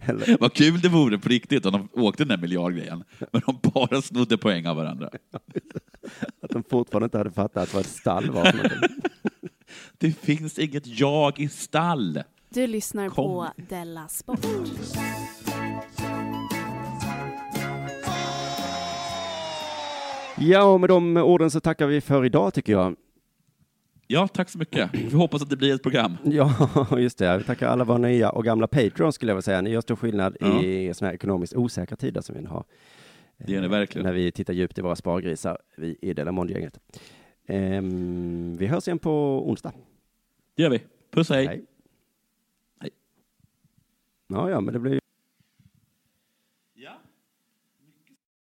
Eller, 0.00 0.36
Vad 0.40 0.52
kul 0.52 0.80
det 0.80 0.88
vore 0.88 1.18
på 1.18 1.28
riktigt 1.28 1.66
om 1.66 1.72
de 1.72 1.88
åkte 2.02 2.24
den 2.24 2.28
där 2.28 2.36
miljardgrejen, 2.36 3.04
men 3.32 3.42
de 3.46 3.58
bara 3.62 4.02
snodde 4.02 4.38
poäng 4.38 4.66
av 4.66 4.76
varandra. 4.76 5.10
att 6.42 6.52
som 6.52 6.64
fortfarande 6.70 7.04
inte 7.04 7.18
hade 7.18 7.30
fattat 7.30 7.74
vad 7.74 7.80
ett 7.80 7.90
stall 7.90 8.30
var. 8.30 8.54
Det 9.98 10.12
finns 10.12 10.58
inget 10.58 10.86
jag 10.86 11.40
i 11.40 11.48
stall. 11.48 12.22
Du 12.48 12.66
lyssnar 12.66 13.08
Kom. 13.08 13.24
på 13.24 13.48
Della 13.68 14.08
Sport. 14.08 14.46
Ja, 20.38 20.64
och 20.64 20.80
med 20.80 20.90
de 20.90 21.16
orden 21.16 21.50
så 21.50 21.60
tackar 21.60 21.86
vi 21.86 22.00
för 22.00 22.24
idag 22.24 22.54
tycker 22.54 22.72
jag. 22.72 22.96
Ja, 24.06 24.28
tack 24.28 24.48
så 24.50 24.58
mycket. 24.58 24.90
Vi 24.94 25.16
hoppas 25.16 25.42
att 25.42 25.50
det 25.50 25.56
blir 25.56 25.74
ett 25.74 25.82
program. 25.82 26.16
Ja, 26.24 26.54
just 26.98 27.18
det. 27.18 27.38
Vi 27.38 27.44
tackar 27.44 27.68
alla 27.68 27.84
våra 27.84 27.98
nya 27.98 28.30
och 28.30 28.44
gamla 28.44 28.66
Patreons 28.66 29.14
skulle 29.14 29.30
jag 29.30 29.34
vilja 29.36 29.42
säga. 29.42 29.60
Ni 29.60 29.70
gör 29.70 29.80
stor 29.80 29.96
skillnad 29.96 30.36
Ja. 30.40 30.62
i 30.62 30.94
sådana 30.94 31.08
här 31.08 31.14
ekonomiskt 31.14 31.54
osäkra 31.54 31.96
tider 31.96 32.20
som 32.20 32.34
vi 32.34 32.40
nu 32.42 32.48
har. 32.48 32.64
Det 33.38 33.52
gör 33.52 33.60
ni 33.62 33.68
verkligen. 33.68 34.06
När 34.06 34.12
vi 34.12 34.32
tittar 34.32 34.54
djupt 34.54 34.78
i 34.78 34.82
våra 34.82 34.96
spargrisar, 34.96 35.58
vi 35.76 35.96
i 36.02 36.12
Delamond-gänget. 36.14 36.78
Ehm, 37.48 38.56
vi 38.58 38.66
hörs 38.66 38.88
igen 38.88 38.98
på 38.98 39.42
onsdag. 39.50 39.72
Det 40.56 40.62
gör 40.62 40.70
vi. 40.70 40.82
Puss 41.12 41.30
och. 41.30 41.36
Hej. 41.36 41.46
Hej. 41.46 41.64
Ja, 44.28 44.50
ja, 44.50 44.60
men 44.60 44.74
det 44.74 44.80
blir 44.80 45.00